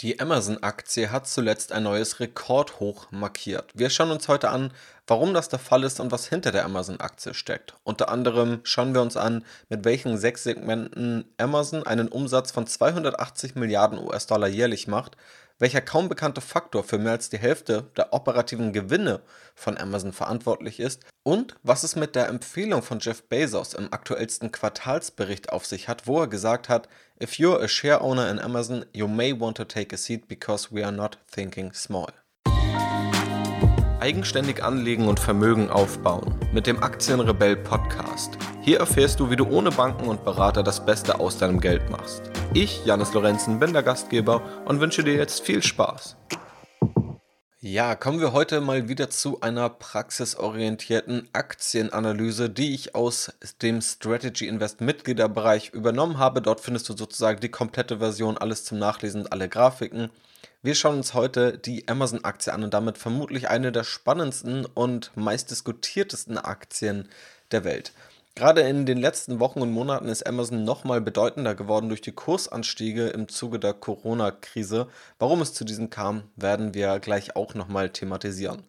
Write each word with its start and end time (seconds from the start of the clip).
Die 0.00 0.18
Amazon-Aktie 0.18 1.12
hat 1.12 1.28
zuletzt 1.28 1.72
ein 1.72 1.82
neues 1.82 2.20
Rekordhoch 2.20 3.12
markiert. 3.12 3.70
Wir 3.74 3.90
schauen 3.90 4.10
uns 4.10 4.28
heute 4.28 4.48
an, 4.48 4.72
warum 5.06 5.34
das 5.34 5.50
der 5.50 5.58
Fall 5.58 5.84
ist 5.84 6.00
und 6.00 6.10
was 6.10 6.26
hinter 6.26 6.52
der 6.52 6.64
Amazon-Aktie 6.64 7.34
steckt. 7.34 7.74
Unter 7.84 8.08
anderem 8.08 8.60
schauen 8.62 8.94
wir 8.94 9.02
uns 9.02 9.18
an, 9.18 9.44
mit 9.68 9.84
welchen 9.84 10.16
sechs 10.16 10.42
Segmenten 10.44 11.26
Amazon 11.36 11.82
einen 11.82 12.08
Umsatz 12.08 12.50
von 12.50 12.66
280 12.66 13.56
Milliarden 13.56 13.98
US-Dollar 13.98 14.48
jährlich 14.48 14.88
macht, 14.88 15.18
welcher 15.60 15.82
kaum 15.82 16.08
bekannte 16.08 16.40
Faktor 16.40 16.82
für 16.82 16.98
mehr 16.98 17.12
als 17.12 17.28
die 17.28 17.38
Hälfte 17.38 17.90
der 17.96 18.12
operativen 18.12 18.72
Gewinne 18.72 19.20
von 19.54 19.78
Amazon 19.78 20.12
verantwortlich 20.12 20.80
ist 20.80 21.04
und 21.22 21.54
was 21.62 21.84
es 21.84 21.94
mit 21.94 22.16
der 22.16 22.28
Empfehlung 22.28 22.82
von 22.82 22.98
Jeff 22.98 23.22
Bezos 23.24 23.74
im 23.74 23.92
aktuellsten 23.92 24.50
Quartalsbericht 24.50 25.50
auf 25.52 25.66
sich 25.66 25.86
hat, 25.86 26.06
wo 26.06 26.20
er 26.20 26.28
gesagt 26.28 26.68
hat, 26.68 26.88
If 27.22 27.34
you're 27.34 27.62
a 27.62 27.68
share 27.68 28.00
owner 28.00 28.30
in 28.30 28.38
Amazon, 28.38 28.86
you 28.94 29.06
may 29.06 29.38
want 29.38 29.58
to 29.58 29.64
take 29.64 29.94
a 29.94 29.98
seat 29.98 30.26
because 30.26 30.74
we 30.74 30.82
are 30.82 30.90
not 30.90 31.18
thinking 31.30 31.74
small. 31.74 32.08
Eigenständig 34.00 34.64
anlegen 34.64 35.06
und 35.08 35.20
Vermögen 35.20 35.68
aufbauen 35.68 36.34
mit 36.52 36.66
dem 36.66 36.82
Aktienrebell 36.82 37.56
Podcast. 37.56 38.38
Hier 38.62 38.78
erfährst 38.78 39.20
du, 39.20 39.30
wie 39.30 39.36
du 39.36 39.46
ohne 39.46 39.70
Banken 39.70 40.08
und 40.08 40.24
Berater 40.24 40.62
das 40.62 40.84
Beste 40.84 41.20
aus 41.20 41.36
deinem 41.36 41.60
Geld 41.60 41.90
machst. 41.90 42.22
Ich, 42.54 42.84
Janis 42.86 43.12
Lorenzen, 43.12 43.60
bin 43.60 43.72
der 43.72 43.82
Gastgeber 43.82 44.42
und 44.64 44.80
wünsche 44.80 45.04
dir 45.04 45.14
jetzt 45.14 45.42
viel 45.42 45.62
Spaß. 45.62 46.16
Ja, 47.62 47.94
kommen 47.94 48.20
wir 48.20 48.32
heute 48.32 48.62
mal 48.62 48.88
wieder 48.88 49.10
zu 49.10 49.42
einer 49.42 49.68
praxisorientierten 49.68 51.28
Aktienanalyse, 51.34 52.48
die 52.48 52.74
ich 52.74 52.94
aus 52.94 53.30
dem 53.60 53.82
Strategy 53.82 54.48
Invest 54.48 54.80
Mitgliederbereich 54.80 55.74
übernommen 55.74 56.16
habe. 56.16 56.40
Dort 56.40 56.62
findest 56.62 56.88
du 56.88 56.96
sozusagen 56.96 57.40
die 57.40 57.50
komplette 57.50 57.98
Version, 57.98 58.38
alles 58.38 58.64
zum 58.64 58.78
Nachlesen, 58.78 59.26
alle 59.26 59.50
Grafiken. 59.50 60.08
Wir 60.62 60.74
schauen 60.74 60.98
uns 60.98 61.14
heute 61.14 61.56
die 61.56 61.88
Amazon-Aktie 61.88 62.52
an 62.52 62.62
und 62.62 62.74
damit 62.74 62.98
vermutlich 62.98 63.48
eine 63.48 63.72
der 63.72 63.82
spannendsten 63.82 64.66
und 64.66 65.10
meistdiskutiertesten 65.14 66.36
Aktien 66.36 67.08
der 67.50 67.64
Welt. 67.64 67.94
Gerade 68.34 68.60
in 68.60 68.84
den 68.84 68.98
letzten 68.98 69.40
Wochen 69.40 69.62
und 69.62 69.72
Monaten 69.72 70.08
ist 70.08 70.26
Amazon 70.26 70.64
nochmal 70.64 71.00
bedeutender 71.00 71.54
geworden 71.54 71.88
durch 71.88 72.02
die 72.02 72.12
Kursanstiege 72.12 73.08
im 73.08 73.28
Zuge 73.28 73.58
der 73.58 73.72
Corona-Krise. 73.72 74.88
Warum 75.18 75.40
es 75.40 75.54
zu 75.54 75.64
diesen 75.64 75.88
kam, 75.88 76.24
werden 76.36 76.74
wir 76.74 77.00
gleich 77.00 77.36
auch 77.36 77.54
nochmal 77.54 77.88
thematisieren. 77.88 78.62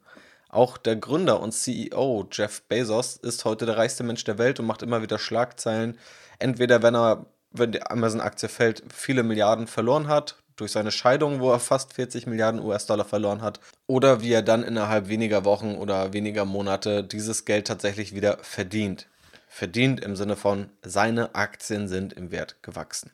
Auch 0.47 0.77
der 0.77 0.95
Gründer 0.95 1.41
und 1.41 1.51
CEO 1.51 2.25
Jeff 2.31 2.61
Bezos 2.69 3.17
ist 3.17 3.43
heute 3.43 3.65
der 3.65 3.75
reichste 3.75 4.03
Mensch 4.03 4.23
der 4.23 4.37
Welt 4.37 4.61
und 4.61 4.65
macht 4.65 4.81
immer 4.81 5.01
wieder 5.01 5.19
Schlagzeilen. 5.19 5.97
Entweder 6.39 6.83
wenn 6.83 6.95
er, 6.95 7.25
wenn 7.51 7.73
die 7.73 7.85
Amazon-Aktie 7.85 8.47
fällt, 8.47 8.81
viele 8.93 9.23
Milliarden 9.23 9.67
verloren 9.67 10.07
hat, 10.07 10.40
durch 10.55 10.71
seine 10.71 10.91
Scheidung, 10.91 11.39
wo 11.39 11.51
er 11.51 11.59
fast 11.59 11.93
40 11.93 12.27
Milliarden 12.27 12.61
US-Dollar 12.61 13.05
verloren 13.05 13.41
hat, 13.41 13.59
oder 13.87 14.21
wie 14.21 14.33
er 14.33 14.41
dann 14.41 14.63
innerhalb 14.63 15.07
weniger 15.07 15.45
Wochen 15.45 15.75
oder 15.75 16.13
weniger 16.13 16.45
Monate 16.45 17.03
dieses 17.03 17.45
Geld 17.45 17.67
tatsächlich 17.67 18.13
wieder 18.15 18.37
verdient 18.41 19.07
verdient 19.51 19.99
im 19.99 20.15
Sinne 20.15 20.37
von 20.37 20.69
seine 20.81 21.35
Aktien 21.35 21.89
sind 21.89 22.13
im 22.13 22.31
Wert 22.31 22.63
gewachsen. 22.63 23.11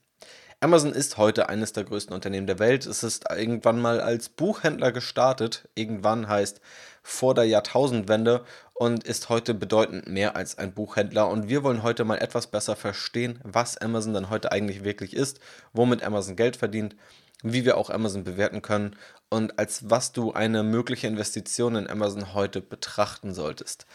Amazon 0.59 0.94
ist 0.94 1.17
heute 1.17 1.49
eines 1.49 1.73
der 1.73 1.83
größten 1.83 2.13
Unternehmen 2.13 2.45
der 2.45 2.59
Welt. 2.59 2.85
Es 2.85 3.03
ist 3.03 3.25
irgendwann 3.29 3.81
mal 3.81 3.99
als 3.99 4.29
Buchhändler 4.29 4.91
gestartet. 4.91 5.67
Irgendwann 5.73 6.27
heißt 6.27 6.61
vor 7.01 7.33
der 7.33 7.45
Jahrtausendwende 7.45 8.44
und 8.75 9.03
ist 9.03 9.29
heute 9.29 9.55
bedeutend 9.55 10.07
mehr 10.07 10.35
als 10.35 10.57
ein 10.59 10.73
Buchhändler. 10.73 11.27
Und 11.27 11.49
wir 11.49 11.63
wollen 11.63 11.81
heute 11.81 12.05
mal 12.05 12.17
etwas 12.17 12.47
besser 12.47 12.75
verstehen, 12.75 13.39
was 13.44 13.77
Amazon 13.77 14.13
denn 14.13 14.29
heute 14.29 14.51
eigentlich 14.51 14.83
wirklich 14.83 15.16
ist, 15.16 15.39
womit 15.73 16.03
Amazon 16.03 16.35
Geld 16.35 16.55
verdient, 16.55 16.95
wie 17.43 17.66
wir 17.66 17.77
auch 17.77 17.89
Amazon 17.89 18.23
bewerten 18.23 18.61
können 18.61 18.95
und 19.30 19.59
als 19.59 19.89
was 19.89 20.11
du 20.11 20.33
eine 20.33 20.63
mögliche 20.63 21.07
Investition 21.07 21.75
in 21.75 21.89
Amazon 21.89 22.33
heute 22.33 22.61
betrachten 22.61 23.33
solltest. 23.33 23.85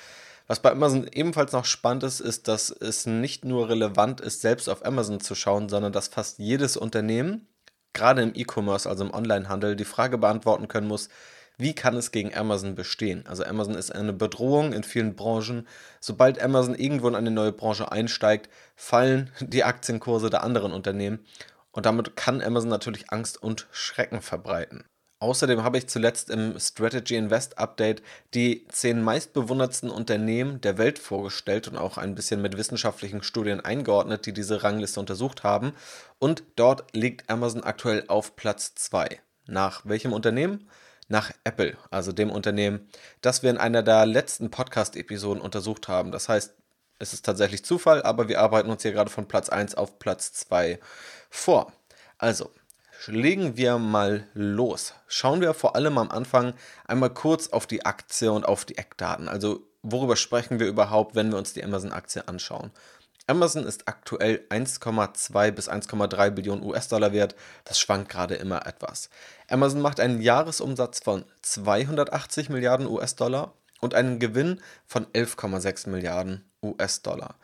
Was 0.46 0.60
bei 0.60 0.70
Amazon 0.70 1.08
ebenfalls 1.10 1.52
noch 1.52 1.64
spannend 1.64 2.02
ist, 2.02 2.20
ist, 2.20 2.48
dass 2.48 2.70
es 2.70 3.06
nicht 3.06 3.44
nur 3.44 3.68
relevant 3.68 4.20
ist, 4.20 4.40
selbst 4.40 4.68
auf 4.68 4.84
Amazon 4.84 5.20
zu 5.20 5.34
schauen, 5.34 5.68
sondern 5.68 5.92
dass 5.92 6.08
fast 6.08 6.39
jedes 6.39 6.77
Unternehmen, 6.77 7.46
gerade 7.92 8.22
im 8.22 8.33
E-Commerce, 8.34 8.89
also 8.89 9.05
im 9.05 9.14
Onlinehandel, 9.14 9.77
die 9.77 9.84
Frage 9.84 10.18
beantworten 10.18 10.68
können 10.68 10.88
muss, 10.88 11.08
wie 11.58 11.74
kann 11.74 11.96
es 11.96 12.11
gegen 12.11 12.34
Amazon 12.34 12.74
bestehen? 12.74 13.24
Also 13.27 13.44
Amazon 13.44 13.74
ist 13.74 13.94
eine 13.94 14.12
Bedrohung 14.12 14.72
in 14.72 14.83
vielen 14.83 15.14
Branchen. 15.14 15.68
Sobald 16.00 16.42
Amazon 16.42 16.74
irgendwo 16.74 17.08
in 17.08 17.14
eine 17.14 17.30
neue 17.30 17.52
Branche 17.52 17.92
einsteigt, 17.92 18.48
fallen 18.74 19.30
die 19.38 19.62
Aktienkurse 19.62 20.28
der 20.28 20.42
anderen 20.42 20.72
Unternehmen. 20.72 21.20
Und 21.72 21.86
damit 21.86 22.16
kann 22.16 22.42
Amazon 22.42 22.68
natürlich 22.68 23.10
Angst 23.10 23.42
und 23.42 23.66
Schrecken 23.72 24.20
verbreiten. 24.20 24.84
Außerdem 25.22 25.62
habe 25.62 25.78
ich 25.78 25.86
zuletzt 25.86 26.30
im 26.30 26.58
Strategy 26.58 27.14
Invest 27.14 27.56
Update 27.56 28.02
die 28.34 28.66
zehn 28.66 29.00
meistbewundertsten 29.00 29.88
Unternehmen 29.88 30.61
der 30.61 30.78
Welt 30.78 30.98
vorgestellt 30.98 31.68
und 31.68 31.77
auch 31.77 31.96
ein 31.96 32.16
bisschen 32.16 32.42
mit 32.42 32.56
wissenschaftlichen 32.56 33.22
Studien 33.22 33.61
eingeordnet, 33.61 34.27
die 34.27 34.32
diese 34.32 34.64
Rangliste 34.64 34.98
untersucht 34.98 35.44
haben. 35.44 35.74
Und 36.18 36.42
dort 36.56 36.92
liegt 36.92 37.30
Amazon 37.30 37.62
aktuell 37.62 38.02
auf 38.08 38.34
Platz 38.34 38.74
2. 38.74 39.20
Nach 39.46 39.82
welchem 39.84 40.12
Unternehmen? 40.12 40.68
Nach 41.06 41.30
Apple, 41.44 41.77
also 41.92 42.11
dem 42.11 42.30
Unternehmen, 42.30 42.88
das 43.20 43.44
wir 43.44 43.50
in 43.50 43.58
einer 43.58 43.84
der 43.84 44.06
letzten 44.06 44.50
Podcast-Episoden 44.50 45.40
untersucht 45.40 45.86
haben. 45.86 46.11
Das 46.11 46.28
heißt, 46.28 46.52
es 47.02 47.13
ist 47.13 47.27
tatsächlich 47.27 47.64
Zufall, 47.64 48.02
aber 48.02 48.29
wir 48.29 48.40
arbeiten 48.40 48.70
uns 48.70 48.83
hier 48.83 48.92
gerade 48.92 49.11
von 49.11 49.27
Platz 49.27 49.48
1 49.48 49.74
auf 49.74 49.98
Platz 49.98 50.33
2 50.35 50.79
vor. 51.29 51.73
Also, 52.17 52.51
legen 53.07 53.57
wir 53.57 53.79
mal 53.79 54.29
los. 54.35 54.95
Schauen 55.08 55.41
wir 55.41 55.52
vor 55.52 55.74
allem 55.74 55.98
am 55.98 56.11
Anfang 56.11 56.55
einmal 56.86 57.11
kurz 57.11 57.48
auf 57.48 57.67
die 57.67 57.85
Aktie 57.85 58.30
und 58.30 58.46
auf 58.46 58.64
die 58.64 58.79
Eckdaten. 58.79 59.29
Also 59.29 59.67
worüber 59.83 60.14
sprechen 60.14 60.61
wir 60.61 60.68
überhaupt, 60.68 61.17
wenn 61.17 61.33
wir 61.33 61.39
uns 61.39 61.52
die 61.52 61.64
Amazon-Aktie 61.64 62.29
anschauen? 62.29 62.70
Amazon 63.27 63.64
ist 63.64 63.89
aktuell 63.89 64.45
1,2 64.51 65.51
bis 65.51 65.68
1,3 65.68 66.30
Billionen 66.30 66.64
US-Dollar 66.64 67.12
wert. 67.12 67.35
Das 67.64 67.80
schwankt 67.80 68.11
gerade 68.11 68.36
immer 68.36 68.67
etwas. 68.67 69.11
Amazon 69.48 69.80
macht 69.80 69.98
einen 69.98 70.20
Jahresumsatz 70.20 71.01
von 71.01 71.24
280 71.42 72.48
Milliarden 72.48 72.86
US-Dollar 72.86 73.55
und 73.82 73.94
einen 73.94 74.18
Gewinn 74.18 74.62
von 74.86 75.04
11,6 75.08 75.90
Milliarden 75.90 76.50
US-Dollar. 76.62 77.34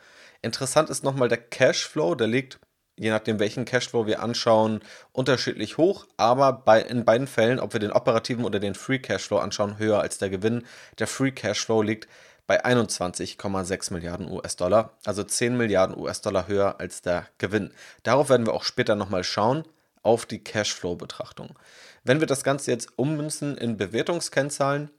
Interessant 0.41 0.89
ist 0.89 1.03
nochmal 1.03 1.29
der 1.29 1.37
Cashflow, 1.37 2.15
der 2.15 2.27
liegt 2.27 2.59
je 2.99 3.11
nachdem 3.11 3.39
welchen 3.39 3.65
Cashflow 3.65 4.05
wir 4.05 4.21
anschauen, 4.21 4.81
unterschiedlich 5.13 5.77
hoch, 5.77 6.05
aber 6.17 6.51
bei, 6.51 6.81
in 6.81 7.05
beiden 7.05 7.27
Fällen, 7.27 7.59
ob 7.59 7.73
wir 7.73 7.79
den 7.79 7.93
operativen 7.93 8.43
oder 8.43 8.59
den 8.59 8.75
Free 8.75 8.99
Cashflow 8.99 9.37
anschauen, 9.37 9.79
höher 9.79 10.01
als 10.01 10.17
der 10.17 10.29
Gewinn. 10.29 10.65
Der 10.99 11.07
Free 11.07 11.31
Cashflow 11.31 11.81
liegt 11.81 12.09
bei 12.45 12.65
21,6 12.65 13.93
Milliarden 13.93 14.29
US-Dollar, 14.29 14.91
also 15.05 15.23
10 15.23 15.55
Milliarden 15.55 15.97
US-Dollar 15.97 16.47
höher 16.47 16.79
als 16.79 17.01
der 17.01 17.27
Gewinn. 17.37 17.71
Darauf 18.03 18.29
werden 18.29 18.45
wir 18.45 18.53
auch 18.53 18.63
später 18.63 18.95
nochmal 18.95 19.23
schauen, 19.23 19.63
auf 20.01 20.25
die 20.25 20.43
Cashflow-Betrachtung. 20.43 21.57
Wenn 22.03 22.19
wir 22.19 22.27
das 22.27 22.43
Ganze 22.43 22.71
jetzt 22.71 22.97
ummünzen 22.97 23.57
in 23.57 23.77
Bewertungskennzahlen, 23.77 24.89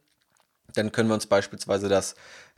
dann 0.74 0.92
können 0.92 1.08
wir 1.08 1.14
uns 1.14 1.26
beispielsweise 1.26 1.88
das 1.88 2.14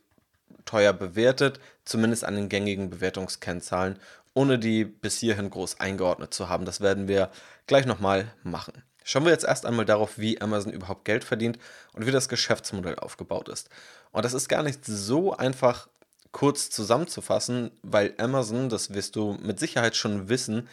teuer 0.64 0.92
bewertet, 0.92 1.60
zumindest 1.84 2.24
an 2.24 2.34
den 2.34 2.48
gängigen 2.48 2.90
Bewertungskennzahlen, 2.90 3.98
ohne 4.34 4.58
die 4.58 4.84
bis 4.84 5.18
hierhin 5.18 5.50
groß 5.50 5.80
eingeordnet 5.80 6.34
zu 6.34 6.48
haben. 6.48 6.64
Das 6.64 6.80
werden 6.80 7.08
wir 7.08 7.30
gleich 7.66 7.86
nochmal 7.86 8.32
machen. 8.42 8.82
Schauen 9.04 9.24
wir 9.24 9.30
jetzt 9.30 9.44
erst 9.44 9.64
einmal 9.64 9.84
darauf, 9.84 10.18
wie 10.18 10.40
Amazon 10.40 10.72
überhaupt 10.72 11.04
Geld 11.04 11.22
verdient 11.22 11.58
und 11.92 12.06
wie 12.06 12.10
das 12.10 12.28
Geschäftsmodell 12.28 12.96
aufgebaut 12.96 13.48
ist. 13.48 13.68
Und 14.10 14.24
das 14.24 14.34
ist 14.34 14.48
gar 14.48 14.64
nicht 14.64 14.84
so 14.84 15.36
einfach 15.36 15.88
kurz 16.32 16.70
zusammenzufassen, 16.70 17.70
weil 17.82 18.14
Amazon, 18.18 18.68
das 18.68 18.92
wirst 18.92 19.14
du 19.14 19.38
mit 19.40 19.60
Sicherheit 19.60 19.94
schon 19.94 20.28
wissen, 20.28 20.68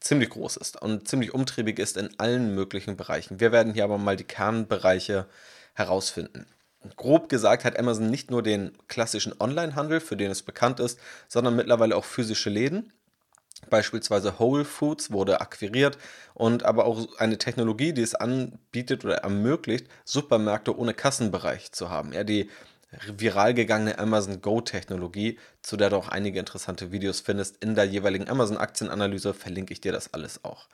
ziemlich 0.00 0.30
groß 0.30 0.56
ist 0.56 0.80
und 0.80 1.08
ziemlich 1.08 1.34
umtriebig 1.34 1.78
ist 1.78 1.96
in 1.96 2.10
allen 2.18 2.54
möglichen 2.54 2.96
Bereichen. 2.96 3.40
Wir 3.40 3.52
werden 3.52 3.74
hier 3.74 3.84
aber 3.84 3.98
mal 3.98 4.16
die 4.16 4.24
Kernbereiche 4.24 5.26
herausfinden. 5.74 6.46
Grob 6.96 7.28
gesagt 7.28 7.64
hat 7.64 7.78
Amazon 7.78 8.10
nicht 8.10 8.30
nur 8.30 8.42
den 8.42 8.72
klassischen 8.88 9.34
Onlinehandel, 9.38 10.00
für 10.00 10.16
den 10.16 10.30
es 10.30 10.42
bekannt 10.42 10.80
ist, 10.80 10.98
sondern 11.28 11.54
mittlerweile 11.54 11.96
auch 11.96 12.04
physische 12.04 12.50
Läden. 12.50 12.92
Beispielsweise 13.70 14.40
Whole 14.40 14.64
Foods 14.64 15.12
wurde 15.12 15.40
akquiriert 15.40 15.96
und 16.34 16.64
aber 16.64 16.84
auch 16.84 17.06
eine 17.18 17.38
Technologie, 17.38 17.92
die 17.92 18.02
es 18.02 18.16
anbietet 18.16 19.04
oder 19.04 19.18
ermöglicht, 19.18 19.86
Supermärkte 20.04 20.76
ohne 20.76 20.94
Kassenbereich 20.94 21.70
zu 21.70 21.88
haben. 21.88 22.12
Ja, 22.12 22.24
die 22.24 22.50
viral 23.16 23.54
gegangene 23.54 23.98
Amazon 23.98 24.40
Go-Technologie, 24.40 25.38
zu 25.62 25.76
der 25.76 25.90
du 25.90 25.96
auch 25.96 26.08
einige 26.08 26.38
interessante 26.38 26.92
Videos 26.92 27.20
findest. 27.20 27.62
In 27.62 27.74
der 27.74 27.84
jeweiligen 27.84 28.28
Amazon-Aktienanalyse 28.28 29.34
verlinke 29.34 29.72
ich 29.72 29.80
dir 29.80 29.92
das 29.92 30.12
alles 30.12 30.44
auch. 30.44 30.68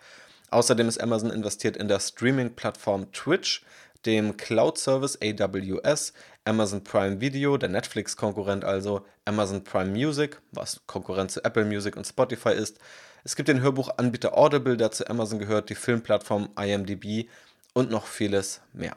Außerdem 0.51 0.89
ist 0.89 1.01
Amazon 1.01 1.31
investiert 1.31 1.77
in 1.77 1.89
der 1.89 2.01
Streaming-Plattform 2.01 3.13
Twitch, 3.13 3.63
dem 4.07 4.37
Cloud-Service 4.37 5.19
AWS, 5.23 6.13
Amazon 6.45 6.83
Prime 6.83 7.21
Video, 7.21 7.57
der 7.57 7.69
Netflix-Konkurrent 7.69 8.65
also, 8.65 9.05
Amazon 9.25 9.63
Prime 9.65 9.91
Music, 9.91 10.41
was 10.53 10.81
Konkurrent 10.87 11.31
zu 11.31 11.45
Apple 11.45 11.65
Music 11.65 11.97
und 11.97 12.07
Spotify 12.07 12.51
ist. 12.51 12.79
Es 13.25 13.37
gibt 13.37 13.49
den 13.49 13.61
Hörbuchanbieter 13.61 14.37
Audible, 14.39 14.77
der 14.77 14.91
zu 14.91 15.09
Amazon 15.11 15.39
gehört, 15.39 15.69
die 15.69 15.75
Filmplattform 15.75 16.49
IMDb 16.59 17.29
und 17.75 17.91
noch 17.91 18.07
vieles 18.07 18.63
mehr. 18.73 18.97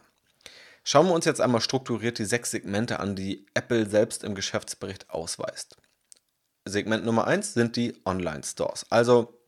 Schauen 0.83 1.07
wir 1.07 1.13
uns 1.13 1.25
jetzt 1.25 1.42
einmal 1.42 1.62
strukturiert 1.62 2.18
die 2.18 2.25
sechs 2.25 2.51
Segmente 2.51 3.00
an, 3.00 3.16
die 3.16 3.45
Apple 3.54 3.88
selbst 3.88 4.24
im 4.24 4.36
Geschäftsbericht 4.36 5.10
ausweist. 5.10 5.78
Segment 6.66 7.06
Nummer 7.06 7.28
eins 7.28 7.54
sind 7.54 7.75
die 7.75 8.00
Online-Stores, 8.06 8.86
also 8.89 9.42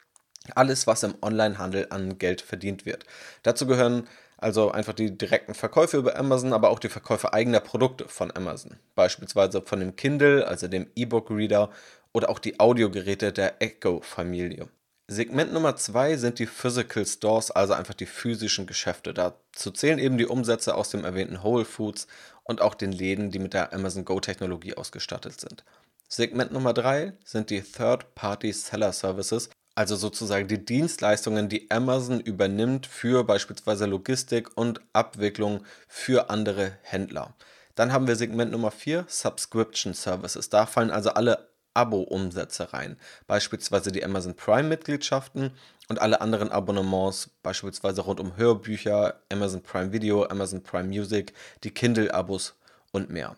alles, 0.56 0.88
was 0.88 1.03
im 1.03 1.15
Onlinehandel 1.21 1.88
an 1.89 2.18
Geld 2.18 2.41
verdient 2.41 2.85
wird. 2.85 3.06
Dazu 3.44 3.65
gehören 3.65 4.07
also 4.38 4.71
einfach 4.71 4.94
die 4.94 5.18
direkten 5.18 5.53
Verkäufe 5.53 5.97
über 5.97 6.18
Amazon, 6.18 6.51
aber 6.51 6.69
auch 6.69 6.80
die 6.80 6.89
Verkäufe 6.89 7.33
eigener 7.33 7.62
Produkte 7.62 8.09
von 8.09 8.36
Amazon. 8.36 8.77
Beispielsweise 8.94 9.62
von 9.62 9.79
dem 9.79 9.95
Kindle, 9.95 10.45
also 10.45 10.68
dem 10.68 10.88
E-Book-Reader 10.95 11.69
oder 12.12 12.29
auch 12.29 12.39
die 12.39 12.59
Audiogeräte 12.59 13.31
der 13.31 13.62
Echo-Familie. 13.62 14.68
Segment 15.07 15.51
Nummer 15.51 15.75
zwei 15.75 16.15
sind 16.15 16.39
die 16.39 16.45
Physical 16.45 17.05
Stores, 17.05 17.51
also 17.51 17.73
einfach 17.73 17.94
die 17.94 18.05
physischen 18.05 18.65
Geschäfte. 18.65 19.13
Dazu 19.13 19.71
zählen 19.71 20.00
eben 20.00 20.17
die 20.17 20.25
Umsätze 20.25 20.75
aus 20.75 20.91
dem 20.91 21.03
erwähnten 21.03 21.44
Whole 21.44 21.65
Foods 21.65 22.07
und 22.44 22.61
auch 22.61 22.73
den 22.73 22.94
Läden, 22.94 23.29
die 23.29 23.39
mit 23.39 23.53
der 23.53 23.73
Amazon 23.73 24.05
Go-Technologie 24.05 24.75
ausgestattet 24.75 25.41
sind. 25.41 25.65
Segment 26.07 26.53
Nummer 26.53 26.73
drei 26.73 27.13
sind 27.25 27.50
die 27.50 27.61
Third-Party 27.61 28.53
Seller 28.53 28.94
Services, 28.94 29.50
also 29.75 29.97
sozusagen 29.97 30.47
die 30.47 30.63
Dienstleistungen, 30.63 31.50
die 31.50 31.69
Amazon 31.69 32.21
übernimmt 32.21 32.85
für 32.85 33.25
beispielsweise 33.25 33.88
Logistik 33.88 34.55
und 34.55 34.79
Abwicklung 34.94 35.65
für 35.88 36.29
andere 36.29 36.77
Händler. 36.83 37.35
Dann 37.75 37.91
haben 37.91 38.07
wir 38.07 38.15
Segment 38.15 38.51
Nummer 38.51 38.71
4, 38.71 39.05
Subscription 39.09 39.94
Services. 39.94 40.50
Da 40.50 40.65
fallen 40.65 40.91
also 40.91 41.09
alle 41.09 41.50
Abo-Umsätze 41.73 42.73
rein. 42.73 42.97
Beispielsweise 43.27 43.91
die 43.91 44.03
Amazon 44.03 44.35
Prime-Mitgliedschaften 44.35 45.51
und 45.89 46.01
alle 46.01 46.21
anderen 46.21 46.49
Abonnements, 46.49 47.29
beispielsweise 47.41 48.01
rund 48.01 48.19
um 48.19 48.37
Hörbücher, 48.37 49.19
Amazon 49.31 49.61
Prime 49.61 49.91
Video, 49.91 50.25
Amazon 50.25 50.63
Prime 50.63 50.87
Music, 50.87 51.33
die 51.63 51.71
Kindle-Abos 51.71 52.55
und 52.91 53.09
mehr. 53.09 53.35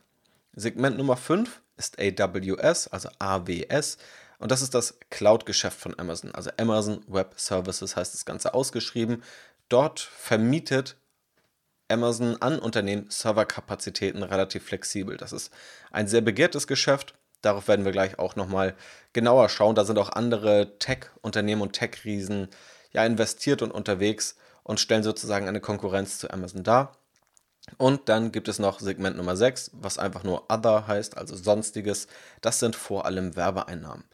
Segment 0.56 0.98
Nummer 0.98 1.18
5 1.18 1.62
ist 1.78 2.00
AWS, 2.00 2.88
also 2.88 3.10
AWS. 3.20 3.98
Und 4.40 4.52
das 4.52 4.62
ist 4.62 4.74
das 4.74 5.00
Cloud-Geschäft 5.10 5.80
von 5.80 5.98
Amazon. 5.98 6.32
Also 6.34 6.52
Amazon 6.58 7.04
Web 7.08 7.34
Services 7.38 7.96
heißt 7.96 8.14
das 8.14 8.26
Ganze 8.26 8.54
ausgeschrieben. 8.54 9.24
Dort 9.70 10.00
vermietet 10.00 10.98
Amazon 11.88 12.42
an 12.42 12.60
Unternehmen 12.60 13.10
Serverkapazitäten 13.10 14.24
relativ 14.24 14.64
flexibel. 14.64 15.18
Das 15.18 15.32
ist 15.32 15.54
ein 15.92 16.08
sehr 16.08 16.22
begehrtes 16.22 16.68
Geschäft 16.68 17.14
Darauf 17.46 17.68
werden 17.68 17.86
wir 17.86 17.92
gleich 17.92 18.18
auch 18.18 18.36
nochmal 18.36 18.76
genauer 19.14 19.50
schauen. 19.50 19.76
Da 19.76 19.86
sind 19.86 20.00
auch 20.00 20.10
andere 20.10 20.80
Tech-Unternehmen 20.80 21.62
und 21.62 21.74
Tech-Riesen 21.74 22.48
ja 22.92 23.06
investiert 23.06 23.62
und 23.62 23.72
unterwegs 23.72 24.36
und 24.64 24.80
stellen 24.80 25.04
sozusagen 25.04 25.48
eine 25.48 25.62
Konkurrenz 25.62 26.18
zu 26.18 26.32
Amazon 26.32 26.64
dar. 26.64 26.98
Und 27.78 28.10
dann 28.10 28.32
gibt 28.32 28.48
es 28.48 28.58
noch 28.58 28.80
Segment 28.80 29.16
Nummer 29.18 29.36
6, 29.36 29.72
was 29.74 30.00
einfach 30.00 30.24
nur 30.24 30.52
Other 30.52 30.88
heißt, 30.88 31.18
also 31.18 31.36
Sonstiges. 31.36 32.08
Das 32.42 32.60
sind 32.60 32.76
vor 32.76 33.06
allem 33.06 33.36
Werbeeinnahmen. 33.36 34.06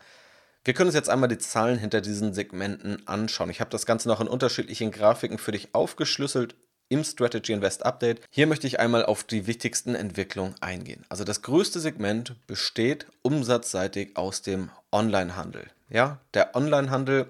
Wir 0.66 0.74
können 0.74 0.90
uns 0.90 0.96
jetzt 0.96 1.10
einmal 1.10 1.30
die 1.30 1.38
Zahlen 1.38 1.80
hinter 1.80 2.02
diesen 2.02 2.34
Segmenten 2.34 3.08
anschauen. 3.08 3.50
Ich 3.50 3.62
habe 3.62 3.72
das 3.72 3.86
Ganze 3.86 4.10
noch 4.10 4.20
in 4.20 4.28
unterschiedlichen 4.28 4.92
Grafiken 4.92 5.38
für 5.38 5.54
dich 5.54 5.74
aufgeschlüsselt 5.74 6.56
im 6.92 7.06
Strategy 7.06 7.54
Invest 7.54 7.86
Update. 7.86 8.22
Hier 8.30 8.48
möchte 8.48 8.68
ich 8.68 8.80
einmal 8.80 9.06
auf 9.06 9.24
die 9.24 9.48
wichtigsten 9.48 9.96
Entwicklungen 9.96 10.56
eingehen. 10.60 11.06
Also 11.08 11.24
das 11.24 11.42
größte 11.42 11.80
Segment 11.80 12.36
besteht 12.48 13.06
umsatzseitig 13.22 14.18
aus 14.18 14.42
dem 14.42 14.70
Onlinehandel. 14.92 15.70
Ja, 15.90 16.20
der 16.34 16.54
Onlinehandel 16.54 17.28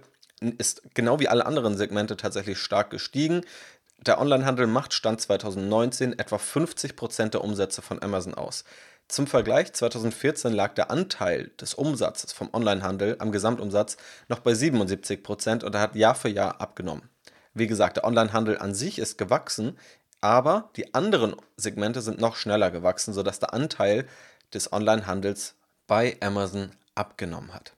ist 0.57 0.81
genau 0.95 1.19
wie 1.19 1.27
alle 1.27 1.45
anderen 1.45 1.77
Segmente 1.77 2.17
tatsächlich 2.17 2.57
stark 2.57 2.89
gestiegen. 2.89 3.41
Der 3.99 4.19
Onlinehandel 4.19 4.65
macht 4.65 4.93
Stand 4.93 5.21
2019 5.21 6.17
etwa 6.17 6.37
50% 6.37 7.29
der 7.29 7.43
Umsätze 7.43 7.83
von 7.83 8.01
Amazon 8.01 8.33
aus. 8.33 8.63
Zum 9.07 9.27
Vergleich, 9.27 9.73
2014 9.73 10.53
lag 10.53 10.73
der 10.73 10.89
Anteil 10.89 11.51
des 11.61 11.75
Umsatzes 11.75 12.33
vom 12.33 12.49
Onlinehandel 12.51 13.17
am 13.19 13.31
Gesamtumsatz 13.31 13.97
noch 14.27 14.39
bei 14.39 14.53
77% 14.53 15.63
und 15.63 15.75
er 15.75 15.81
hat 15.81 15.95
Jahr 15.95 16.15
für 16.15 16.29
Jahr 16.29 16.59
abgenommen. 16.61 17.10
Wie 17.53 17.67
gesagt, 17.67 17.97
der 17.97 18.05
Onlinehandel 18.05 18.57
an 18.57 18.73
sich 18.73 18.99
ist 18.99 19.17
gewachsen, 19.17 19.77
aber 20.21 20.69
die 20.75 20.93
anderen 20.93 21.35
Segmente 21.57 22.01
sind 22.01 22.19
noch 22.19 22.35
schneller 22.35 22.71
gewachsen, 22.71 23.13
sodass 23.13 23.39
der 23.39 23.53
Anteil 23.53 24.07
des 24.53 24.71
Onlinehandels 24.71 25.55
bei 25.87 26.17
Amazon 26.21 26.71
abgenommen 26.95 27.53
hat. 27.53 27.73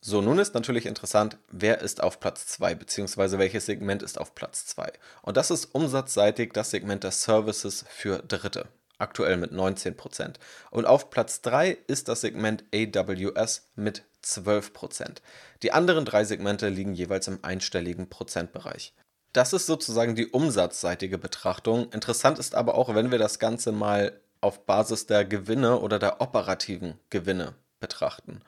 So, 0.00 0.22
nun 0.22 0.38
ist 0.38 0.54
natürlich 0.54 0.86
interessant, 0.86 1.38
wer 1.50 1.80
ist 1.80 2.02
auf 2.02 2.20
Platz 2.20 2.46
2, 2.46 2.76
beziehungsweise 2.76 3.38
welches 3.38 3.66
Segment 3.66 4.02
ist 4.02 4.18
auf 4.18 4.34
Platz 4.34 4.64
2. 4.66 4.92
Und 5.22 5.36
das 5.36 5.50
ist 5.50 5.74
umsatzseitig 5.74 6.52
das 6.52 6.70
Segment 6.70 7.02
der 7.02 7.10
Services 7.10 7.84
für 7.88 8.20
Dritte, 8.20 8.68
aktuell 8.98 9.36
mit 9.36 9.52
19%. 9.52 10.34
Und 10.70 10.86
auf 10.86 11.10
Platz 11.10 11.42
3 11.42 11.76
ist 11.88 12.06
das 12.06 12.20
Segment 12.20 12.64
AWS 12.72 13.70
mit 13.74 14.04
12%. 14.24 15.16
Die 15.62 15.72
anderen 15.72 16.04
drei 16.04 16.24
Segmente 16.24 16.68
liegen 16.68 16.94
jeweils 16.94 17.26
im 17.26 17.42
einstelligen 17.42 18.08
Prozentbereich. 18.08 18.94
Das 19.32 19.52
ist 19.52 19.66
sozusagen 19.66 20.14
die 20.14 20.26
umsatzseitige 20.26 21.18
Betrachtung. 21.18 21.90
Interessant 21.92 22.38
ist 22.38 22.54
aber 22.54 22.74
auch, 22.74 22.94
wenn 22.94 23.10
wir 23.10 23.18
das 23.18 23.38
Ganze 23.38 23.72
mal 23.72 24.18
auf 24.40 24.64
Basis 24.66 25.06
der 25.06 25.24
Gewinne 25.24 25.80
oder 25.80 25.98
der 25.98 26.20
operativen 26.20 26.94
Gewinne 27.10 27.54
betrachten. 27.80 28.40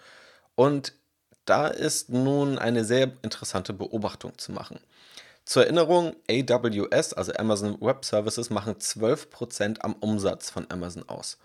Und 0.55 0.95
da 1.45 1.67
ist 1.67 2.11
nun 2.11 2.59
eine 2.59 2.85
sehr 2.85 3.13
interessante 3.23 3.73
Beobachtung 3.73 4.39
zu 4.39 4.53
machen. 4.53 4.81
Zur 5.45 5.65
Erinnerung, 5.65 6.15
AWS, 6.31 7.13
also 7.15 7.33
Amazon 7.33 7.81
Web 7.81 8.05
Services, 8.05 8.51
machen 8.51 8.75
12% 8.75 9.81
am 9.81 9.95
Umsatz 9.95 10.51
von 10.51 10.71
Amazon 10.71 11.09
aus. 11.09 11.39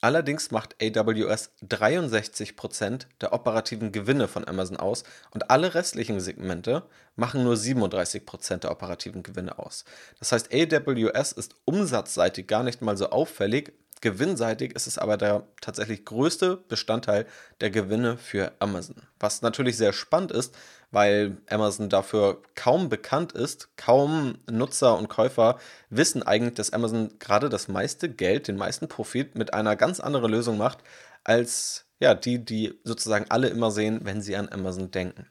Allerdings 0.00 0.50
macht 0.50 0.76
AWS 0.80 1.50
63% 1.62 3.06
der 3.20 3.32
operativen 3.32 3.92
Gewinne 3.92 4.28
von 4.28 4.46
Amazon 4.46 4.76
aus 4.76 5.04
und 5.30 5.50
alle 5.50 5.74
restlichen 5.74 6.20
Segmente 6.20 6.84
machen 7.14 7.44
nur 7.44 7.54
37% 7.54 8.58
der 8.58 8.70
operativen 8.70 9.22
Gewinne 9.22 9.58
aus. 9.58 9.84
Das 10.18 10.32
heißt, 10.32 10.52
AWS 10.52 11.32
ist 11.32 11.54
umsatzseitig 11.64 12.46
gar 12.46 12.62
nicht 12.62 12.82
mal 12.82 12.96
so 12.96 13.10
auffällig, 13.10 13.72
Gewinnseitig 14.06 14.72
ist 14.76 14.86
es 14.86 14.98
aber 14.98 15.16
der 15.16 15.42
tatsächlich 15.60 16.04
größte 16.04 16.58
Bestandteil 16.68 17.26
der 17.60 17.70
Gewinne 17.70 18.16
für 18.16 18.52
Amazon. 18.60 19.02
Was 19.18 19.42
natürlich 19.42 19.76
sehr 19.76 19.92
spannend 19.92 20.30
ist, 20.30 20.54
weil 20.92 21.38
Amazon 21.50 21.88
dafür 21.88 22.40
kaum 22.54 22.88
bekannt 22.88 23.32
ist. 23.32 23.76
Kaum 23.76 24.38
Nutzer 24.48 24.96
und 24.96 25.08
Käufer 25.08 25.58
wissen 25.90 26.22
eigentlich, 26.22 26.54
dass 26.54 26.72
Amazon 26.72 27.18
gerade 27.18 27.48
das 27.48 27.66
meiste 27.66 28.08
Geld, 28.08 28.46
den 28.46 28.56
meisten 28.56 28.86
Profit 28.86 29.34
mit 29.34 29.52
einer 29.52 29.74
ganz 29.74 29.98
anderen 29.98 30.30
Lösung 30.30 30.56
macht, 30.56 30.78
als 31.24 31.86
ja, 31.98 32.14
die, 32.14 32.38
die 32.38 32.78
sozusagen 32.84 33.26
alle 33.28 33.48
immer 33.48 33.72
sehen, 33.72 34.02
wenn 34.04 34.22
sie 34.22 34.36
an 34.36 34.48
Amazon 34.52 34.92
denken. 34.92 35.26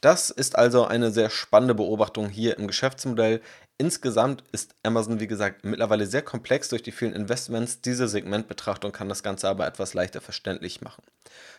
Das 0.00 0.30
ist 0.30 0.56
also 0.56 0.86
eine 0.86 1.10
sehr 1.10 1.28
spannende 1.28 1.74
Beobachtung 1.74 2.30
hier 2.30 2.58
im 2.58 2.66
Geschäftsmodell. 2.66 3.42
Insgesamt 3.76 4.44
ist 4.52 4.76
Amazon, 4.84 5.18
wie 5.18 5.26
gesagt, 5.26 5.64
mittlerweile 5.64 6.06
sehr 6.06 6.22
komplex 6.22 6.68
durch 6.68 6.82
die 6.82 6.92
vielen 6.92 7.12
Investments. 7.12 7.80
Diese 7.80 8.06
Segmentbetrachtung 8.06 8.92
kann 8.92 9.08
das 9.08 9.24
Ganze 9.24 9.48
aber 9.48 9.66
etwas 9.66 9.94
leichter 9.94 10.20
verständlich 10.20 10.80
machen. 10.80 11.02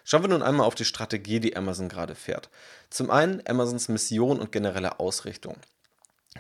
Schauen 0.06 0.24
wir 0.24 0.30
nun 0.30 0.42
einmal 0.42 0.66
auf 0.66 0.76
die 0.76 0.86
Strategie, 0.86 1.42
die 1.42 1.58
Amazon 1.58 1.90
gerade 1.90 2.16
fährt. 2.16 2.50
Zum 2.90 3.12
einen 3.12 3.44
Amazons 3.46 3.90
Mission 3.90 4.40
und 4.40 4.54
generelle 4.54 5.00
Ausrichtung. 5.00 5.58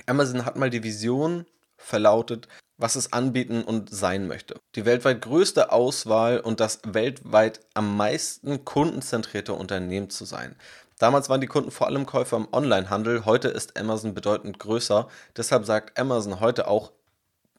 Amazon 0.05 0.45
hat 0.45 0.55
mal 0.55 0.69
die 0.69 0.83
Vision 0.83 1.45
verlautet, 1.77 2.47
was 2.77 2.95
es 2.95 3.13
anbieten 3.13 3.63
und 3.63 3.93
sein 3.93 4.27
möchte. 4.27 4.59
Die 4.75 4.85
weltweit 4.85 5.21
größte 5.21 5.71
Auswahl 5.71 6.39
und 6.39 6.59
das 6.59 6.79
weltweit 6.85 7.61
am 7.73 7.95
meisten 7.95 8.65
kundenzentrierte 8.65 9.53
Unternehmen 9.53 10.09
zu 10.09 10.25
sein. 10.25 10.55
Damals 10.97 11.27
waren 11.27 11.41
die 11.41 11.47
Kunden 11.47 11.71
vor 11.71 11.87
allem 11.87 12.05
Käufer 12.05 12.37
im 12.37 12.47
Onlinehandel, 12.53 13.25
heute 13.25 13.49
ist 13.49 13.77
Amazon 13.77 14.13
bedeutend 14.13 14.59
größer. 14.59 15.09
Deshalb 15.35 15.65
sagt 15.65 15.99
Amazon 15.99 16.39
heute 16.39 16.69
auch 16.69 16.93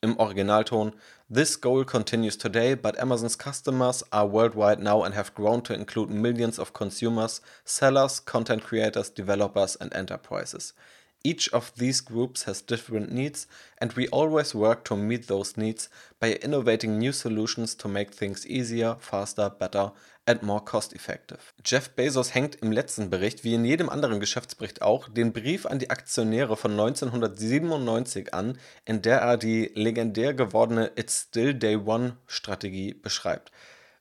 im 0.01 0.19
Originalton, 0.19 0.95
This 1.29 1.61
goal 1.61 1.85
continues 1.85 2.39
today, 2.39 2.75
but 2.75 2.99
Amazon's 2.99 3.37
customers 3.37 4.05
are 4.11 4.33
worldwide 4.33 4.83
now 4.83 5.03
and 5.05 5.15
have 5.15 5.35
grown 5.35 5.63
to 5.65 5.75
include 5.75 6.09
millions 6.09 6.59
of 6.59 6.73
consumers, 6.73 7.43
sellers, 7.65 8.25
content 8.25 8.65
creators, 8.65 9.13
developers 9.13 9.77
and 9.77 9.93
enterprises. 9.95 10.73
Each 11.23 11.53
of 11.53 11.73
these 11.77 12.01
groups 12.01 12.45
has 12.45 12.63
different 12.63 13.11
needs, 13.11 13.49
and 13.79 13.93
we 13.95 14.07
always 14.09 14.55
work 14.55 14.85
to 14.85 14.97
meet 14.97 15.27
those 15.27 15.57
needs 15.57 15.89
by 16.21 16.35
innovating 16.35 16.99
new 16.99 17.13
solutions 17.13 17.75
to 17.75 17.89
make 17.89 18.15
things 18.15 18.47
easier, 18.47 18.97
faster, 19.01 19.51
better 19.51 19.91
and 20.27 20.43
more 20.43 20.65
cost 20.65 20.93
effective. 20.95 21.39
Jeff 21.65 21.91
Bezos 21.91 22.35
hängt 22.35 22.57
im 22.57 22.73
letzten 22.73 23.09
Bericht, 23.11 23.45
wie 23.45 23.55
in 23.55 23.65
jedem 23.65 23.89
anderen 23.89 24.21
Geschäftsbericht 24.21 24.83
auch, 24.83 25.09
den 25.09 25.33
Brief 25.33 25.67
an 25.67 25.79
die 25.79 25.91
Aktionäre 25.91 26.57
von 26.57 26.73
1997 26.73 28.35
an, 28.35 28.59
in 28.85 29.03
der 29.03 29.21
er 29.21 29.37
die 29.37 29.71
legendär 29.75 30.35
gewordene 30.35 30.91
It's 30.97 31.27
Still 31.29 31.55
Day 31.55 31.77
One 31.77 32.17
Strategie 32.27 32.95
beschreibt. 32.95 33.53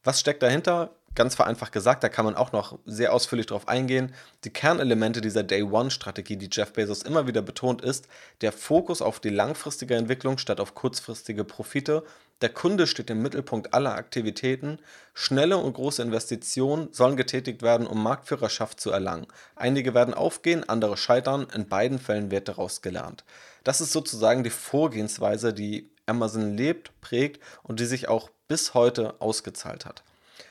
Was 0.04 0.20
steckt 0.20 0.44
dahinter? 0.44 0.96
Ganz 1.16 1.34
vereinfacht 1.34 1.72
gesagt, 1.72 2.04
da 2.04 2.10
kann 2.10 2.26
man 2.26 2.36
auch 2.36 2.52
noch 2.52 2.78
sehr 2.86 3.14
ausführlich 3.14 3.46
drauf 3.46 3.70
eingehen. 3.70 4.14
Die 4.44 4.50
Kernelemente 4.50 5.22
dieser 5.22 5.44
Day 5.44 5.64
One-Strategie, 5.64 6.36
die 6.36 6.50
Jeff 6.52 6.74
Bezos 6.74 7.04
immer 7.04 7.26
wieder 7.26 7.42
betont, 7.42 7.82
ist 7.82 8.10
der 8.42 8.52
Fokus 8.52 9.02
auf 9.02 9.22
die 9.22 9.30
langfristige 9.30 9.96
Entwicklung 9.96 10.38
statt 10.38 10.60
auf 10.60 10.76
kurzfristige 10.76 11.46
Profite. 11.46 12.04
Der 12.42 12.50
Kunde 12.50 12.86
steht 12.86 13.10
im 13.10 13.22
Mittelpunkt 13.22 13.74
aller 13.74 13.96
Aktivitäten. 13.96 14.80
Schnelle 15.14 15.58
und 15.58 15.74
große 15.74 16.02
Investitionen 16.02 16.90
sollen 16.92 17.16
getätigt 17.16 17.62
werden, 17.62 17.88
um 17.88 18.04
Marktführerschaft 18.04 18.80
zu 18.80 18.92
erlangen. 18.92 19.28
Einige 19.56 19.94
werden 19.94 20.14
aufgehen, 20.14 20.68
andere 20.68 20.98
scheitern. 20.98 21.48
In 21.54 21.70
beiden 21.70 21.98
Fällen 21.98 22.32
wird 22.32 22.50
daraus 22.50 22.82
gelernt. 22.82 23.24
Das 23.64 23.80
ist 23.80 23.94
sozusagen 23.94 24.44
die 24.44 24.50
Vorgehensweise, 24.50 25.54
die 25.54 25.90
Amazon 26.06 26.56
lebt, 26.58 26.92
prägt 27.00 27.42
und 27.64 27.80
die 27.80 27.86
sich 27.86 28.10
auch 28.10 28.30
bis 28.48 28.74
heute 28.74 29.20
ausgezahlt 29.22 29.86
hat. 29.86 30.04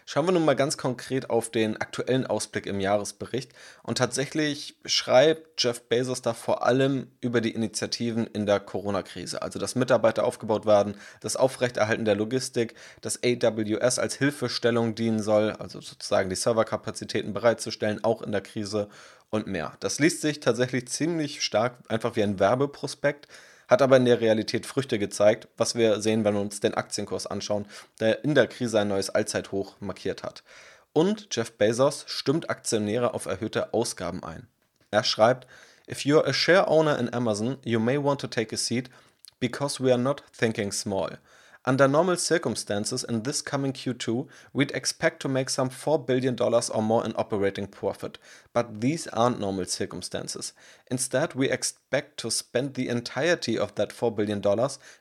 Schauen 0.06 0.26
wir 0.26 0.32
nun 0.32 0.44
mal 0.44 0.54
ganz 0.54 0.76
konkret 0.76 1.30
auf 1.30 1.50
den 1.50 1.78
aktuellen 1.78 2.26
Ausblick 2.26 2.66
im 2.66 2.78
Jahresbericht. 2.78 3.52
Und 3.82 3.96
tatsächlich 3.96 4.76
schreibt 4.84 5.62
Jeff 5.62 5.80
Bezos 5.88 6.20
da 6.20 6.34
vor 6.34 6.66
allem 6.66 7.06
über 7.22 7.40
die 7.40 7.54
Initiativen 7.54 8.26
in 8.26 8.44
der 8.44 8.60
Corona-Krise. 8.60 9.40
Also, 9.40 9.58
dass 9.58 9.76
Mitarbeiter 9.76 10.24
aufgebaut 10.24 10.66
werden, 10.66 10.96
das 11.20 11.36
Aufrechterhalten 11.36 12.04
der 12.04 12.16
Logistik, 12.16 12.74
dass 13.00 13.20
AWS 13.24 13.98
als 13.98 14.14
Hilfestellung 14.16 14.94
dienen 14.94 15.22
soll, 15.22 15.52
also 15.52 15.80
sozusagen 15.80 16.28
die 16.28 16.36
Serverkapazitäten 16.36 17.32
bereitzustellen, 17.32 18.04
auch 18.04 18.20
in 18.20 18.32
der 18.32 18.42
Krise 18.42 18.88
und 19.30 19.46
mehr. 19.46 19.72
Das 19.80 20.00
liest 20.00 20.20
sich 20.20 20.40
tatsächlich 20.40 20.86
ziemlich 20.88 21.42
stark 21.42 21.78
einfach 21.88 22.14
wie 22.14 22.22
ein 22.22 22.38
Werbeprospekt 22.38 23.26
hat 23.68 23.82
aber 23.82 23.96
in 23.96 24.04
der 24.04 24.20
Realität 24.20 24.66
Früchte 24.66 24.98
gezeigt, 24.98 25.48
was 25.56 25.74
wir 25.74 26.00
sehen, 26.00 26.24
wenn 26.24 26.34
wir 26.34 26.40
uns 26.40 26.60
den 26.60 26.74
Aktienkurs 26.74 27.26
anschauen, 27.26 27.66
der 28.00 28.24
in 28.24 28.34
der 28.34 28.46
Krise 28.46 28.80
ein 28.80 28.88
neues 28.88 29.10
Allzeithoch 29.10 29.76
markiert 29.80 30.22
hat. 30.22 30.42
Und 30.92 31.28
Jeff 31.34 31.52
Bezos 31.52 32.04
stimmt 32.06 32.50
Aktionäre 32.50 33.14
auf 33.14 33.26
erhöhte 33.26 33.74
Ausgaben 33.74 34.22
ein. 34.22 34.46
Er 34.90 35.04
schreibt, 35.04 35.46
If 35.90 36.00
you're 36.00 36.26
a 36.26 36.32
share 36.32 36.68
owner 36.68 36.98
in 36.98 37.12
Amazon, 37.12 37.58
you 37.64 37.78
may 37.78 38.02
want 38.02 38.20
to 38.20 38.26
take 38.26 38.54
a 38.54 38.58
seat 38.58 38.88
because 39.40 39.82
we 39.82 39.90
are 39.90 40.00
not 40.00 40.22
thinking 40.32 40.72
small. 40.72 41.18
Under 41.66 41.88
normal 41.88 42.16
circumstances 42.16 43.04
in 43.04 43.22
this 43.22 43.40
coming 43.40 43.72
Q2, 43.72 44.28
we'd 44.52 44.70
expect 44.72 45.22
to 45.22 45.28
make 45.28 45.48
some 45.48 45.70
$4 45.70 46.06
billion 46.06 46.38
or 46.38 46.82
more 46.82 47.02
in 47.06 47.14
operating 47.16 47.68
profit. 47.68 48.18
But 48.52 48.82
these 48.82 49.06
aren't 49.08 49.40
normal 49.40 49.64
circumstances. 49.64 50.52
Instead, 50.90 51.34
we 51.34 51.48
expect 51.48 52.18
to 52.18 52.30
spend 52.30 52.74
the 52.74 52.88
entirety 52.88 53.58
of 53.58 53.74
that 53.76 53.94
$4 53.94 54.14
billion 54.14 54.42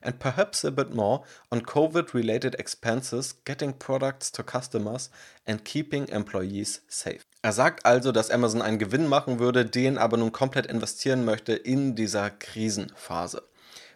and 0.02 0.20
perhaps 0.20 0.64
a 0.64 0.72
bit 0.72 0.96
more 0.96 1.24
on 1.52 1.62
COVID 1.62 2.14
related 2.14 2.56
expenses, 2.56 3.34
getting 3.44 3.74
products 3.74 4.32
to 4.32 4.42
customers 4.42 5.10
and 5.46 5.66
keeping 5.66 6.08
employees 6.08 6.82
safe. 6.88 7.26
Er 7.42 7.52
sagt 7.52 7.86
also, 7.86 8.14
dass 8.14 8.30
Amazon 8.30 8.62
einen 8.62 8.80
Gewinn 8.80 9.10
machen 9.10 9.40
würde, 9.40 9.66
den 9.66 9.98
aber 9.98 10.16
nun 10.16 10.32
komplett 10.32 10.68
investieren 10.68 11.26
möchte 11.26 11.52
in 11.52 11.96
dieser 11.96 12.30
Krisenphase. 12.30 13.44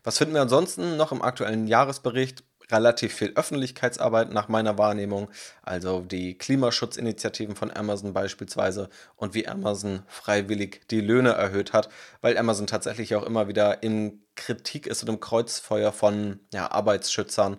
Was 0.04 0.18
finden 0.18 0.34
wir 0.34 0.42
ansonsten 0.42 0.98
noch 0.98 1.14
im 1.14 1.22
aktuellen 1.22 1.68
Jahresbericht? 1.68 2.44
Relativ 2.72 3.14
viel 3.14 3.34
Öffentlichkeitsarbeit 3.36 4.32
nach 4.32 4.48
meiner 4.48 4.78
Wahrnehmung, 4.78 5.30
also 5.62 6.02
die 6.02 6.38
Klimaschutzinitiativen 6.38 7.56
von 7.56 7.72
Amazon 7.72 8.14
beispielsweise 8.14 8.90
und 9.16 9.34
wie 9.34 9.48
Amazon 9.48 10.04
freiwillig 10.08 10.82
die 10.90 11.02
Löhne 11.02 11.32
erhöht 11.32 11.74
hat, 11.74 11.90
weil 12.22 12.38
Amazon 12.38 12.68
tatsächlich 12.68 13.16
auch 13.16 13.24
immer 13.24 13.48
wieder 13.48 13.84
in 13.84 14.24
Kritik 14.36 14.88
ist 14.88 15.04
und 15.04 15.10
im 15.10 15.20
Kreuzfeuer 15.20 15.92
von 15.92 16.40
ja, 16.54 16.72
Arbeitsschützern 16.72 17.58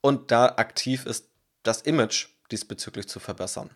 und 0.00 0.30
da 0.30 0.46
aktiv 0.46 1.06
ist, 1.06 1.28
das 1.62 1.82
Image 1.82 2.28
diesbezüglich 2.52 3.08
zu 3.08 3.18
verbessern. 3.18 3.70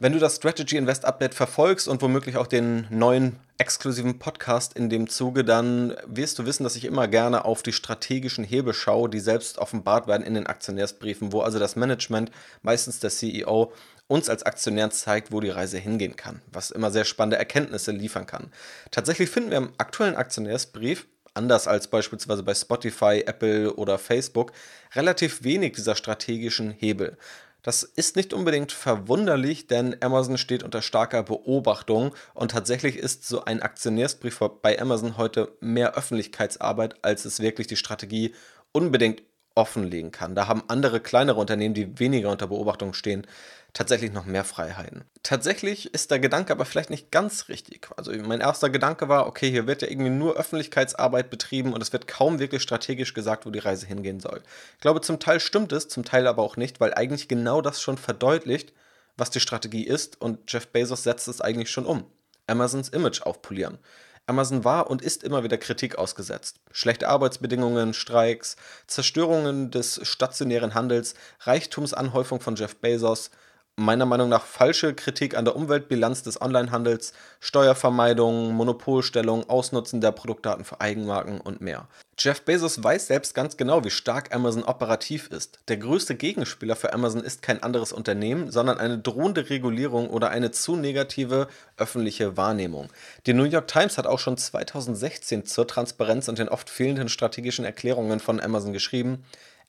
Wenn 0.00 0.12
du 0.12 0.18
das 0.18 0.36
Strategy 0.36 0.76
Invest 0.76 1.04
Update 1.04 1.34
verfolgst 1.34 1.86
und 1.86 2.02
womöglich 2.02 2.36
auch 2.36 2.48
den 2.48 2.88
neuen 2.90 3.36
exklusiven 3.58 4.18
Podcast 4.18 4.76
in 4.76 4.90
dem 4.90 5.08
Zuge, 5.08 5.44
dann 5.44 5.94
wirst 6.04 6.36
du 6.36 6.46
wissen, 6.46 6.64
dass 6.64 6.74
ich 6.74 6.84
immer 6.84 7.06
gerne 7.06 7.44
auf 7.44 7.62
die 7.62 7.72
strategischen 7.72 8.42
Hebel 8.42 8.74
schaue, 8.74 9.08
die 9.08 9.20
selbst 9.20 9.58
offenbart 9.58 10.08
werden 10.08 10.26
in 10.26 10.34
den 10.34 10.48
Aktionärsbriefen, 10.48 11.32
wo 11.32 11.42
also 11.42 11.60
das 11.60 11.76
Management, 11.76 12.32
meistens 12.62 12.98
der 12.98 13.10
CEO, 13.10 13.72
uns 14.08 14.28
als 14.28 14.42
Aktionären 14.42 14.90
zeigt, 14.90 15.30
wo 15.30 15.38
die 15.38 15.50
Reise 15.50 15.78
hingehen 15.78 16.16
kann, 16.16 16.42
was 16.52 16.72
immer 16.72 16.90
sehr 16.90 17.04
spannende 17.04 17.36
Erkenntnisse 17.36 17.92
liefern 17.92 18.26
kann. 18.26 18.50
Tatsächlich 18.90 19.30
finden 19.30 19.50
wir 19.50 19.58
im 19.58 19.72
aktuellen 19.78 20.16
Aktionärsbrief 20.16 21.06
anders 21.34 21.68
als 21.68 21.86
beispielsweise 21.86 22.42
bei 22.42 22.54
Spotify, 22.54 23.22
Apple 23.26 23.74
oder 23.74 23.98
Facebook, 23.98 24.52
relativ 24.94 25.44
wenig 25.44 25.74
dieser 25.74 25.94
strategischen 25.94 26.72
Hebel. 26.72 27.16
Das 27.64 27.82
ist 27.82 28.14
nicht 28.14 28.34
unbedingt 28.34 28.72
verwunderlich, 28.72 29.66
denn 29.66 29.96
Amazon 30.02 30.36
steht 30.36 30.62
unter 30.62 30.82
starker 30.82 31.22
Beobachtung 31.22 32.14
und 32.34 32.50
tatsächlich 32.50 32.98
ist 32.98 33.26
so 33.26 33.46
ein 33.46 33.62
Aktionärsbrief 33.62 34.38
bei 34.60 34.78
Amazon 34.78 35.16
heute 35.16 35.56
mehr 35.60 35.94
Öffentlichkeitsarbeit, 35.94 37.02
als 37.02 37.24
es 37.24 37.40
wirklich 37.40 37.66
die 37.66 37.76
Strategie 37.76 38.34
unbedingt 38.72 39.22
offenlegen 39.54 40.10
kann. 40.10 40.34
Da 40.34 40.46
haben 40.46 40.64
andere 40.68 41.00
kleinere 41.00 41.40
Unternehmen, 41.40 41.74
die 41.74 41.98
weniger 41.98 42.30
unter 42.30 42.48
Beobachtung 42.48 42.92
stehen, 42.92 43.26
tatsächlich 43.74 44.12
noch 44.12 44.24
mehr 44.24 44.44
Freiheiten. 44.44 45.04
Tatsächlich 45.22 45.92
ist 45.92 46.10
der 46.10 46.20
Gedanke 46.20 46.52
aber 46.52 46.64
vielleicht 46.64 46.90
nicht 46.90 47.10
ganz 47.10 47.48
richtig. 47.48 47.88
Also 47.96 48.12
mein 48.12 48.40
erster 48.40 48.70
Gedanke 48.70 49.08
war, 49.08 49.26
okay, 49.26 49.50
hier 49.50 49.66
wird 49.66 49.82
ja 49.82 49.88
irgendwie 49.88 50.10
nur 50.10 50.36
Öffentlichkeitsarbeit 50.36 51.28
betrieben 51.28 51.74
und 51.74 51.82
es 51.82 51.92
wird 51.92 52.08
kaum 52.08 52.38
wirklich 52.38 52.62
strategisch 52.62 53.12
gesagt, 53.12 53.44
wo 53.44 53.50
die 53.50 53.58
Reise 53.58 53.86
hingehen 53.86 54.20
soll. 54.20 54.42
Ich 54.76 54.80
glaube, 54.80 55.00
zum 55.00 55.18
Teil 55.20 55.40
stimmt 55.40 55.72
es, 55.72 55.88
zum 55.88 56.04
Teil 56.04 56.26
aber 56.26 56.42
auch 56.42 56.56
nicht, 56.56 56.80
weil 56.80 56.94
eigentlich 56.94 57.28
genau 57.28 57.60
das 57.60 57.82
schon 57.82 57.98
verdeutlicht, 57.98 58.72
was 59.16 59.30
die 59.30 59.40
Strategie 59.40 59.84
ist 59.84 60.20
und 60.20 60.50
Jeff 60.50 60.68
Bezos 60.68 61.02
setzt 61.02 61.28
es 61.28 61.40
eigentlich 61.40 61.70
schon 61.70 61.86
um. 61.86 62.06
Amazons 62.46 62.88
Image 62.90 63.22
aufpolieren. 63.22 63.78
Amazon 64.26 64.64
war 64.64 64.88
und 64.88 65.02
ist 65.02 65.22
immer 65.22 65.44
wieder 65.44 65.58
Kritik 65.58 65.98
ausgesetzt. 65.98 66.60
Schlechte 66.70 67.08
Arbeitsbedingungen, 67.08 67.92
Streiks, 67.92 68.56
Zerstörungen 68.86 69.70
des 69.70 70.00
stationären 70.06 70.74
Handels, 70.74 71.14
Reichtumsanhäufung 71.40 72.40
von 72.40 72.56
Jeff 72.56 72.76
Bezos 72.76 73.30
meiner 73.76 74.06
Meinung 74.06 74.28
nach 74.28 74.44
falsche 74.44 74.94
Kritik 74.94 75.36
an 75.36 75.44
der 75.44 75.56
Umweltbilanz 75.56 76.22
des 76.22 76.40
Onlinehandels, 76.40 77.12
Steuervermeidung, 77.40 78.52
Monopolstellung, 78.52 79.48
Ausnutzen 79.48 80.00
der 80.00 80.12
Produktdaten 80.12 80.64
für 80.64 80.80
Eigenmarken 80.80 81.40
und 81.40 81.60
mehr. 81.60 81.88
Jeff 82.16 82.42
Bezos 82.42 82.82
weiß 82.82 83.08
selbst 83.08 83.34
ganz 83.34 83.56
genau, 83.56 83.82
wie 83.84 83.90
stark 83.90 84.32
Amazon 84.32 84.62
operativ 84.62 85.26
ist. 85.28 85.58
Der 85.66 85.78
größte 85.78 86.14
Gegenspieler 86.14 86.76
für 86.76 86.92
Amazon 86.92 87.24
ist 87.24 87.42
kein 87.42 87.62
anderes 87.64 87.92
Unternehmen, 87.92 88.52
sondern 88.52 88.78
eine 88.78 88.98
drohende 88.98 89.50
Regulierung 89.50 90.08
oder 90.08 90.30
eine 90.30 90.52
zu 90.52 90.76
negative 90.76 91.48
öffentliche 91.76 92.36
Wahrnehmung. 92.36 92.88
Die 93.26 93.34
New 93.34 93.42
York 93.44 93.66
Times 93.66 93.98
hat 93.98 94.06
auch 94.06 94.20
schon 94.20 94.36
2016 94.36 95.46
zur 95.46 95.66
Transparenz 95.66 96.28
und 96.28 96.38
den 96.38 96.48
oft 96.48 96.70
fehlenden 96.70 97.08
strategischen 97.08 97.64
Erklärungen 97.64 98.20
von 98.20 98.40
Amazon 98.40 98.72
geschrieben, 98.72 99.24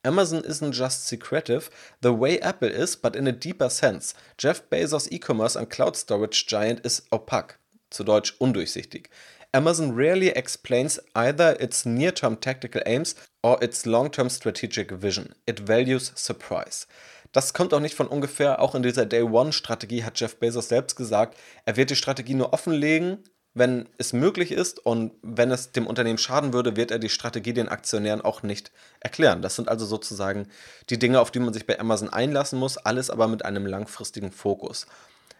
Amazon 0.05 0.43
isn't 0.45 0.73
just 0.73 1.05
secretive, 1.05 1.69
the 2.01 2.13
way 2.13 2.39
Apple 2.39 2.69
is, 2.69 2.95
but 2.95 3.15
in 3.15 3.27
a 3.27 3.31
deeper 3.31 3.69
sense. 3.69 4.13
Jeff 4.37 4.69
Bezos' 4.69 5.11
e-commerce 5.11 5.55
and 5.55 5.69
cloud 5.69 5.95
storage 5.95 6.45
giant 6.45 6.85
is 6.85 7.01
opaque, 7.11 7.57
zu 7.89 8.03
Deutsch 8.03 8.33
undurchsichtig. 8.39 9.09
Amazon 9.53 9.95
rarely 9.95 10.29
explains 10.29 10.99
either 11.15 11.57
its 11.59 11.85
near-term 11.85 12.35
tactical 12.37 12.81
aims 12.85 13.15
or 13.41 13.57
its 13.63 13.85
long-term 13.85 14.29
strategic 14.29 14.91
vision. 14.91 15.33
It 15.47 15.67
values 15.67 16.11
surprise. 16.15 16.85
Das 17.31 17.53
kommt 17.53 17.73
auch 17.73 17.79
nicht 17.79 17.95
von 17.95 18.07
ungefähr. 18.07 18.61
Auch 18.61 18.75
in 18.75 18.83
dieser 18.83 19.05
Day 19.05 19.21
One-Strategie 19.21 20.03
hat 20.03 20.19
Jeff 20.19 20.37
Bezos 20.37 20.69
selbst 20.69 20.95
gesagt, 20.95 21.37
er 21.65 21.77
wird 21.77 21.89
die 21.89 21.95
Strategie 21.95 22.33
nur 22.33 22.53
offenlegen, 22.53 23.23
wenn 23.55 23.87
es 23.97 24.13
möglich 24.13 24.51
ist 24.51 24.85
und 24.85 25.13
wenn 25.21 25.49
es 25.49 25.71
dem 25.71 25.87
Unternehmen 25.87 26.17
schaden 26.17 26.51
würde, 26.53 26.75
wird 26.75 26.91
er 26.91 26.99
die 26.99 27.09
Strategie 27.09 27.53
den 27.53 27.69
Aktionären 27.69 28.21
auch 28.21 28.43
nicht 28.43 28.71
erklären. 28.99 29.41
Das 29.41 29.55
sind 29.55 29.69
also 29.69 29.85
sozusagen 29.85 30.47
die 30.89 30.99
Dinge, 30.99 31.21
auf 31.21 31.31
die 31.31 31.39
man 31.39 31.53
sich 31.53 31.65
bei 31.65 31.79
Amazon 31.79 32.09
einlassen 32.09 32.59
muss, 32.59 32.77
alles 32.77 33.09
aber 33.09 33.29
mit 33.29 33.45
einem 33.45 33.65
langfristigen 33.65 34.31
Fokus. 34.31 34.87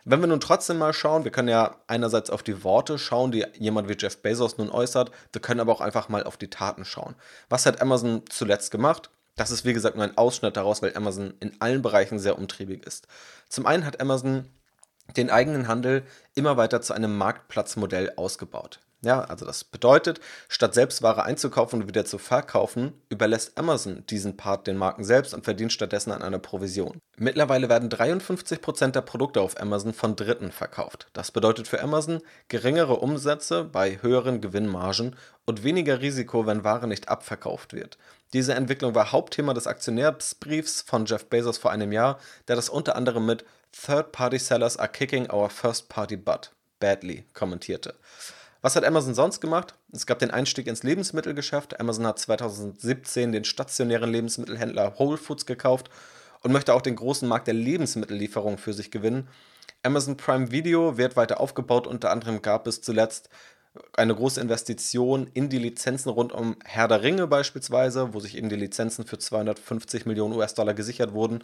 Wenn 0.05 0.22
wir 0.22 0.27
nun 0.27 0.39
trotzdem 0.39 0.77
mal 0.77 0.93
schauen, 0.93 1.25
wir 1.25 1.31
können 1.31 1.50
ja 1.50 1.75
einerseits 1.88 2.29
auf 2.29 2.41
die 2.41 2.63
Worte 2.63 2.98
schauen, 2.98 3.31
die 3.31 3.45
jemand 3.57 3.89
wie 3.89 3.98
Jeff 3.98 4.22
Bezos 4.22 4.57
nun 4.57 4.69
äußert, 4.69 5.12
wir 5.34 5.41
können 5.41 5.60
aber 5.60 5.74
auch 5.74 5.81
einfach 5.81 6.07
mal 6.07 6.24
auf 6.24 6.38
die 6.38 6.50
Taten 6.50 6.86
schauen. 6.86 7.15
Was 7.50 7.65
hat 7.65 7.81
Amazon 7.81 8.22
zuletzt 8.29 8.72
gemacht? 8.72 9.10
Das 9.36 9.51
ist 9.51 9.65
wie 9.65 9.74
gesagt 9.74 9.95
nur 9.95 10.05
ein 10.05 10.17
Ausschnitt 10.17 10.55
daraus, 10.55 10.81
weil 10.81 10.95
Amazon 10.95 11.34
in 11.41 11.60
allen 11.60 11.81
Bereichen 11.81 12.19
sehr 12.19 12.38
umtriebig 12.38 12.86
ist. 12.86 13.07
Zum 13.50 13.65
einen 13.65 13.86
hat 13.86 14.00
Amazon 14.00 14.45
den 15.15 15.29
eigenen 15.29 15.67
Handel 15.67 16.03
immer 16.33 16.57
weiter 16.57 16.81
zu 16.81 16.93
einem 16.93 17.17
Marktplatzmodell 17.17 18.13
ausgebaut. 18.15 18.79
Ja, 19.05 19.21
also 19.21 19.45
das 19.45 19.63
bedeutet, 19.63 20.19
statt 20.50 20.74
selbst 20.74 21.03
Ware 21.03 21.24
einzukaufen 21.24 21.81
und 21.81 21.88
wieder 21.88 22.05
zu 22.05 22.17
verkaufen, 22.17 22.93
überlässt 23.09 23.55
Amazon 23.55 24.03
diesen 24.09 24.35
Part 24.35 24.65
den 24.65 24.77
Marken 24.77 25.03
selbst 25.03 25.35
und 25.35 25.43
verdient 25.45 25.71
stattdessen 25.71 26.12
an 26.12 26.24
einer 26.24 26.39
Provision. 26.39 26.97
Mittlerweile 27.15 27.69
werden 27.69 27.89
53% 27.89 28.91
der 28.93 29.01
Produkte 29.01 29.41
auf 29.41 29.62
Amazon 29.62 29.93
von 29.93 30.15
Dritten 30.15 30.51
verkauft. 30.51 31.07
Das 31.13 31.29
bedeutet 31.29 31.67
für 31.67 31.83
Amazon 31.83 32.19
geringere 32.47 32.95
Umsätze 32.95 33.65
bei 33.65 34.01
höheren 34.01 34.41
Gewinnmargen 34.41 35.15
und 35.45 35.63
weniger 35.63 36.01
Risiko, 36.01 36.47
wenn 36.47 36.63
Ware 36.63 36.88
nicht 36.88 37.07
abverkauft 37.07 37.74
wird. 37.74 38.00
Diese 38.33 38.55
Entwicklung 38.55 38.95
war 38.95 39.12
Hauptthema 39.12 39.53
des 39.53 39.67
Aktionärsbriefs 39.67 40.81
von 40.81 41.05
Jeff 41.05 41.27
Bezos 41.27 41.59
vor 41.59 41.69
einem 41.69 41.91
Jahr, 41.91 42.17
der 42.47 42.55
das 42.55 42.69
unter 42.69 42.95
anderem 42.95 43.27
mit 43.27 43.45
Third-party 43.84 44.39
sellers 44.39 44.77
are 44.77 44.88
kicking 44.88 45.29
our 45.29 45.50
first-party 45.50 46.15
butt 46.15 46.51
badly 46.79 47.25
kommentierte. 47.34 47.96
Was 48.62 48.75
hat 48.75 48.84
Amazon 48.84 49.13
sonst 49.13 49.41
gemacht? 49.41 49.75
Es 49.91 50.08
gab 50.08 50.20
den 50.20 50.32
Einstieg 50.32 50.67
ins 50.67 50.82
Lebensmittelgeschäft. 50.82 51.79
Amazon 51.79 52.08
hat 52.08 52.17
2017 52.17 53.32
den 53.32 53.44
stationären 53.44 54.12
Lebensmittelhändler 54.12 54.98
Whole 54.98 55.17
Foods 55.17 55.46
gekauft 55.46 55.89
und 56.41 56.51
möchte 56.51 56.74
auch 56.74 56.82
den 56.82 56.96
großen 56.96 57.27
Markt 57.27 57.48
der 57.48 57.53
Lebensmittellieferung 57.53 58.58
für 58.58 58.74
sich 58.74 58.91
gewinnen. 58.91 59.27
Amazon 59.84 60.17
Prime 60.17 60.51
Video 60.51 60.98
wird 60.98 61.15
weiter 61.15 61.39
aufgebaut. 61.39 61.86
Unter 61.86 62.10
anderem 62.10 62.41
gab 62.41 62.65
es 62.65 62.82
zuletzt 62.82 63.29
eine 63.94 64.15
große 64.15 64.41
Investition 64.41 65.29
in 65.34 65.50
die 65.50 65.60
Lizenzen 65.60 66.10
rund 66.10 66.32
um 66.32 66.55
Herr 66.63 66.88
der 66.88 67.03
Ringe 67.03 67.27
beispielsweise, 67.27 68.13
wo 68.13 68.20
sich 68.20 68.38
eben 68.38 68.50
die 68.50 68.55
Lizenzen 68.55 69.05
für 69.05 69.20
250 69.20 70.05
Millionen 70.05 70.34
US-Dollar 70.34 70.74
gesichert 70.74 71.13
wurden 71.13 71.44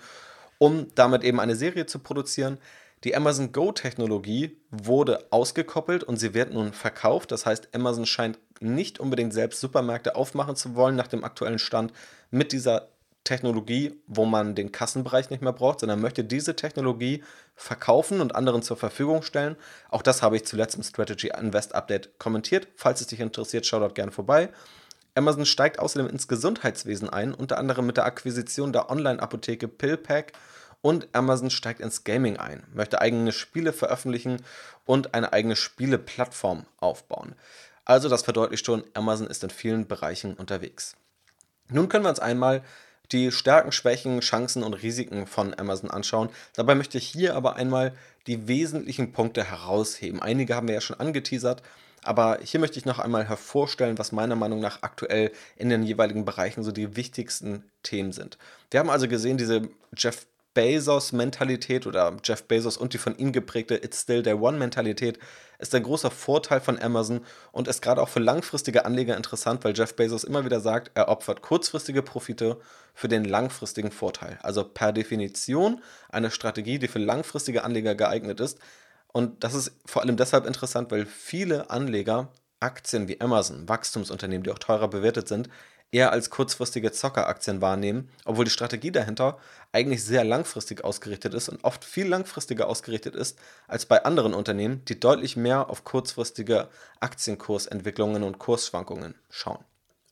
um 0.61 0.85
damit 0.93 1.23
eben 1.23 1.39
eine 1.39 1.55
Serie 1.55 1.87
zu 1.87 1.97
produzieren. 1.97 2.59
Die 3.03 3.15
Amazon 3.15 3.51
Go-Technologie 3.51 4.59
wurde 4.69 5.25
ausgekoppelt 5.31 6.03
und 6.03 6.17
sie 6.17 6.35
wird 6.35 6.53
nun 6.53 6.71
verkauft. 6.71 7.31
Das 7.31 7.47
heißt, 7.47 7.69
Amazon 7.73 8.05
scheint 8.05 8.37
nicht 8.59 8.99
unbedingt 8.99 9.33
selbst 9.33 9.59
Supermärkte 9.59 10.15
aufmachen 10.15 10.55
zu 10.55 10.75
wollen 10.75 10.95
nach 10.95 11.07
dem 11.07 11.23
aktuellen 11.23 11.57
Stand 11.57 11.93
mit 12.29 12.51
dieser 12.51 12.89
Technologie, 13.23 13.99
wo 14.05 14.25
man 14.25 14.53
den 14.53 14.71
Kassenbereich 14.71 15.31
nicht 15.31 15.41
mehr 15.41 15.51
braucht, 15.51 15.79
sondern 15.79 15.99
möchte 15.99 16.23
diese 16.23 16.55
Technologie 16.55 17.23
verkaufen 17.55 18.21
und 18.21 18.35
anderen 18.35 18.61
zur 18.61 18.77
Verfügung 18.77 19.23
stellen. 19.23 19.55
Auch 19.89 20.03
das 20.03 20.21
habe 20.21 20.35
ich 20.35 20.45
zuletzt 20.45 20.75
im 20.75 20.83
Strategy 20.83 21.31
Invest 21.35 21.73
Update 21.73 22.19
kommentiert. 22.19 22.67
Falls 22.75 23.01
es 23.01 23.07
dich 23.07 23.19
interessiert, 23.19 23.65
schau 23.65 23.79
dort 23.79 23.95
gerne 23.95 24.11
vorbei. 24.11 24.49
Amazon 25.15 25.45
steigt 25.45 25.79
außerdem 25.79 26.07
ins 26.07 26.27
Gesundheitswesen 26.27 27.09
ein, 27.09 27.33
unter 27.33 27.57
anderem 27.57 27.85
mit 27.85 27.97
der 27.97 28.05
Akquisition 28.05 28.71
der 28.71 28.89
Online-Apotheke 28.89 29.67
PillPack 29.67 30.33
und 30.81 31.07
Amazon 31.13 31.49
steigt 31.49 31.79
ins 31.79 32.03
Gaming 32.03 32.37
ein, 32.37 32.63
möchte 32.73 33.01
eigene 33.01 33.31
Spiele 33.31 33.73
veröffentlichen 33.73 34.41
und 34.85 35.13
eine 35.13 35.33
eigene 35.33 35.55
Spieleplattform 35.55 36.65
aufbauen. 36.77 37.35
Also 37.85 38.09
das 38.09 38.23
verdeutlicht 38.23 38.65
schon, 38.65 38.83
Amazon 38.93 39.27
ist 39.27 39.43
in 39.43 39.49
vielen 39.49 39.87
Bereichen 39.87 40.33
unterwegs. 40.35 40.95
Nun 41.69 41.89
können 41.89 42.05
wir 42.05 42.09
uns 42.09 42.19
einmal 42.19 42.63
die 43.11 43.31
Stärken, 43.31 43.71
Schwächen, 43.71 44.21
Chancen 44.21 44.63
und 44.63 44.73
Risiken 44.73 45.27
von 45.27 45.57
Amazon 45.57 45.91
anschauen. 45.91 46.29
Dabei 46.55 46.75
möchte 46.75 46.97
ich 46.97 47.07
hier 47.07 47.35
aber 47.35 47.55
einmal 47.55 47.93
die 48.27 48.47
wesentlichen 48.47 49.11
Punkte 49.11 49.43
herausheben. 49.43 50.21
Einige 50.21 50.55
haben 50.55 50.67
wir 50.67 50.75
ja 50.75 50.81
schon 50.81 50.99
angeteasert, 50.99 51.61
aber 52.03 52.39
hier 52.41 52.59
möchte 52.59 52.79
ich 52.79 52.85
noch 52.85 52.99
einmal 52.99 53.27
hervorstellen, 53.27 53.97
was 53.97 54.11
meiner 54.11 54.35
Meinung 54.35 54.59
nach 54.59 54.81
aktuell 54.81 55.31
in 55.55 55.69
den 55.69 55.83
jeweiligen 55.83 56.25
Bereichen 56.25 56.63
so 56.63 56.71
die 56.71 56.95
wichtigsten 56.95 57.63
Themen 57.83 58.11
sind. 58.11 58.37
Wir 58.71 58.79
haben 58.79 58.89
also 58.89 59.07
gesehen, 59.07 59.37
diese 59.37 59.69
Jeff 59.95 60.25
Bezos-Mentalität 60.53 61.87
oder 61.87 62.17
Jeff 62.23 62.43
Bezos 62.43 62.77
und 62.77 62.93
die 62.93 62.97
von 62.97 63.17
ihm 63.17 63.31
geprägte 63.31 63.75
It's 63.75 64.01
Still 64.01 64.23
Day 64.23 64.33
One-Mentalität 64.33 65.19
ist 65.59 65.73
ein 65.75 65.83
großer 65.83 66.11
Vorteil 66.11 66.59
von 66.59 66.81
Amazon 66.81 67.21
und 67.51 67.67
ist 67.67 67.81
gerade 67.81 68.01
auch 68.01 68.09
für 68.09 68.19
langfristige 68.19 68.85
Anleger 68.85 69.15
interessant, 69.15 69.63
weil 69.63 69.75
Jeff 69.75 69.95
Bezos 69.95 70.23
immer 70.23 70.43
wieder 70.43 70.59
sagt, 70.59 70.91
er 70.95 71.07
opfert 71.07 71.41
kurzfristige 71.41 72.01
Profite 72.01 72.59
für 72.93 73.07
den 73.07 73.25
langfristigen 73.25 73.91
Vorteil. 73.91 74.39
Also 74.41 74.63
per 74.63 74.91
Definition 74.91 75.81
eine 76.09 76.31
Strategie, 76.31 76.79
die 76.79 76.87
für 76.87 76.99
langfristige 76.99 77.63
Anleger 77.63 77.95
geeignet 77.95 78.39
ist, 78.39 78.59
und 79.13 79.43
das 79.43 79.53
ist 79.53 79.73
vor 79.85 80.01
allem 80.01 80.17
deshalb 80.17 80.45
interessant, 80.45 80.91
weil 80.91 81.05
viele 81.05 81.69
Anleger 81.69 82.29
Aktien 82.59 83.07
wie 83.07 83.19
Amazon, 83.19 83.67
Wachstumsunternehmen, 83.67 84.43
die 84.43 84.51
auch 84.51 84.59
teurer 84.59 84.87
bewertet 84.87 85.27
sind, 85.27 85.49
eher 85.91 86.11
als 86.11 86.29
kurzfristige 86.29 86.91
Zockeraktien 86.91 87.61
wahrnehmen, 87.61 88.09
obwohl 88.25 88.45
die 88.45 88.51
Strategie 88.51 88.91
dahinter 88.91 89.37
eigentlich 89.71 90.03
sehr 90.03 90.23
langfristig 90.23 90.83
ausgerichtet 90.83 91.33
ist 91.33 91.49
und 91.49 91.63
oft 91.63 91.83
viel 91.83 92.07
langfristiger 92.07 92.67
ausgerichtet 92.67 93.15
ist 93.15 93.37
als 93.67 93.85
bei 93.85 94.03
anderen 94.03 94.33
Unternehmen, 94.33 94.83
die 94.85 94.99
deutlich 94.99 95.35
mehr 95.35 95.69
auf 95.69 95.83
kurzfristige 95.83 96.69
Aktienkursentwicklungen 96.99 98.23
und 98.23 98.39
Kursschwankungen 98.39 99.15
schauen. 99.29 99.63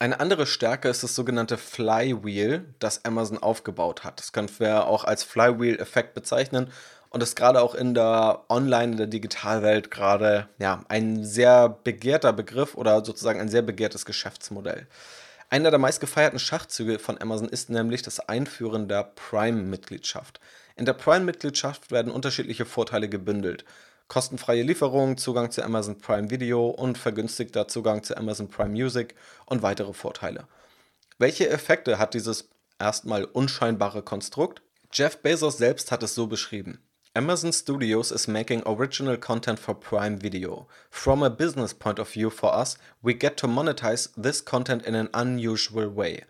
Eine 0.02 0.22
andere 0.22 0.48
Stärke 0.48 0.88
ist 0.88 1.04
das 1.04 1.14
sogenannte 1.14 1.58
Flywheel, 1.58 2.74
das 2.80 3.04
Amazon 3.04 3.38
aufgebaut 3.38 4.06
hat. 4.06 4.20
Das 4.20 4.32
können 4.32 4.50
wir 4.58 4.88
auch 4.88 5.04
als 5.04 5.24
Flywheel-Effekt 5.24 6.14
bezeichnen 6.14 6.72
und 7.10 7.22
ist 7.22 7.36
gerade 7.36 7.62
auch 7.62 7.76
in 7.76 7.94
der 7.94 8.46
Online, 8.48 9.04
in 9.04 9.10
Digitalwelt 9.10 9.92
gerade 9.92 10.48
ja, 10.58 10.84
ein 10.88 11.26
sehr 11.26 11.68
begehrter 11.68 12.32
Begriff 12.32 12.76
oder 12.76 13.04
sozusagen 13.04 13.42
ein 13.42 13.50
sehr 13.50 13.62
begehrtes 13.62 14.06
Geschäftsmodell. 14.06 14.88
Einer 15.52 15.72
der 15.72 15.80
meistgefeierten 15.80 16.38
Schachzüge 16.38 17.00
von 17.00 17.20
Amazon 17.20 17.50
ist 17.50 17.72
nämlich 17.72 18.04
das 18.04 18.20
Einführen 18.20 18.88
der 18.88 19.04
Prime-Mitgliedschaft. 19.16 20.40
In 20.76 20.86
der 20.86 20.94
Prime-Mitgliedschaft 20.94 21.90
werden 21.90 22.12
unterschiedliche 22.12 22.66
Vorteile 22.66 23.10
gebündelt. 23.10 23.66
Kostenfreie 24.08 24.62
Lieferung, 24.62 25.18
Zugang 25.18 25.50
zu 25.50 25.64
Amazon 25.64 25.98
Prime 25.98 26.30
Video 26.30 26.68
und 26.70 27.00
vergünstigter 27.00 27.68
Zugang 27.68 28.04
zu 28.04 28.16
Amazon 28.16 28.48
Prime 28.48 28.70
Music 28.70 29.16
und 29.48 29.64
weitere 29.64 29.94
Vorteile. 29.94 30.48
Welche 31.18 31.50
Effekte 31.50 31.98
hat 31.98 32.14
dieses 32.14 32.50
erstmal 32.78 33.26
unscheinbare 33.26 34.04
Konstrukt? 34.04 34.62
Jeff 34.94 35.18
Bezos 35.18 35.58
selbst 35.58 35.92
hat 35.92 36.04
es 36.04 36.14
so 36.14 36.28
beschrieben. 36.28 36.80
Amazon 37.20 37.52
Studios 37.52 38.14
is 38.14 38.30
making 38.30 38.64
original 38.66 39.18
content 39.18 39.60
for 39.60 39.74
Prime 39.74 40.18
Video. 40.18 40.68
From 40.90 41.22
a 41.22 41.30
business 41.30 41.74
point 41.74 42.00
of 42.00 42.10
view 42.10 42.30
for 42.30 42.56
us, 42.56 42.78
we 43.02 43.14
get 43.14 43.36
to 43.40 43.46
monetize 43.46 44.08
this 44.16 44.40
content 44.40 44.86
in 44.86 44.96
an 44.96 45.10
unusual 45.14 45.90
way. 45.90 46.24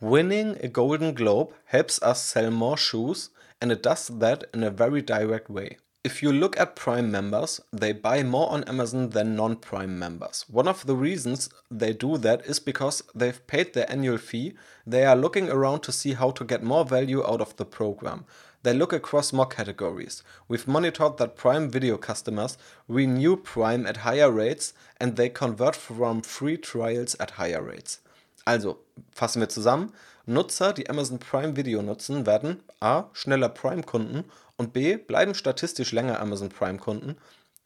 Winning 0.00 0.56
a 0.60 0.66
Golden 0.66 1.14
Globe 1.14 1.52
helps 1.66 2.02
us 2.02 2.20
sell 2.20 2.50
more 2.50 2.76
shoes, 2.76 3.30
and 3.60 3.70
it 3.70 3.80
does 3.80 4.08
that 4.08 4.42
in 4.52 4.64
a 4.64 4.72
very 4.72 5.02
direct 5.02 5.48
way. 5.48 5.76
If 6.02 6.20
you 6.20 6.32
look 6.32 6.58
at 6.58 6.74
Prime 6.74 7.12
members, 7.12 7.60
they 7.72 7.92
buy 7.92 8.24
more 8.24 8.50
on 8.50 8.64
Amazon 8.64 9.10
than 9.10 9.36
non 9.36 9.54
Prime 9.54 9.96
members. 9.96 10.44
One 10.48 10.66
of 10.66 10.84
the 10.84 10.96
reasons 10.96 11.48
they 11.70 11.92
do 11.92 12.18
that 12.18 12.44
is 12.44 12.58
because 12.58 13.04
they've 13.14 13.46
paid 13.46 13.72
their 13.72 13.90
annual 13.90 14.18
fee, 14.18 14.54
they 14.84 15.06
are 15.06 15.14
looking 15.16 15.48
around 15.48 15.82
to 15.84 15.92
see 15.92 16.14
how 16.14 16.32
to 16.32 16.44
get 16.44 16.64
more 16.64 16.84
value 16.84 17.24
out 17.24 17.40
of 17.40 17.54
the 17.54 17.64
program. 17.64 18.26
They 18.64 18.72
look 18.72 18.94
across 18.94 19.34
more 19.34 19.46
categories. 19.46 20.24
We've 20.48 20.66
monitored 20.66 21.18
that 21.18 21.36
Prime 21.36 21.70
Video 21.70 21.98
customers 21.98 22.56
renew 22.88 23.36
Prime 23.36 23.84
at 23.86 23.98
higher 23.98 24.32
rates 24.32 24.72
and 24.98 25.16
they 25.16 25.28
convert 25.28 25.76
from 25.76 26.22
free 26.22 26.56
trials 26.56 27.14
at 27.20 27.32
higher 27.32 27.62
rates. 27.62 28.00
Also, 28.46 28.78
fassen 29.12 29.40
wir 29.40 29.50
zusammen. 29.50 29.92
Nutzer, 30.24 30.72
die 30.72 30.88
Amazon 30.88 31.18
Prime 31.18 31.56
Video 31.56 31.82
nutzen, 31.82 32.24
werden 32.24 32.62
a. 32.80 33.10
schneller 33.12 33.50
Prime-Kunden 33.50 34.24
und 34.56 34.72
b. 34.72 34.96
bleiben 34.96 35.34
statistisch 35.34 35.92
länger 35.92 36.18
Amazon 36.18 36.48
Prime-Kunden. 36.48 37.18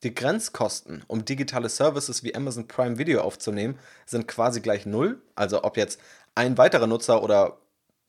Die 0.02 0.14
Grenzkosten, 0.14 1.04
um 1.06 1.24
digitale 1.24 1.68
Services 1.68 2.24
wie 2.24 2.34
Amazon 2.34 2.66
Prime 2.66 2.98
Video 2.98 3.20
aufzunehmen, 3.20 3.78
sind 4.04 4.26
quasi 4.26 4.60
gleich 4.60 4.84
null. 4.84 5.22
Also 5.36 5.62
ob 5.62 5.76
jetzt 5.76 6.00
ein 6.34 6.58
weiterer 6.58 6.88
Nutzer 6.88 7.22
oder 7.22 7.58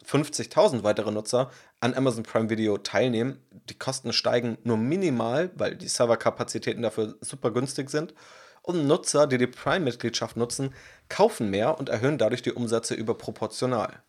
50.000 0.05 0.83
weitere 0.83 1.11
Nutzer 1.11 1.51
an 1.79 1.93
Amazon 1.93 2.23
Prime 2.23 2.49
Video 2.49 2.77
teilnehmen. 2.77 3.39
Die 3.69 3.77
Kosten 3.77 4.13
steigen 4.13 4.57
nur 4.63 4.77
minimal, 4.77 5.51
weil 5.55 5.75
die 5.75 5.87
Serverkapazitäten 5.87 6.81
dafür 6.81 7.15
super 7.21 7.51
günstig 7.51 7.89
sind. 7.89 8.13
Und 8.61 8.87
Nutzer, 8.87 9.27
die 9.27 9.37
die 9.37 9.47
Prime-Mitgliedschaft 9.47 10.37
nutzen, 10.37 10.73
kaufen 11.07 11.49
mehr 11.49 11.79
und 11.79 11.89
erhöhen 11.89 12.17
dadurch 12.17 12.41
die 12.41 12.51
Umsätze 12.51 12.93
überproportional. 12.93 14.01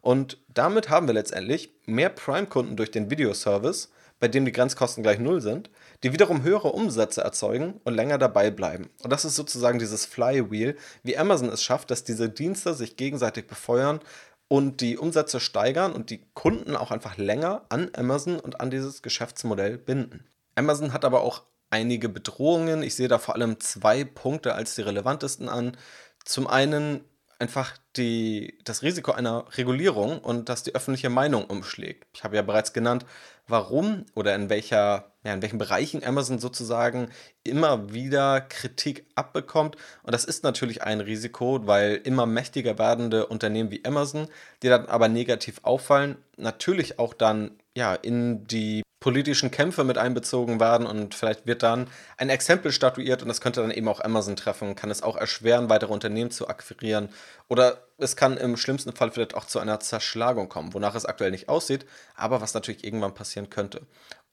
Und 0.00 0.38
damit 0.48 0.88
haben 0.88 1.06
wir 1.06 1.14
letztendlich 1.14 1.72
mehr 1.86 2.08
Prime-Kunden 2.08 2.76
durch 2.76 2.90
den 2.90 3.10
Videoservice, 3.10 3.90
bei 4.20 4.28
dem 4.28 4.44
die 4.44 4.52
Grenzkosten 4.52 5.02
gleich 5.02 5.18
null 5.18 5.40
sind, 5.40 5.70
die 6.02 6.12
wiederum 6.12 6.42
höhere 6.42 6.72
Umsätze 6.72 7.20
erzeugen 7.20 7.80
und 7.84 7.94
länger 7.94 8.18
dabei 8.18 8.50
bleiben. 8.50 8.90
Und 9.02 9.12
das 9.12 9.24
ist 9.24 9.36
sozusagen 9.36 9.78
dieses 9.78 10.06
Flywheel, 10.06 10.76
wie 11.02 11.16
Amazon 11.16 11.48
es 11.48 11.62
schafft, 11.62 11.90
dass 11.90 12.04
diese 12.04 12.28
Dienste 12.28 12.74
sich 12.74 12.96
gegenseitig 12.96 13.46
befeuern 13.46 14.00
und 14.48 14.80
die 14.80 14.96
Umsätze 14.96 15.40
steigern 15.40 15.92
und 15.92 16.10
die 16.10 16.22
Kunden 16.34 16.74
auch 16.74 16.90
einfach 16.90 17.16
länger 17.16 17.66
an 17.68 17.90
Amazon 17.94 18.40
und 18.40 18.60
an 18.60 18.70
dieses 18.70 19.02
Geschäftsmodell 19.02 19.78
binden. 19.78 20.26
Amazon 20.54 20.92
hat 20.92 21.04
aber 21.04 21.22
auch 21.22 21.42
einige 21.70 22.08
Bedrohungen. 22.08 22.82
Ich 22.82 22.94
sehe 22.94 23.08
da 23.08 23.18
vor 23.18 23.34
allem 23.34 23.60
zwei 23.60 24.04
Punkte 24.04 24.54
als 24.54 24.74
die 24.74 24.82
relevantesten 24.82 25.48
an. 25.48 25.76
Zum 26.24 26.46
einen 26.46 27.04
einfach 27.38 27.76
die, 27.96 28.58
das 28.64 28.82
Risiko 28.82 29.12
einer 29.12 29.44
Regulierung 29.56 30.18
und 30.18 30.48
dass 30.48 30.62
die 30.62 30.74
öffentliche 30.74 31.10
Meinung 31.10 31.44
umschlägt. 31.44 32.06
Ich 32.12 32.24
habe 32.24 32.36
ja 32.36 32.42
bereits 32.42 32.72
genannt, 32.72 33.06
warum 33.48 34.04
oder 34.14 34.34
in, 34.34 34.50
welcher, 34.50 35.12
ja, 35.24 35.34
in 35.34 35.42
welchen 35.42 35.58
Bereichen 35.58 36.04
Amazon 36.04 36.38
sozusagen 36.38 37.10
immer 37.42 37.92
wieder 37.92 38.40
Kritik 38.42 39.06
abbekommt. 39.14 39.76
Und 40.02 40.14
das 40.14 40.24
ist 40.24 40.44
natürlich 40.44 40.82
ein 40.82 41.00
Risiko, 41.00 41.66
weil 41.66 41.96
immer 42.04 42.26
mächtiger 42.26 42.78
werdende 42.78 43.26
Unternehmen 43.26 43.70
wie 43.70 43.84
Amazon, 43.84 44.28
die 44.62 44.68
dann 44.68 44.86
aber 44.86 45.08
negativ 45.08 45.60
auffallen, 45.62 46.16
natürlich 46.36 46.98
auch 46.98 47.14
dann 47.14 47.57
ja, 47.78 47.94
in 47.94 48.44
die 48.48 48.82
politischen 48.98 49.52
Kämpfe 49.52 49.84
mit 49.84 49.98
einbezogen 49.98 50.58
werden 50.58 50.84
und 50.84 51.14
vielleicht 51.14 51.46
wird 51.46 51.62
dann 51.62 51.86
ein 52.16 52.28
Exempel 52.28 52.72
statuiert 52.72 53.22
und 53.22 53.28
das 53.28 53.40
könnte 53.40 53.60
dann 53.60 53.70
eben 53.70 53.86
auch 53.86 54.00
Amazon 54.00 54.34
treffen, 54.34 54.74
kann 54.74 54.90
es 54.90 55.04
auch 55.04 55.16
erschweren, 55.16 55.70
weitere 55.70 55.92
Unternehmen 55.92 56.32
zu 56.32 56.48
akquirieren 56.48 57.08
oder 57.46 57.86
es 57.98 58.16
kann 58.16 58.36
im 58.36 58.56
schlimmsten 58.56 58.92
Fall 58.92 59.12
vielleicht 59.12 59.36
auch 59.36 59.44
zu 59.44 59.60
einer 59.60 59.78
Zerschlagung 59.78 60.48
kommen, 60.48 60.74
wonach 60.74 60.96
es 60.96 61.06
aktuell 61.06 61.30
nicht 61.30 61.48
aussieht, 61.48 61.86
aber 62.16 62.40
was 62.40 62.54
natürlich 62.54 62.82
irgendwann 62.82 63.14
passieren 63.14 63.48
könnte. 63.48 63.86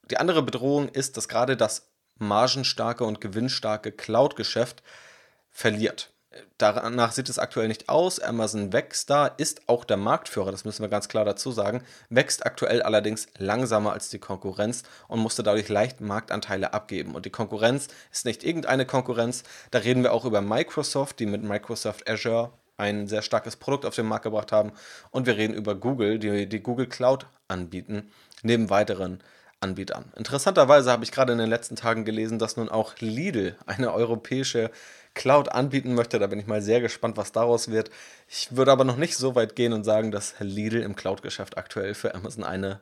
Die 0.10 0.18
andere 0.18 0.42
Bedrohung 0.42 0.90
ist, 0.90 1.16
dass 1.16 1.28
gerade 1.28 1.56
das 1.56 1.92
margenstarke 2.18 3.04
und 3.04 3.22
gewinnstarke 3.22 3.92
Cloud-Geschäft 3.92 4.82
verliert. 5.52 6.15
Danach 6.58 7.12
sieht 7.12 7.30
es 7.30 7.40
aktuell 7.40 7.68
nicht 7.68 7.90
aus. 7.90 8.20
Amazon 8.20 8.74
wächst 8.74 9.10
da, 9.10 9.28
ist 9.28 9.68
auch 9.68 9.86
der 9.86 9.98
Marktführer, 9.98 10.52
das 10.52 10.66
müssen 10.66 10.84
wir 10.84 10.90
ganz 10.90 11.08
klar 11.08 11.26
dazu 11.26 11.52
sagen, 11.52 11.82
wächst 12.10 12.46
aktuell 12.46 12.82
allerdings 12.82 13.28
langsamer 13.38 13.94
als 13.94 14.10
die 14.10 14.20
Konkurrenz 14.20 14.84
und 15.08 15.20
musste 15.20 15.44
dadurch 15.44 15.70
leicht 15.70 16.02
Marktanteile 16.02 16.74
abgeben. 16.74 17.16
Und 17.16 17.26
die 17.26 17.30
Konkurrenz 17.30 17.88
ist 18.12 18.26
nicht 18.26 18.44
irgendeine 18.44 18.86
Konkurrenz, 18.86 19.44
da 19.72 19.80
reden 19.80 20.04
wir 20.04 20.14
auch 20.14 20.26
über 20.26 20.42
Microsoft, 20.42 21.20
die 21.20 21.26
mit 21.26 21.44
Microsoft 21.44 22.10
Azure 22.10 22.52
ein 22.78 23.08
sehr 23.08 23.22
starkes 23.22 23.56
Produkt 23.56 23.86
auf 23.86 23.96
den 23.96 24.06
Markt 24.06 24.24
gebracht 24.24 24.52
haben. 24.52 24.74
Und 25.12 25.28
wir 25.28 25.38
reden 25.38 25.54
über 25.54 25.76
Google, 25.76 26.20
die 26.20 26.48
die 26.48 26.62
Google 26.62 26.88
Cloud 26.88 27.26
anbieten, 27.48 28.12
neben 28.44 28.70
weiteren 28.70 29.22
Anbietern. 29.62 30.12
Interessanterweise 30.16 30.92
habe 30.92 31.04
ich 31.04 31.12
gerade 31.12 31.32
in 31.32 31.40
den 31.40 31.50
letzten 31.50 31.76
Tagen 31.76 32.06
gelesen, 32.06 32.40
dass 32.40 32.58
nun 32.58 32.70
auch 32.70 32.96
Lidl 33.00 33.56
eine 33.66 33.94
europäische 33.94 34.70
Cloud 35.16 35.50
anbieten 35.50 35.96
möchte. 35.96 36.20
Da 36.20 36.28
bin 36.28 36.40
ich 36.40 36.46
mal 36.46 36.62
sehr 36.62 36.82
gespannt, 36.82 37.18
was 37.18 37.32
daraus 37.32 37.72
wird. 37.72 37.90
Ich 38.28 38.56
würde 38.56 38.72
aber 38.72 38.84
noch 38.84 38.98
nicht 38.98 39.18
so 39.18 39.34
weit 39.34 39.56
gehen 39.56 39.74
und 39.74 39.84
sagen, 39.84 40.12
dass 40.12 40.36
Lidl 40.40 40.82
im 40.82 40.96
Cloud-Geschäft 40.96 41.58
aktuell 41.58 41.96
für 41.96 42.14
Amazon 42.14 42.44
eine 42.44 42.82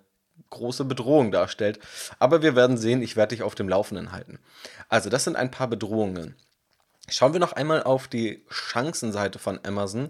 große 0.50 0.84
Bedrohung 0.86 1.32
darstellt. 1.32 1.80
Aber 2.20 2.42
wir 2.42 2.56
werden 2.56 2.78
sehen, 2.78 3.02
ich 3.02 3.16
werde 3.16 3.36
dich 3.36 3.44
auf 3.44 3.56
dem 3.56 3.70
Laufenden 3.70 4.12
halten. 4.12 4.40
Also, 4.90 5.10
das 5.10 5.24
sind 5.24 5.36
ein 5.36 5.52
paar 5.52 5.68
Bedrohungen. 5.68 6.36
Schauen 7.10 7.34
wir 7.34 7.40
noch 7.40 7.54
einmal 7.54 7.84
auf 7.84 8.08
die 8.08 8.44
Chancenseite 8.50 9.38
von 9.38 9.60
Amazon. 9.64 10.10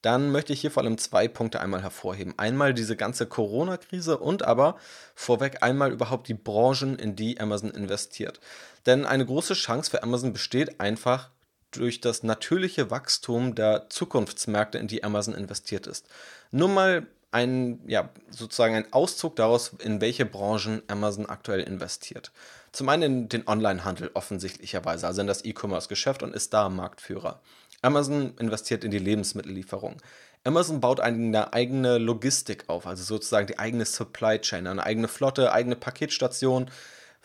Dann 0.00 0.30
möchte 0.30 0.52
ich 0.52 0.60
hier 0.60 0.70
vor 0.70 0.84
allem 0.84 0.96
zwei 0.96 1.26
Punkte 1.26 1.60
einmal 1.60 1.82
hervorheben. 1.82 2.34
Einmal 2.36 2.72
diese 2.72 2.94
ganze 2.96 3.26
Corona-Krise 3.26 4.18
und 4.18 4.44
aber 4.44 4.76
vorweg 5.16 5.62
einmal 5.62 5.92
überhaupt 5.92 6.28
die 6.28 6.34
Branchen, 6.34 6.96
in 6.96 7.16
die 7.16 7.40
Amazon 7.40 7.72
investiert. 7.72 8.38
Denn 8.86 9.04
eine 9.04 9.26
große 9.26 9.54
Chance 9.54 9.90
für 9.90 10.04
Amazon 10.04 10.32
besteht 10.32 10.80
einfach 10.80 11.30
durch 11.70 12.00
das 12.00 12.22
natürliche 12.22 12.90
Wachstum 12.90 13.54
der 13.54 13.88
Zukunftsmärkte, 13.90 14.78
in 14.78 14.88
die 14.88 15.04
Amazon 15.04 15.34
investiert 15.34 15.86
ist. 15.86 16.06
Nur 16.50 16.68
mal 16.68 17.06
ein, 17.30 17.80
ja, 17.86 18.08
sozusagen 18.30 18.74
ein 18.74 18.92
Auszug 18.92 19.36
daraus, 19.36 19.72
in 19.78 20.00
welche 20.00 20.24
Branchen 20.24 20.82
Amazon 20.88 21.26
aktuell 21.26 21.60
investiert. 21.60 22.32
Zum 22.72 22.88
einen 22.88 23.02
in 23.02 23.28
den 23.28 23.48
Onlinehandel 23.48 24.10
offensichtlicherweise, 24.14 25.06
also 25.06 25.20
in 25.20 25.26
das 25.26 25.44
E-Commerce-Geschäft 25.44 26.22
und 26.22 26.34
ist 26.34 26.54
da 26.54 26.68
Marktführer. 26.68 27.40
Amazon 27.82 28.34
investiert 28.38 28.84
in 28.84 28.90
die 28.90 28.98
Lebensmittellieferung. 28.98 29.96
Amazon 30.44 30.80
baut 30.80 31.00
eine 31.00 31.52
eigene 31.52 31.98
Logistik 31.98 32.64
auf, 32.68 32.86
also 32.86 33.02
sozusagen 33.02 33.46
die 33.46 33.58
eigene 33.58 33.84
Supply 33.84 34.40
Chain, 34.40 34.66
eine 34.66 34.84
eigene 34.84 35.08
Flotte, 35.08 35.52
eigene 35.52 35.76
Paketstation, 35.76 36.70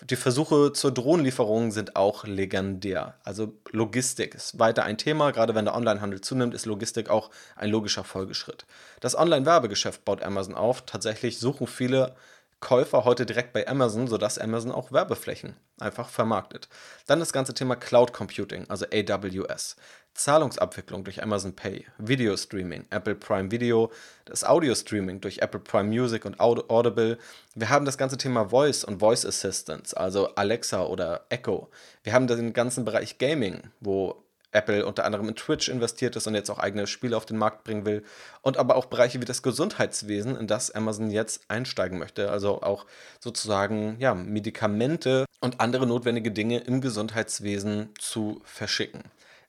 die 0.02 0.16
Versuche 0.16 0.74
zur 0.74 0.92
Drohnenlieferung 0.92 1.72
sind 1.72 1.96
auch 1.96 2.26
legendär. 2.26 3.16
Also 3.24 3.54
Logistik 3.72 4.36
ist 4.36 4.60
weiter 4.60 4.84
ein 4.84 4.98
Thema. 4.98 5.32
Gerade 5.32 5.56
wenn 5.56 5.66
der 5.66 5.76
Onlinehandel 5.76 6.22
zunimmt, 6.22 6.54
ist 6.54 6.66
Logistik 6.66 7.10
auch 7.10 7.30
ein 7.56 7.70
logischer 7.70 8.04
Folgeschritt. 8.04 8.66
Das 9.00 9.18
Online-Werbegeschäft 9.18 10.04
baut 10.04 10.24
Amazon 10.24 10.56
auf. 10.56 10.86
Tatsächlich 10.86 11.40
suchen 11.40 11.68
viele 11.68 12.16
Käufer 12.60 13.04
heute 13.04 13.26
direkt 13.26 13.52
bei 13.52 13.68
Amazon, 13.68 14.08
sodass 14.08 14.40
Amazon 14.40 14.72
auch 14.72 14.92
Werbeflächen 14.92 15.58
einfach 15.80 16.10
vermarktet. 16.10 16.70
Dann 17.08 17.20
das 17.20 17.34
ganze 17.34 17.54
Thema 17.54 17.76
Cloud 17.76 18.14
Computing, 18.14 18.70
also 18.70 18.86
AWS. 18.86 19.76
Zahlungsabwicklung 20.13 21.04
durch 21.04 21.23
Amazon 21.23 21.56
Pay, 21.56 21.86
Video 21.97 22.38
Streaming, 22.38 22.86
Apple 22.89 23.15
Prime 23.15 23.52
Video, 23.52 23.91
das 24.26 24.43
Audio 24.43 24.76
Streaming 24.76 25.21
durch 25.21 25.39
Apple 25.39 25.60
Prime 25.60 25.89
Music 25.89 26.26
und 26.26 26.39
Audible. 26.39 27.17
Wir 27.56 27.69
haben 27.69 27.86
das 27.86 27.97
ganze 27.97 28.17
Thema 28.17 28.49
Voice 28.49 28.84
und 28.84 28.99
Voice 28.99 29.26
Assistance, 29.26 29.95
also 29.95 30.36
Alexa 30.36 30.84
oder 30.84 31.26
Echo. 31.30 31.69
Wir 32.04 32.13
haben 32.13 32.28
den 32.28 32.54
ganzen 32.54 32.86
Bereich 32.86 33.17
Gaming, 33.17 33.62
wo 33.80 34.23
Apple 34.54 34.86
unter 34.86 35.04
anderem 35.06 35.28
in 35.30 35.36
Twitch 35.36 35.67
investiert 35.67 36.15
ist 36.15 36.28
und 36.28 36.36
jetzt 36.36 36.49
auch 36.49 36.60
eigene 36.60 36.88
Spiele 36.88 37.17
auf 37.17 37.26
den 37.26 37.38
Markt 37.38 37.63
bringen 37.63 37.86
will. 37.86 38.04
Und 38.41 38.58
aber 38.58 38.76
auch 38.76 38.86
Bereiche 38.86 39.19
wie 39.19 39.26
das 39.26 39.41
Gesundheitswesen, 39.41 40.38
in 40.38 40.47
das 40.47 40.71
Amazon 40.71 41.10
jetzt 41.10 41.41
einsteigen 41.47 41.97
möchte. 41.97 42.30
Also 42.30 42.62
auch 42.62 42.86
sozusagen 43.19 43.97
ja, 43.99 44.13
Medikamente 44.13 45.26
und 45.41 45.60
andere 45.60 45.88
notwendige 45.88 46.32
Dinge 46.32 46.60
im 46.60 46.82
Gesundheitswesen 46.82 47.89
zu 47.97 48.41
verschicken. 48.43 49.02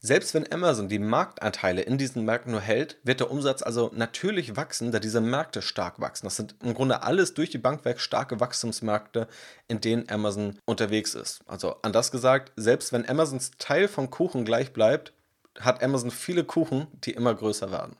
Selbst 0.07 0.35
wenn 0.35 0.53
Amazon 0.53 0.90
die 0.90 0.99
Marktanteile 0.99 1.81
in 1.81 1.97
diesen 1.97 2.27
Märkten 2.27 2.53
nur 2.53 2.61
hält, 2.61 2.99
wird 3.05 3.21
der 3.21 3.31
Umsatz 3.31 3.62
also 3.62 3.90
natürlich 3.95 4.55
wachsen, 4.55 4.93
da 4.93 4.99
diese 4.99 5.23
Märkte 5.23 5.62
stark 5.62 5.99
wachsen. 5.99 6.27
Das 6.27 6.37
sind 6.37 6.57
im 6.62 6.75
Grunde 6.75 7.03
alles 7.05 7.33
durch 7.33 7.49
die 7.49 7.57
Bank 7.57 7.87
weg 7.87 7.99
starke 7.99 8.38
Wachstumsmärkte, 8.38 9.29
in 9.67 9.81
denen 9.81 10.07
Amazon 10.11 10.59
unterwegs 10.67 11.14
ist. 11.14 11.40
Also 11.47 11.77
anders 11.81 12.11
gesagt, 12.11 12.53
selbst 12.55 12.93
wenn 12.93 13.09
Amazons 13.09 13.53
Teil 13.57 13.88
vom 13.88 14.11
Kuchen 14.11 14.45
gleich 14.45 14.75
bleibt, 14.75 15.14
hat 15.59 15.83
Amazon 15.83 16.11
viele 16.11 16.45
Kuchen, 16.45 16.87
die 17.03 17.12
immer 17.12 17.35
größer 17.35 17.73
werden. 17.73 17.97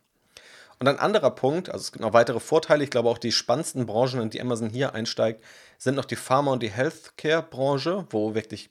Und 0.79 0.89
ein 0.89 0.99
anderer 0.99 1.31
Punkt, 1.31 1.71
also 1.71 1.85
es 1.85 1.93
gibt 1.93 2.05
noch 2.05 2.13
weitere 2.13 2.41
Vorteile, 2.41 2.85
ich 2.85 2.91
glaube 2.91 3.09
auch 3.09 3.17
die 3.17 3.33
spannendsten 3.33 3.87
Branchen, 3.87 4.21
in 4.21 4.29
die 4.29 4.43
Amazon 4.43 4.69
hier 4.69 4.93
einsteigt, 4.93 5.43
sind 5.79 5.95
noch 5.95 6.05
die 6.05 6.17
Pharma- 6.17 6.53
und 6.53 6.63
die 6.63 6.71
Healthcare-Branche, 6.71 8.09
wo 8.11 8.35
wirklich 8.35 8.69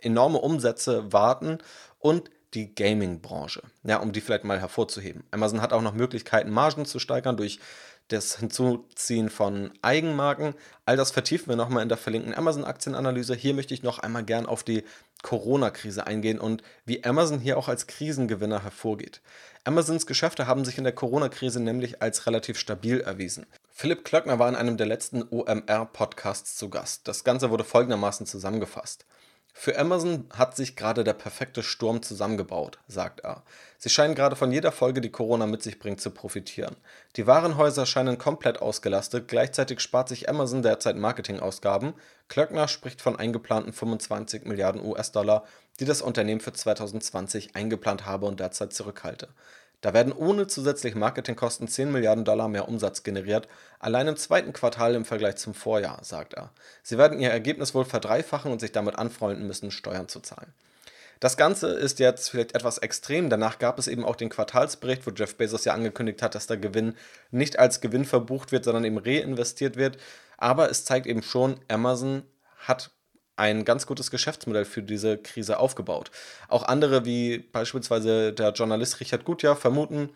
enorme 0.00 0.38
Umsätze 0.38 1.12
warten 1.12 1.58
und 2.00 2.28
die 2.54 2.74
Gaming-Branche, 2.74 3.62
ja, 3.84 3.98
um 3.98 4.12
die 4.12 4.20
vielleicht 4.20 4.44
mal 4.44 4.60
hervorzuheben. 4.60 5.24
Amazon 5.30 5.60
hat 5.60 5.72
auch 5.72 5.82
noch 5.82 5.94
Möglichkeiten, 5.94 6.50
Margen 6.50 6.84
zu 6.84 6.98
steigern 6.98 7.36
durch 7.36 7.58
das 8.08 8.36
Hinzuziehen 8.36 9.30
von 9.30 9.72
Eigenmarken. 9.80 10.54
All 10.84 10.96
das 10.96 11.10
vertiefen 11.10 11.48
wir 11.48 11.56
nochmal 11.56 11.82
in 11.82 11.88
der 11.88 11.98
verlinkten 11.98 12.34
Amazon-Aktienanalyse. 12.34 13.34
Hier 13.34 13.54
möchte 13.54 13.74
ich 13.74 13.82
noch 13.82 13.98
einmal 13.98 14.24
gern 14.24 14.46
auf 14.46 14.64
die 14.64 14.84
Corona-Krise 15.22 16.06
eingehen 16.06 16.38
und 16.38 16.62
wie 16.84 17.04
Amazon 17.04 17.38
hier 17.38 17.56
auch 17.56 17.68
als 17.68 17.86
Krisengewinner 17.86 18.62
hervorgeht. 18.62 19.22
Amazons 19.64 20.06
Geschäfte 20.06 20.46
haben 20.46 20.64
sich 20.64 20.78
in 20.78 20.84
der 20.84 20.94
Corona-Krise 20.94 21.60
nämlich 21.60 22.02
als 22.02 22.26
relativ 22.26 22.58
stabil 22.58 23.00
erwiesen. 23.00 23.46
Philipp 23.70 24.04
Klöckner 24.04 24.38
war 24.38 24.48
in 24.48 24.56
einem 24.56 24.76
der 24.76 24.86
letzten 24.86 25.22
OMR-Podcasts 25.22 26.56
zu 26.56 26.68
Gast. 26.68 27.06
Das 27.08 27.24
Ganze 27.24 27.50
wurde 27.50 27.64
folgendermaßen 27.64 28.26
zusammengefasst. 28.26 29.06
Für 29.54 29.78
Amazon 29.78 30.26
hat 30.32 30.56
sich 30.56 30.76
gerade 30.76 31.04
der 31.04 31.12
perfekte 31.12 31.62
Sturm 31.62 32.02
zusammengebaut, 32.02 32.78
sagt 32.88 33.20
er. 33.20 33.42
Sie 33.78 33.90
scheinen 33.90 34.14
gerade 34.14 34.34
von 34.34 34.50
jeder 34.50 34.72
Folge, 34.72 35.00
die 35.00 35.10
Corona 35.10 35.46
mit 35.46 35.62
sich 35.62 35.78
bringt, 35.78 36.00
zu 36.00 36.10
profitieren. 36.10 36.74
Die 37.16 37.26
Warenhäuser 37.26 37.84
scheinen 37.84 38.16
komplett 38.16 38.62
ausgelastet, 38.62 39.28
gleichzeitig 39.28 39.80
spart 39.80 40.08
sich 40.08 40.28
Amazon 40.28 40.62
derzeit 40.62 40.96
Marketingausgaben. 40.96 41.92
Klöckner 42.28 42.66
spricht 42.66 43.02
von 43.02 43.16
eingeplanten 43.16 43.72
25 43.72 44.46
Milliarden 44.46 44.84
US-Dollar, 44.84 45.44
die 45.80 45.84
das 45.84 46.00
Unternehmen 46.00 46.40
für 46.40 46.52
2020 46.52 47.54
eingeplant 47.54 48.06
habe 48.06 48.26
und 48.26 48.40
derzeit 48.40 48.72
zurückhalte. 48.72 49.28
Da 49.82 49.92
werden 49.92 50.12
ohne 50.12 50.46
zusätzliche 50.46 50.96
Marketingkosten 50.96 51.68
10 51.68 51.92
Milliarden 51.92 52.24
Dollar 52.24 52.48
mehr 52.48 52.68
Umsatz 52.68 53.02
generiert, 53.02 53.48
allein 53.80 54.08
im 54.08 54.16
zweiten 54.16 54.52
Quartal 54.52 54.94
im 54.94 55.04
Vergleich 55.04 55.36
zum 55.36 55.54
Vorjahr, 55.54 56.02
sagt 56.02 56.34
er. 56.34 56.50
Sie 56.82 56.98
werden 56.98 57.18
ihr 57.18 57.30
Ergebnis 57.30 57.74
wohl 57.74 57.84
verdreifachen 57.84 58.50
und 58.50 58.60
sich 58.60 58.72
damit 58.72 58.96
anfreunden 58.96 59.46
müssen, 59.46 59.72
Steuern 59.72 60.08
zu 60.08 60.20
zahlen. 60.20 60.54
Das 61.18 61.36
Ganze 61.36 61.68
ist 61.68 61.98
jetzt 61.98 62.30
vielleicht 62.30 62.54
etwas 62.54 62.78
extrem. 62.78 63.28
Danach 63.28 63.58
gab 63.58 63.78
es 63.78 63.88
eben 63.88 64.04
auch 64.04 64.16
den 64.16 64.28
Quartalsbericht, 64.28 65.06
wo 65.06 65.10
Jeff 65.10 65.36
Bezos 65.36 65.64
ja 65.64 65.74
angekündigt 65.74 66.22
hat, 66.22 66.34
dass 66.34 66.46
der 66.46 66.56
Gewinn 66.56 66.96
nicht 67.30 67.58
als 67.58 67.80
Gewinn 67.80 68.04
verbucht 68.04 68.50
wird, 68.50 68.64
sondern 68.64 68.84
eben 68.84 68.98
reinvestiert 68.98 69.76
wird. 69.76 69.98
Aber 70.36 70.70
es 70.70 70.84
zeigt 70.84 71.06
eben 71.06 71.22
schon, 71.22 71.60
Amazon 71.68 72.22
hat 72.56 72.90
ein 73.42 73.64
ganz 73.64 73.86
gutes 73.86 74.12
Geschäftsmodell 74.12 74.64
für 74.64 74.84
diese 74.84 75.18
Krise 75.18 75.58
aufgebaut. 75.58 76.12
Auch 76.48 76.62
andere, 76.62 77.04
wie 77.04 77.38
beispielsweise 77.38 78.32
der 78.32 78.52
Journalist 78.52 79.00
Richard 79.00 79.24
Gutjahr, 79.24 79.56
vermuten, 79.56 80.10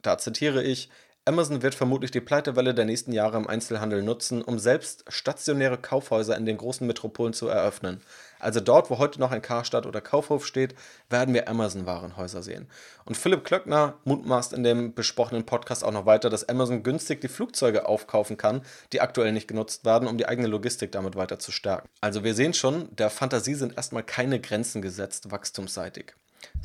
da 0.00 0.16
zitiere 0.16 0.62
ich, 0.62 0.88
Amazon 1.26 1.60
wird 1.60 1.74
vermutlich 1.74 2.10
die 2.10 2.22
Pleitewelle 2.22 2.72
der 2.72 2.86
nächsten 2.86 3.12
Jahre 3.12 3.36
im 3.36 3.46
Einzelhandel 3.46 4.02
nutzen, 4.02 4.40
um 4.40 4.58
selbst 4.58 5.04
stationäre 5.08 5.76
Kaufhäuser 5.76 6.36
in 6.38 6.46
den 6.46 6.56
großen 6.56 6.86
Metropolen 6.86 7.34
zu 7.34 7.48
eröffnen. 7.48 8.00
Also 8.40 8.60
dort, 8.60 8.90
wo 8.90 8.98
heute 8.98 9.20
noch 9.20 9.30
ein 9.30 9.42
Karstadt 9.42 9.86
oder 9.86 10.00
Kaufhof 10.00 10.46
steht, 10.46 10.74
werden 11.08 11.34
wir 11.34 11.48
Amazon-Warenhäuser 11.48 12.42
sehen. 12.42 12.66
Und 13.04 13.16
Philipp 13.16 13.44
Klöckner 13.44 13.94
mutmaßt 14.04 14.52
in 14.52 14.62
dem 14.62 14.94
besprochenen 14.94 15.44
Podcast 15.44 15.84
auch 15.84 15.92
noch 15.92 16.06
weiter, 16.06 16.30
dass 16.30 16.48
Amazon 16.48 16.82
günstig 16.82 17.20
die 17.20 17.28
Flugzeuge 17.28 17.86
aufkaufen 17.86 18.36
kann, 18.36 18.62
die 18.92 19.00
aktuell 19.00 19.32
nicht 19.32 19.48
genutzt 19.48 19.84
werden, 19.84 20.08
um 20.08 20.18
die 20.18 20.26
eigene 20.26 20.48
Logistik 20.48 20.92
damit 20.92 21.16
weiter 21.16 21.38
zu 21.38 21.52
stärken. 21.52 21.88
Also 22.00 22.24
wir 22.24 22.34
sehen 22.34 22.54
schon, 22.54 22.94
der 22.96 23.10
Fantasie 23.10 23.54
sind 23.54 23.76
erstmal 23.76 24.02
keine 24.02 24.40
Grenzen 24.40 24.82
gesetzt, 24.82 25.30
wachstumsseitig. 25.30 26.14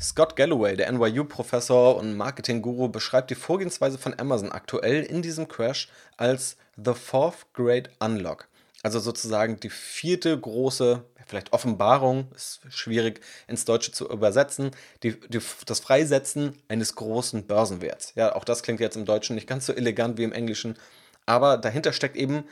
Scott 0.00 0.36
Galloway, 0.36 0.76
der 0.76 0.90
NYU-Professor 0.92 1.96
und 1.96 2.16
Marketing-Guru, 2.16 2.88
beschreibt 2.88 3.30
die 3.30 3.34
Vorgehensweise 3.34 3.98
von 3.98 4.18
Amazon 4.18 4.52
aktuell 4.52 5.02
in 5.02 5.22
diesem 5.22 5.48
Crash 5.48 5.88
als 6.16 6.56
The 6.76 6.94
Fourth 6.94 7.46
Great 7.54 7.90
Unlock. 7.98 8.48
Also 8.82 9.00
sozusagen 9.00 9.58
die 9.58 9.70
vierte 9.70 10.38
große, 10.38 11.02
vielleicht 11.26 11.52
Offenbarung, 11.52 12.28
ist 12.34 12.60
schwierig 12.68 13.20
ins 13.46 13.64
Deutsche 13.64 13.92
zu 13.92 14.08
übersetzen, 14.08 14.70
die, 15.02 15.18
die, 15.28 15.40
das 15.66 15.80
Freisetzen 15.80 16.56
eines 16.68 16.94
großen 16.94 17.46
Börsenwerts. 17.46 18.12
Ja, 18.14 18.34
auch 18.34 18.44
das 18.44 18.62
klingt 18.62 18.80
jetzt 18.80 18.96
im 18.96 19.04
Deutschen 19.04 19.34
nicht 19.34 19.48
ganz 19.48 19.66
so 19.66 19.72
elegant 19.72 20.18
wie 20.18 20.24
im 20.24 20.32
Englischen, 20.32 20.78
aber 21.26 21.58
dahinter 21.58 21.92
steckt 21.92 22.16
eben 22.16 22.44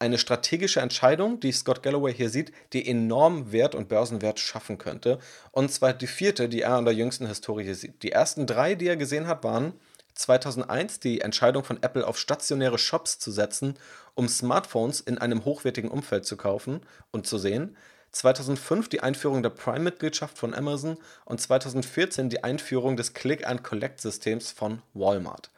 eine 0.00 0.18
strategische 0.18 0.80
Entscheidung, 0.80 1.40
die 1.40 1.52
Scott 1.52 1.82
Galloway 1.82 2.12
hier 2.12 2.30
sieht, 2.30 2.52
die 2.72 2.88
enorm 2.88 3.52
Wert 3.52 3.74
und 3.74 3.88
Börsenwert 3.88 4.40
schaffen 4.40 4.78
könnte. 4.78 5.18
Und 5.52 5.70
zwar 5.70 5.92
die 5.92 6.06
vierte, 6.06 6.48
die 6.48 6.62
er 6.62 6.78
in 6.78 6.86
der 6.86 6.94
jüngsten 6.94 7.26
Historie 7.26 7.74
sieht. 7.74 8.02
Die 8.02 8.12
ersten 8.12 8.46
drei, 8.46 8.74
die 8.74 8.88
er 8.88 8.96
gesehen 8.96 9.26
hat, 9.26 9.44
waren 9.44 9.74
2001 10.14 11.00
die 11.00 11.20
Entscheidung 11.20 11.64
von 11.64 11.82
Apple 11.82 12.06
auf 12.06 12.18
stationäre 12.18 12.78
Shops 12.78 13.18
zu 13.18 13.30
setzen, 13.30 13.74
um 14.14 14.26
Smartphones 14.26 15.00
in 15.00 15.18
einem 15.18 15.44
hochwertigen 15.44 15.90
Umfeld 15.90 16.24
zu 16.24 16.36
kaufen 16.36 16.80
und 17.10 17.26
zu 17.26 17.38
sehen. 17.38 17.76
2005 18.12 18.88
die 18.88 19.00
Einführung 19.00 19.42
der 19.42 19.50
Prime-Mitgliedschaft 19.50 20.36
von 20.36 20.54
Amazon 20.54 20.98
und 21.24 21.40
2014 21.40 22.28
die 22.28 22.42
Einführung 22.42 22.96
des 22.96 23.14
Click-and-Collect-Systems 23.14 24.50
von 24.50 24.82
Walmart. 24.94 25.50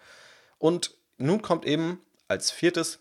Und 0.58 0.94
nun 1.18 1.42
kommt 1.42 1.64
eben 1.64 2.00
als 2.28 2.50
viertes 2.50 2.98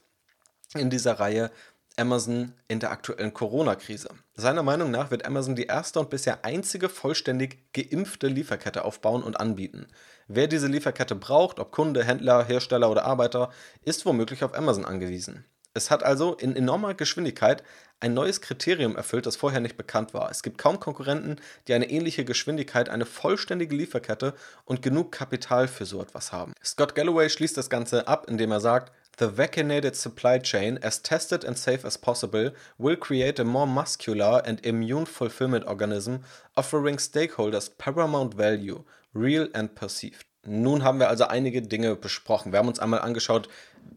in 0.74 0.90
dieser 0.90 1.20
Reihe 1.20 1.52
Amazon 1.98 2.54
in 2.68 2.80
der 2.80 2.92
aktuellen 2.92 3.34
Corona-Krise. 3.34 4.10
Seiner 4.34 4.64
Meinung 4.64 4.92
nach 4.92 5.12
wird 5.12 5.26
Amazon 5.26 5.56
die 5.56 5.66
erste 5.66 6.00
und 6.00 6.10
bisher 6.10 6.46
einzige 6.46 6.88
vollständig 6.88 7.74
geimpfte 7.74 8.28
Lieferkette 8.28 8.86
aufbauen 8.86 9.24
und 9.24 9.40
anbieten. 9.40 9.88
Wer 10.28 10.48
diese 10.48 10.68
Lieferkette 10.68 11.16
braucht, 11.16 11.60
ob 11.60 11.72
Kunde, 11.72 12.04
Händler, 12.04 12.46
Hersteller 12.46 12.90
oder 12.90 13.04
Arbeiter, 13.06 13.52
ist 13.82 14.06
womöglich 14.06 14.44
auf 14.44 14.56
Amazon 14.56 14.86
angewiesen. 14.86 15.46
Es 15.74 15.90
hat 15.90 16.04
also 16.04 16.34
in 16.34 16.56
enormer 16.56 16.94
Geschwindigkeit 16.94 17.64
ein 18.02 18.14
neues 18.14 18.42
Kriterium 18.42 18.96
erfüllt, 18.96 19.26
das 19.26 19.36
vorher 19.36 19.62
nicht 19.62 19.78
bekannt 19.78 20.14
war. 20.14 20.30
Es 20.32 20.44
gibt 20.44 20.58
kaum 20.58 20.80
Konkurrenten, 20.80 21.38
die 21.68 21.74
eine 21.74 21.90
ähnliche 21.90 22.26
Geschwindigkeit, 22.26 22.90
eine 22.90 23.06
vollständige 23.06 23.76
Lieferkette 23.76 24.34
und 24.66 24.82
genug 24.82 25.12
Kapital 25.12 25.68
für 25.68 25.86
so 25.86 26.02
etwas 26.02 26.32
haben. 26.32 26.54
Scott 26.64 26.96
Galloway 26.96 27.30
schließt 27.30 27.56
das 27.56 27.70
Ganze 27.70 28.08
ab, 28.08 28.26
indem 28.28 28.52
er 28.52 28.60
sagt, 28.60 28.92
The 29.20 29.38
vaccinated 29.38 29.96
supply 29.96 30.40
chain, 30.40 30.80
as 30.82 31.04
tested 31.04 31.46
and 31.46 31.58
safe 31.58 31.86
as 31.86 31.98
possible, 31.98 32.54
will 32.78 32.98
create 32.98 33.40
a 33.40 33.44
more 33.44 33.68
muscular 33.68 34.44
and 34.46 34.66
immune 34.66 35.06
fulfillment 35.06 35.68
organism, 35.68 36.24
offering 36.56 36.98
stakeholders 36.98 37.70
paramount 37.78 38.36
value, 38.36 38.84
real 39.14 39.48
and 39.54 39.76
perceived. 39.76 40.26
Nun 40.44 40.84
haben 40.84 41.00
wir 41.00 41.10
also 41.10 41.26
einige 41.26 41.62
Dinge 41.62 41.96
besprochen. 41.96 42.52
Wir 42.52 42.60
haben 42.60 42.68
uns 42.68 42.80
einmal 42.80 43.02
angeschaut, 43.02 43.48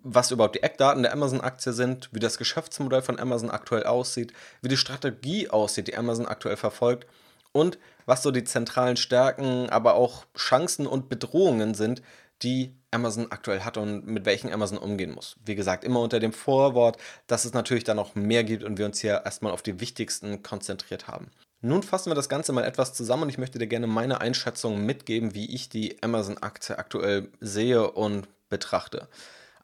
was 0.05 0.31
überhaupt 0.31 0.55
die 0.55 0.63
Eckdaten 0.63 1.03
der 1.03 1.13
Amazon-Aktie 1.13 1.73
sind, 1.73 2.11
wie 2.13 2.21
das 2.21 2.39
Geschäftsmodell 2.39 3.03
von 3.03 3.19
Amazon 3.19 3.51
aktuell 3.51 3.85
aussieht, 3.85 4.33
wie 4.61 4.69
die 4.69 4.77
Strategie 4.77 5.49
aussieht, 5.49 5.89
die 5.89 5.97
Amazon 5.97 6.27
aktuell 6.27 6.57
verfolgt 6.57 7.07
und 7.53 7.79
was 8.07 8.23
so 8.23 8.31
die 8.31 8.45
zentralen 8.45 8.97
Stärken, 8.97 9.71
aber 9.71 9.95
auch 9.95 10.27
Chancen 10.37 10.87
und 10.87 11.09
Bedrohungen 11.09 11.75
sind, 11.75 12.03
die 12.43 12.75
Amazon 12.91 13.33
aktuell 13.33 13.61
hat 13.61 13.79
und 13.79 14.07
mit 14.07 14.27
welchen 14.27 14.53
Amazon 14.53 14.77
umgehen 14.77 15.13
muss. 15.13 15.37
Wie 15.45 15.55
gesagt, 15.55 15.85
immer 15.85 16.01
unter 16.01 16.21
dem 16.21 16.33
Vorwort, 16.33 16.99
dass 17.27 17.45
es 17.45 17.55
natürlich 17.55 17.85
da 17.85 17.95
noch 17.95 18.15
mehr 18.15 18.45
gibt 18.45 18.63
und 18.63 18.77
wir 18.77 18.85
uns 18.85 19.01
hier 19.01 19.23
erstmal 19.25 19.53
auf 19.53 19.63
die 19.63 19.81
wichtigsten 19.81 20.43
konzentriert 20.43 21.09
haben. 21.09 21.31
Nun 21.63 21.83
fassen 21.83 22.11
wir 22.11 22.15
das 22.15 22.29
Ganze 22.29 22.53
mal 22.53 22.65
etwas 22.65 22.93
zusammen 22.93 23.23
und 23.23 23.29
ich 23.31 23.39
möchte 23.39 23.59
dir 23.59 23.67
gerne 23.67 23.87
meine 23.87 24.21
Einschätzung 24.21 24.85
mitgeben, 24.85 25.35
wie 25.35 25.55
ich 25.55 25.71
die 25.71 26.03
Amazon-Aktie 26.03 26.79
aktuell 26.79 27.29
sehe 27.41 27.91
und 27.91 28.29
betrachte. 28.51 29.09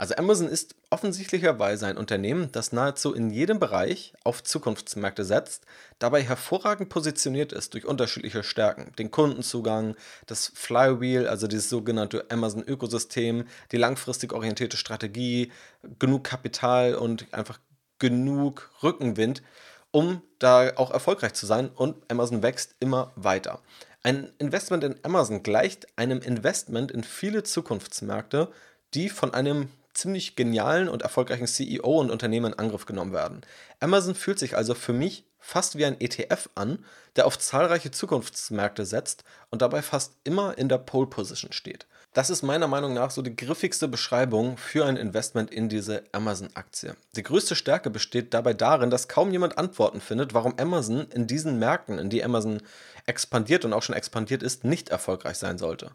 Also 0.00 0.14
Amazon 0.14 0.48
ist 0.48 0.76
offensichtlicherweise 0.88 1.86
ein 1.86 1.98
Unternehmen, 1.98 2.50
das 2.52 2.72
nahezu 2.72 3.12
in 3.12 3.28
jedem 3.28 3.58
Bereich 3.58 4.14
auf 4.24 4.42
Zukunftsmärkte 4.42 5.26
setzt, 5.26 5.66
dabei 5.98 6.22
hervorragend 6.22 6.88
positioniert 6.88 7.52
ist 7.52 7.74
durch 7.74 7.84
unterschiedliche 7.84 8.42
Stärken. 8.42 8.92
Den 8.98 9.10
Kundenzugang, 9.10 9.94
das 10.24 10.52
Flywheel, 10.54 11.28
also 11.28 11.46
dieses 11.48 11.68
sogenannte 11.68 12.24
Amazon-Ökosystem, 12.30 13.44
die 13.72 13.76
langfristig 13.76 14.32
orientierte 14.32 14.78
Strategie, 14.78 15.52
genug 15.98 16.24
Kapital 16.24 16.94
und 16.94 17.26
einfach 17.34 17.60
genug 17.98 18.70
Rückenwind, 18.82 19.42
um 19.90 20.22
da 20.38 20.76
auch 20.76 20.92
erfolgreich 20.92 21.34
zu 21.34 21.44
sein 21.44 21.68
und 21.68 22.10
Amazon 22.10 22.42
wächst 22.42 22.74
immer 22.80 23.12
weiter. 23.16 23.60
Ein 24.02 24.32
Investment 24.38 24.82
in 24.82 24.96
Amazon 25.02 25.42
gleicht 25.42 25.88
einem 25.98 26.22
Investment 26.22 26.90
in 26.90 27.04
viele 27.04 27.42
Zukunftsmärkte, 27.42 28.50
die 28.94 29.10
von 29.10 29.34
einem 29.34 29.68
ziemlich 29.94 30.36
genialen 30.36 30.88
und 30.88 31.02
erfolgreichen 31.02 31.46
CEO 31.46 32.00
und 32.00 32.10
Unternehmen 32.10 32.52
in 32.52 32.58
Angriff 32.58 32.86
genommen 32.86 33.12
werden. 33.12 33.42
Amazon 33.80 34.14
fühlt 34.14 34.38
sich 34.38 34.56
also 34.56 34.74
für 34.74 34.92
mich 34.92 35.24
fast 35.40 35.76
wie 35.76 35.84
ein 35.84 36.00
ETF 36.00 36.48
an, 36.54 36.84
der 37.16 37.26
auf 37.26 37.38
zahlreiche 37.38 37.90
Zukunftsmärkte 37.90 38.84
setzt 38.84 39.24
und 39.50 39.62
dabei 39.62 39.82
fast 39.82 40.14
immer 40.24 40.56
in 40.56 40.68
der 40.68 40.78
Pole 40.78 41.08
Position 41.08 41.52
steht. 41.52 41.86
Das 42.12 42.28
ist 42.28 42.42
meiner 42.42 42.66
Meinung 42.66 42.92
nach 42.92 43.12
so 43.12 43.22
die 43.22 43.36
griffigste 43.36 43.86
Beschreibung 43.86 44.56
für 44.56 44.84
ein 44.84 44.96
Investment 44.96 45.52
in 45.52 45.68
diese 45.68 46.02
Amazon-Aktie. 46.10 46.96
Die 47.14 47.22
größte 47.22 47.54
Stärke 47.54 47.88
besteht 47.88 48.34
dabei 48.34 48.52
darin, 48.52 48.90
dass 48.90 49.06
kaum 49.06 49.30
jemand 49.30 49.58
Antworten 49.58 50.00
findet, 50.00 50.34
warum 50.34 50.58
Amazon 50.58 51.06
in 51.14 51.28
diesen 51.28 51.60
Märkten, 51.60 52.00
in 52.00 52.10
die 52.10 52.24
Amazon 52.24 52.62
expandiert 53.06 53.64
und 53.64 53.72
auch 53.72 53.82
schon 53.82 53.94
expandiert 53.94 54.42
ist, 54.42 54.64
nicht 54.64 54.88
erfolgreich 54.88 55.38
sein 55.38 55.56
sollte. 55.56 55.92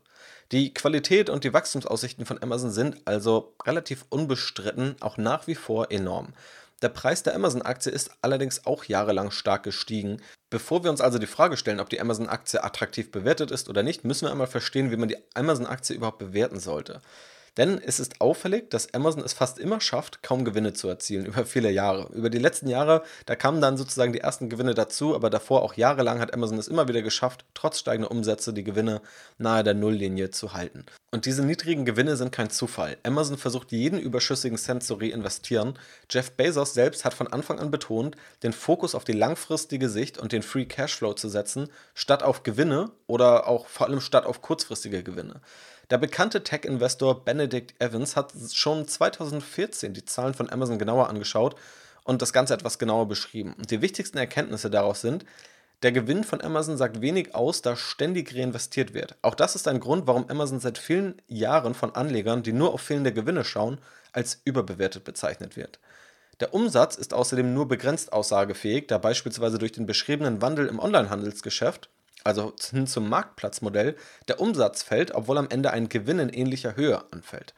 Die 0.54 0.74
Qualität 0.74 1.30
und 1.30 1.44
die 1.44 1.54
Wachstumsaussichten 1.54 2.26
von 2.26 2.42
Amazon 2.42 2.72
sind 2.72 3.02
also 3.06 3.54
relativ 3.66 4.06
unbestritten, 4.10 4.96
auch 5.02 5.18
nach 5.18 5.48
wie 5.48 5.56
vor 5.56 5.92
enorm. 5.92 6.34
Der 6.82 6.90
Preis 6.90 7.24
der 7.24 7.36
Amazon-Aktie 7.36 7.92
ist 7.92 8.12
allerdings 8.22 8.66
auch 8.66 8.84
jahrelang 8.84 9.32
stark 9.32 9.64
gestiegen. 9.64 10.22
Bevor 10.50 10.84
wir 10.84 10.92
uns 10.92 11.02
also 11.02 11.20
die 11.20 11.28
Frage 11.28 11.56
stellen, 11.56 11.80
ob 11.80 11.90
die 11.90 12.02
Amazon-Aktie 12.02 12.64
attraktiv 12.64 13.12
bewertet 13.12 13.52
ist 13.52 13.70
oder 13.70 13.82
nicht, 13.82 14.04
müssen 14.04 14.26
wir 14.26 14.32
einmal 14.32 14.48
verstehen, 14.48 14.92
wie 14.92 14.98
man 14.98 15.08
die 15.10 15.18
Amazon-Aktie 15.36 15.96
überhaupt 15.96 16.20
bewerten 16.20 16.60
sollte. 16.60 17.02
Denn 17.58 17.82
es 17.82 18.00
ist 18.00 18.20
auffällig, 18.22 18.70
dass 18.70 18.94
Amazon 18.94 19.24
es 19.24 19.34
fast 19.34 19.60
immer 19.60 19.80
schafft, 19.80 20.24
kaum 20.24 20.44
Gewinne 20.44 20.74
zu 20.74 20.88
erzielen 20.88 21.26
über 21.28 21.46
viele 21.46 21.72
Jahre. 21.72 22.12
Über 22.14 22.30
die 22.30 22.40
letzten 22.40 22.68
Jahre, 22.68 23.04
da 23.26 23.36
kamen 23.36 23.62
dann 23.62 23.78
sozusagen 23.78 24.14
die 24.14 24.20
ersten 24.20 24.50
Gewinne 24.50 24.74
dazu, 24.74 25.16
aber 25.16 25.30
davor 25.30 25.62
auch 25.62 25.76
jahrelang 25.76 26.20
hat 26.20 26.34
Amazon 26.34 26.58
es 26.58 26.68
immer 26.68 26.88
wieder 26.88 27.02
geschafft, 27.02 27.46
trotz 27.54 27.80
steigender 27.80 28.12
Umsätze 28.12 28.54
die 28.54 28.64
Gewinne 28.64 29.02
nahe 29.38 29.64
der 29.64 29.74
Nulllinie 29.74 30.32
zu 30.32 30.54
halten. 30.54 30.86
Und 31.12 31.26
diese 31.26 31.46
niedrigen 31.46 31.86
Gewinne 31.86 32.18
sind 32.18 32.34
kein 32.34 32.50
Zufall. 32.50 32.98
Amazon 33.04 33.38
versucht 33.38 33.72
jeden 33.72 34.00
überschüssigen 34.00 34.58
Cent 34.58 34.84
zu 34.84 34.96
reinvestieren. 34.96 35.80
Jeff 36.10 36.32
Bezos 36.32 36.74
selbst 36.74 37.06
hat 37.06 37.14
von 37.14 37.28
Anfang 37.28 37.58
an 37.58 37.72
betont, 37.72 38.18
den 38.44 38.52
Fokus 38.52 38.96
auf 38.96 39.06
die 39.06 39.14
langfristige 39.14 39.88
Sicht 39.88 40.18
und 40.18 40.34
den 40.34 40.42
Free 40.42 40.66
Cashflow 40.66 41.14
zu 41.14 41.30
setzen, 41.30 41.70
statt 41.94 42.22
auf 42.22 42.44
Gewinne 42.44 42.92
oder 43.08 43.48
auch 43.48 43.68
vor 43.68 43.88
allem 43.88 44.02
statt 44.02 44.26
auf 44.26 44.42
kurzfristige 44.42 45.04
Gewinne. 45.04 45.40
Der 45.92 46.00
bekannte 46.00 46.44
Tech-Investor 46.44 47.24
Benedict 47.26 47.80
Evans 47.80 48.16
hat 48.16 48.34
schon 48.52 48.88
2014 48.88 49.94
die 49.94 50.04
Zahlen 50.04 50.34
von 50.34 50.50
Amazon 50.50 50.80
genauer 50.80 51.10
angeschaut 51.10 51.56
und 52.04 52.24
das 52.24 52.34
Ganze 52.34 52.56
etwas 52.56 52.80
genauer 52.80 53.08
beschrieben. 53.08 53.54
Und 53.54 53.70
die 53.70 53.82
wichtigsten 53.82 54.18
Erkenntnisse 54.18 54.72
daraus 54.72 55.02
sind, 55.02 55.26
der 55.84 55.92
Gewinn 55.92 56.24
von 56.24 56.42
Amazon 56.42 56.78
sagt 56.78 57.02
wenig 57.02 57.36
aus, 57.36 57.62
da 57.62 57.76
ständig 57.76 58.36
reinvestiert 58.36 58.96
wird. 58.96 59.16
Auch 59.22 59.36
das 59.36 59.56
ist 59.56 59.68
ein 59.68 59.80
Grund, 59.80 60.08
warum 60.08 60.28
Amazon 60.28 60.60
seit 60.60 60.80
vielen 60.80 61.22
Jahren 61.28 61.76
von 61.76 61.94
Anlegern, 61.94 62.42
die 62.42 62.54
nur 62.54 62.74
auf 62.74 62.82
fehlende 62.82 63.14
Gewinne 63.14 63.44
schauen, 63.44 63.78
als 64.12 64.42
überbewertet 64.44 65.04
bezeichnet 65.04 65.56
wird. 65.56 65.80
Der 66.40 66.54
Umsatz 66.56 66.96
ist 66.96 67.14
außerdem 67.14 67.54
nur 67.54 67.68
begrenzt 67.68 68.12
aussagefähig, 68.12 68.88
da 68.88 68.98
beispielsweise 68.98 69.60
durch 69.60 69.74
den 69.74 69.86
beschriebenen 69.86 70.42
Wandel 70.42 70.68
im 70.68 70.80
Onlinehandelsgeschäft, 70.80 71.90
also 72.26 72.54
hin 72.72 72.88
zum 72.88 73.08
Marktplatzmodell, 73.08 73.96
der 74.28 74.42
Umsatz 74.42 74.84
fällt, 74.84 75.14
obwohl 75.14 75.38
am 75.38 75.50
Ende 75.50 75.72
ein 75.72 75.88
Gewinn 75.88 76.20
in 76.20 76.30
ähnlicher 76.30 76.76
Höhe 76.76 77.02
anfällt. 77.12 77.54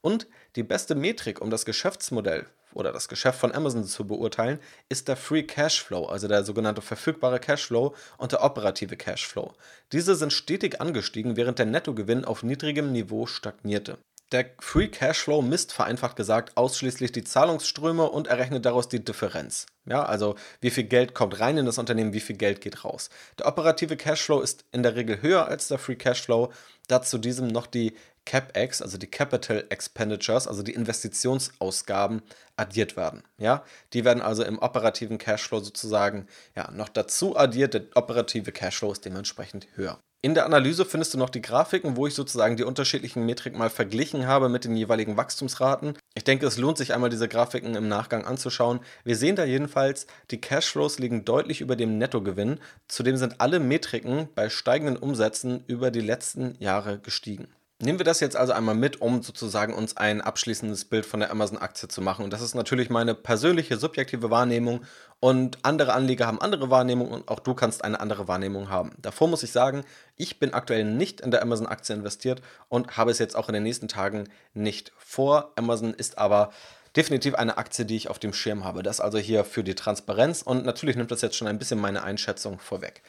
Und 0.00 0.26
die 0.56 0.62
beste 0.62 0.94
Metrik, 0.94 1.40
um 1.40 1.50
das 1.50 1.64
Geschäftsmodell 1.64 2.46
oder 2.74 2.92
das 2.92 3.08
Geschäft 3.08 3.38
von 3.38 3.52
Amazon 3.52 3.84
zu 3.84 4.06
beurteilen, 4.06 4.58
ist 4.88 5.08
der 5.08 5.16
Free 5.16 5.44
Cashflow, 5.44 6.06
also 6.06 6.28
der 6.28 6.44
sogenannte 6.44 6.82
verfügbare 6.82 7.40
Cashflow 7.40 7.94
und 8.18 8.32
der 8.32 8.44
operative 8.44 8.96
Cashflow. 8.96 9.54
Diese 9.92 10.14
sind 10.14 10.32
stetig 10.32 10.80
angestiegen, 10.80 11.36
während 11.36 11.58
der 11.58 11.66
Nettogewinn 11.66 12.24
auf 12.24 12.42
niedrigem 12.42 12.92
Niveau 12.92 13.26
stagnierte. 13.26 13.98
Der 14.30 14.50
Free 14.60 14.88
Cashflow 14.88 15.40
misst 15.40 15.72
vereinfacht 15.72 16.14
gesagt 16.14 16.58
ausschließlich 16.58 17.12
die 17.12 17.24
Zahlungsströme 17.24 18.10
und 18.10 18.26
errechnet 18.26 18.66
daraus 18.66 18.86
die 18.86 19.02
Differenz. 19.02 19.64
Ja, 19.86 20.02
also 20.02 20.34
wie 20.60 20.68
viel 20.68 20.84
Geld 20.84 21.14
kommt 21.14 21.40
rein 21.40 21.56
in 21.56 21.64
das 21.64 21.78
Unternehmen, 21.78 22.12
wie 22.12 22.20
viel 22.20 22.36
Geld 22.36 22.60
geht 22.60 22.84
raus. 22.84 23.08
Der 23.38 23.46
operative 23.46 23.96
Cashflow 23.96 24.42
ist 24.42 24.66
in 24.70 24.82
der 24.82 24.96
Regel 24.96 25.22
höher 25.22 25.48
als 25.48 25.68
der 25.68 25.78
Free 25.78 25.96
Cashflow. 25.96 26.52
Dazu 26.88 27.16
diesem 27.16 27.46
noch 27.46 27.66
die 27.66 27.96
CapEx, 28.26 28.82
also 28.82 28.98
die 28.98 29.06
Capital 29.06 29.64
Expenditures, 29.70 30.46
also 30.46 30.62
die 30.62 30.74
Investitionsausgaben, 30.74 32.20
addiert 32.56 32.98
werden. 32.98 33.22
Ja, 33.38 33.64
die 33.94 34.04
werden 34.04 34.22
also 34.22 34.44
im 34.44 34.58
operativen 34.58 35.16
Cashflow 35.16 35.60
sozusagen 35.60 36.26
ja, 36.54 36.70
noch 36.70 36.90
dazu 36.90 37.34
addiert. 37.34 37.72
Der 37.72 37.86
operative 37.94 38.52
Cashflow 38.52 38.92
ist 38.92 39.06
dementsprechend 39.06 39.68
höher. 39.74 39.98
In 40.20 40.34
der 40.34 40.46
Analyse 40.46 40.84
findest 40.84 41.14
du 41.14 41.18
noch 41.18 41.30
die 41.30 41.40
Grafiken, 41.40 41.96
wo 41.96 42.08
ich 42.08 42.14
sozusagen 42.14 42.56
die 42.56 42.64
unterschiedlichen 42.64 43.24
Metriken 43.24 43.56
mal 43.56 43.70
verglichen 43.70 44.26
habe 44.26 44.48
mit 44.48 44.64
den 44.64 44.74
jeweiligen 44.74 45.16
Wachstumsraten. 45.16 45.96
Ich 46.16 46.24
denke, 46.24 46.44
es 46.44 46.58
lohnt 46.58 46.76
sich 46.76 46.92
einmal 46.92 47.08
diese 47.08 47.28
Grafiken 47.28 47.76
im 47.76 47.86
Nachgang 47.86 48.24
anzuschauen. 48.24 48.80
Wir 49.04 49.14
sehen 49.14 49.36
da 49.36 49.44
jedenfalls, 49.44 50.08
die 50.32 50.40
Cashflows 50.40 50.98
liegen 50.98 51.24
deutlich 51.24 51.60
über 51.60 51.76
dem 51.76 51.98
Nettogewinn. 51.98 52.58
Zudem 52.88 53.16
sind 53.16 53.40
alle 53.40 53.60
Metriken 53.60 54.28
bei 54.34 54.50
steigenden 54.50 54.96
Umsätzen 54.96 55.62
über 55.68 55.92
die 55.92 56.00
letzten 56.00 56.56
Jahre 56.58 56.98
gestiegen. 56.98 57.46
Nehmen 57.80 58.00
wir 58.00 58.04
das 58.04 58.18
jetzt 58.18 58.34
also 58.34 58.52
einmal 58.52 58.74
mit, 58.74 59.00
um 59.00 59.22
sozusagen 59.22 59.72
uns 59.72 59.96
ein 59.96 60.20
abschließendes 60.20 60.86
Bild 60.86 61.06
von 61.06 61.20
der 61.20 61.30
Amazon-Aktie 61.30 61.88
zu 61.88 62.00
machen. 62.00 62.24
Und 62.24 62.32
das 62.32 62.40
ist 62.40 62.56
natürlich 62.56 62.90
meine 62.90 63.14
persönliche 63.14 63.76
subjektive 63.76 64.30
Wahrnehmung 64.30 64.84
und 65.20 65.58
andere 65.62 65.92
Anleger 65.92 66.26
haben 66.26 66.40
andere 66.40 66.70
Wahrnehmungen 66.70 67.12
und 67.12 67.28
auch 67.28 67.38
du 67.38 67.54
kannst 67.54 67.84
eine 67.84 68.00
andere 68.00 68.26
Wahrnehmung 68.26 68.68
haben. 68.68 68.90
Davor 68.98 69.28
muss 69.28 69.44
ich 69.44 69.52
sagen, 69.52 69.84
ich 70.16 70.40
bin 70.40 70.54
aktuell 70.54 70.82
nicht 70.82 71.20
in 71.20 71.30
der 71.30 71.40
Amazon-Aktie 71.40 71.94
investiert 71.94 72.42
und 72.68 72.96
habe 72.96 73.12
es 73.12 73.20
jetzt 73.20 73.36
auch 73.36 73.46
in 73.46 73.54
den 73.54 73.62
nächsten 73.62 73.86
Tagen 73.86 74.28
nicht 74.54 74.90
vor. 74.98 75.52
Amazon 75.54 75.94
ist 75.94 76.18
aber 76.18 76.50
definitiv 76.96 77.36
eine 77.36 77.58
Aktie, 77.58 77.84
die 77.84 77.94
ich 77.94 78.10
auf 78.10 78.18
dem 78.18 78.32
Schirm 78.32 78.64
habe. 78.64 78.82
Das 78.82 79.00
also 79.00 79.18
hier 79.18 79.44
für 79.44 79.62
die 79.62 79.76
Transparenz 79.76 80.42
und 80.42 80.64
natürlich 80.64 80.96
nimmt 80.96 81.12
das 81.12 81.20
jetzt 81.20 81.36
schon 81.36 81.46
ein 81.46 81.60
bisschen 81.60 81.78
meine 81.78 82.02
Einschätzung 82.02 82.58
vorweg. 82.58 83.02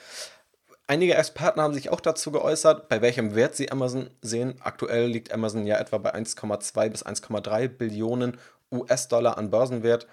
Einige 0.89 1.13
Experten 1.13 1.61
haben 1.61 1.75
sich 1.75 1.91
auch 1.91 1.99
dazu 1.99 2.31
geäußert, 2.31 2.89
bei 2.89 2.99
welchem 3.03 3.35
Wert 3.35 3.55
sie 3.55 3.71
Amazon 3.71 4.09
sehen. 4.23 4.55
Aktuell 4.59 5.05
liegt 5.05 5.31
Amazon 5.31 5.67
ja 5.67 5.77
etwa 5.77 5.99
bei 5.99 6.15
1,2 6.15 6.89
bis 6.89 7.05
1,3 7.05 7.67
Billionen 7.67 8.39
US-Dollar 8.71 9.37
an 9.37 9.51
Börsenwert. 9.51 10.07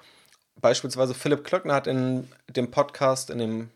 Beispielsweise 0.60 1.14
Philipp 1.14 1.44
Klöckner 1.44 1.72
hat 1.72 1.86
in 1.86 2.28
dem 2.50 2.70
Podcast, 2.70 3.30
in 3.30 3.38
dem 3.38 3.70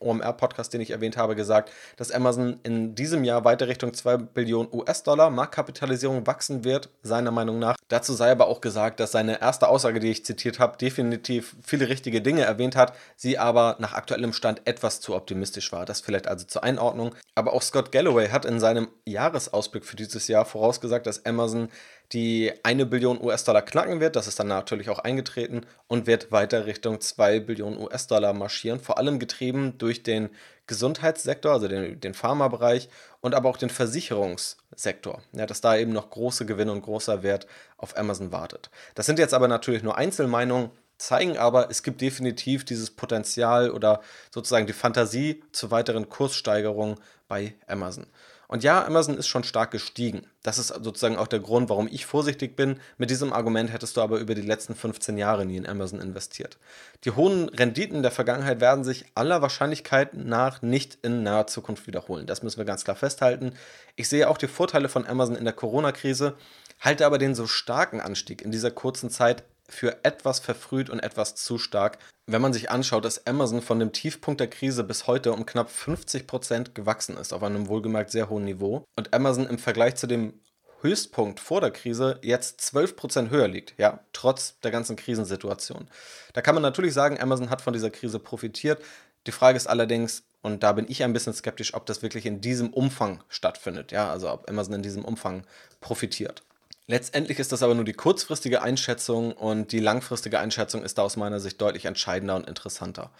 OMR-Podcast, 0.00 0.72
den 0.72 0.80
ich 0.80 0.90
erwähnt 0.90 1.16
habe, 1.16 1.36
gesagt, 1.36 1.70
dass 1.96 2.10
Amazon 2.10 2.58
in 2.62 2.94
diesem 2.94 3.24
Jahr 3.24 3.44
weiter 3.44 3.68
Richtung 3.68 3.94
2 3.94 4.16
Billionen 4.16 4.72
US-Dollar 4.72 5.30
Marktkapitalisierung 5.30 6.26
wachsen 6.26 6.64
wird, 6.64 6.88
seiner 7.02 7.30
Meinung 7.30 7.58
nach. 7.58 7.76
Dazu 7.88 8.14
sei 8.14 8.30
aber 8.30 8.48
auch 8.48 8.60
gesagt, 8.60 9.00
dass 9.00 9.12
seine 9.12 9.40
erste 9.40 9.68
Aussage, 9.68 10.00
die 10.00 10.10
ich 10.10 10.24
zitiert 10.24 10.58
habe, 10.58 10.76
definitiv 10.76 11.56
viele 11.62 11.88
richtige 11.88 12.20
Dinge 12.20 12.42
erwähnt 12.42 12.76
hat, 12.76 12.94
sie 13.16 13.38
aber 13.38 13.76
nach 13.78 13.94
aktuellem 13.94 14.32
Stand 14.32 14.62
etwas 14.64 15.00
zu 15.00 15.14
optimistisch 15.14 15.72
war. 15.72 15.86
Das 15.86 16.00
vielleicht 16.00 16.26
also 16.26 16.46
zur 16.46 16.64
Einordnung. 16.64 17.14
Aber 17.34 17.52
auch 17.52 17.62
Scott 17.62 17.92
Galloway 17.92 18.28
hat 18.28 18.44
in 18.44 18.60
seinem 18.60 18.88
Jahresausblick 19.04 19.84
für 19.84 19.96
dieses 19.96 20.28
Jahr 20.28 20.44
vorausgesagt, 20.44 21.06
dass 21.06 21.24
Amazon 21.26 21.68
die 22.12 22.52
eine 22.62 22.86
Billion 22.86 23.20
US-Dollar 23.22 23.62
knacken 23.62 24.00
wird. 24.00 24.16
Das 24.16 24.26
ist 24.26 24.38
dann 24.38 24.48
natürlich 24.48 24.90
auch 24.90 25.00
eingetreten 25.00 25.62
und 25.88 26.06
wird 26.06 26.30
weiter 26.32 26.66
Richtung 26.66 27.00
2 27.00 27.40
Billionen 27.40 27.78
US-Dollar 27.78 28.32
marschieren. 28.32 28.80
Vor 28.80 28.98
allem 28.98 29.18
getrieben 29.18 29.78
durch 29.78 30.02
den 30.02 30.30
Gesundheitssektor, 30.66 31.52
also 31.52 31.68
den, 31.68 32.00
den 32.00 32.14
Pharmabereich 32.14 32.88
und 33.20 33.34
aber 33.34 33.48
auch 33.48 33.56
den 33.56 33.70
Versicherungssektor. 33.70 35.22
Ja, 35.32 35.46
dass 35.46 35.60
da 35.60 35.76
eben 35.76 35.92
noch 35.92 36.10
große 36.10 36.46
Gewinne 36.46 36.72
und 36.72 36.82
großer 36.82 37.22
Wert 37.22 37.46
auf 37.76 37.96
Amazon 37.96 38.32
wartet. 38.32 38.70
Das 38.94 39.06
sind 39.06 39.18
jetzt 39.18 39.34
aber 39.34 39.48
natürlich 39.48 39.82
nur 39.82 39.96
Einzelmeinungen 39.96 40.70
zeigen 40.98 41.36
aber, 41.36 41.70
es 41.70 41.82
gibt 41.82 42.00
definitiv 42.00 42.64
dieses 42.64 42.90
Potenzial 42.90 43.70
oder 43.70 44.00
sozusagen 44.32 44.66
die 44.66 44.72
Fantasie 44.72 45.42
zu 45.52 45.70
weiteren 45.70 46.08
Kurssteigerungen 46.08 46.96
bei 47.28 47.54
Amazon. 47.66 48.06
Und 48.48 48.62
ja, 48.62 48.84
Amazon 48.84 49.16
ist 49.16 49.26
schon 49.26 49.44
stark 49.44 49.70
gestiegen. 49.70 50.26
Das 50.42 50.58
ist 50.58 50.68
sozusagen 50.68 51.16
auch 51.16 51.26
der 51.26 51.40
Grund, 51.40 51.68
warum 51.68 51.88
ich 51.88 52.06
vorsichtig 52.06 52.54
bin. 52.56 52.78
Mit 52.98 53.10
diesem 53.10 53.32
Argument 53.32 53.72
hättest 53.72 53.96
du 53.96 54.00
aber 54.00 54.18
über 54.18 54.34
die 54.34 54.42
letzten 54.42 54.74
15 54.74 55.18
Jahre 55.18 55.44
nie 55.44 55.56
in 55.56 55.66
Amazon 55.66 56.00
investiert. 56.00 56.58
Die 57.04 57.10
hohen 57.10 57.48
Renditen 57.48 58.02
der 58.02 58.12
Vergangenheit 58.12 58.60
werden 58.60 58.84
sich 58.84 59.06
aller 59.14 59.42
Wahrscheinlichkeit 59.42 60.14
nach 60.14 60.62
nicht 60.62 60.98
in 61.02 61.22
naher 61.22 61.46
Zukunft 61.46 61.86
wiederholen. 61.86 62.26
Das 62.26 62.42
müssen 62.42 62.58
wir 62.58 62.64
ganz 62.64 62.84
klar 62.84 62.96
festhalten. 62.96 63.52
Ich 63.96 64.08
sehe 64.08 64.28
auch 64.28 64.38
die 64.38 64.48
Vorteile 64.48 64.88
von 64.88 65.06
Amazon 65.06 65.36
in 65.36 65.44
der 65.44 65.54
Corona-Krise, 65.54 66.36
halte 66.80 67.06
aber 67.06 67.18
den 67.18 67.34
so 67.34 67.46
starken 67.46 68.00
Anstieg 68.00 68.42
in 68.42 68.52
dieser 68.52 68.70
kurzen 68.70 69.10
Zeit 69.10 69.44
für 69.68 70.04
etwas 70.04 70.40
verfrüht 70.40 70.90
und 70.90 71.00
etwas 71.00 71.34
zu 71.34 71.58
stark, 71.58 71.98
wenn 72.26 72.42
man 72.42 72.52
sich 72.52 72.70
anschaut, 72.70 73.04
dass 73.04 73.26
Amazon 73.26 73.62
von 73.62 73.78
dem 73.78 73.92
Tiefpunkt 73.92 74.40
der 74.40 74.50
Krise 74.50 74.82
bis 74.82 75.06
heute 75.06 75.32
um 75.32 75.46
knapp 75.46 75.70
50 75.70 76.26
Prozent 76.26 76.74
gewachsen 76.74 77.16
ist, 77.16 77.32
auf 77.32 77.42
einem 77.42 77.68
wohlgemerkt 77.68 78.10
sehr 78.10 78.28
hohen 78.28 78.44
Niveau. 78.44 78.84
Und 78.96 79.14
Amazon 79.14 79.46
im 79.46 79.58
Vergleich 79.58 79.94
zu 79.96 80.06
dem 80.06 80.34
Höchstpunkt 80.80 81.40
vor 81.40 81.60
der 81.60 81.70
Krise 81.70 82.18
jetzt 82.22 82.60
12% 82.60 83.30
höher 83.30 83.48
liegt, 83.48 83.74
ja, 83.78 84.00
trotz 84.12 84.58
der 84.60 84.70
ganzen 84.70 84.96
Krisensituation. 84.96 85.88
Da 86.32 86.42
kann 86.42 86.54
man 86.54 86.62
natürlich 86.62 86.94
sagen, 86.94 87.20
Amazon 87.20 87.50
hat 87.50 87.62
von 87.62 87.72
dieser 87.72 87.90
Krise 87.90 88.18
profitiert. 88.18 88.82
Die 89.26 89.32
Frage 89.32 89.56
ist 89.56 89.66
allerdings, 89.66 90.24
und 90.42 90.62
da 90.62 90.72
bin 90.72 90.86
ich 90.88 91.02
ein 91.02 91.12
bisschen 91.12 91.32
skeptisch, 91.32 91.74
ob 91.74 91.86
das 91.86 92.02
wirklich 92.02 92.26
in 92.26 92.40
diesem 92.40 92.72
Umfang 92.72 93.22
stattfindet, 93.28 93.90
ja, 93.90 94.10
also 94.10 94.30
ob 94.30 94.48
Amazon 94.48 94.74
in 94.74 94.82
diesem 94.82 95.04
Umfang 95.04 95.44
profitiert. 95.80 96.42
Letztendlich 96.88 97.40
ist 97.40 97.50
das 97.50 97.64
aber 97.64 97.74
nur 97.74 97.84
die 97.84 97.94
kurzfristige 97.94 98.62
Einschätzung 98.62 99.32
und 99.32 99.72
die 99.72 99.80
langfristige 99.80 100.38
Einschätzung 100.38 100.84
ist 100.84 100.98
da 100.98 101.02
aus 101.02 101.16
meiner 101.16 101.40
Sicht 101.40 101.60
deutlich 101.60 101.84
entscheidender 101.84 102.36
und 102.36 102.46
interessanter. 102.46 103.10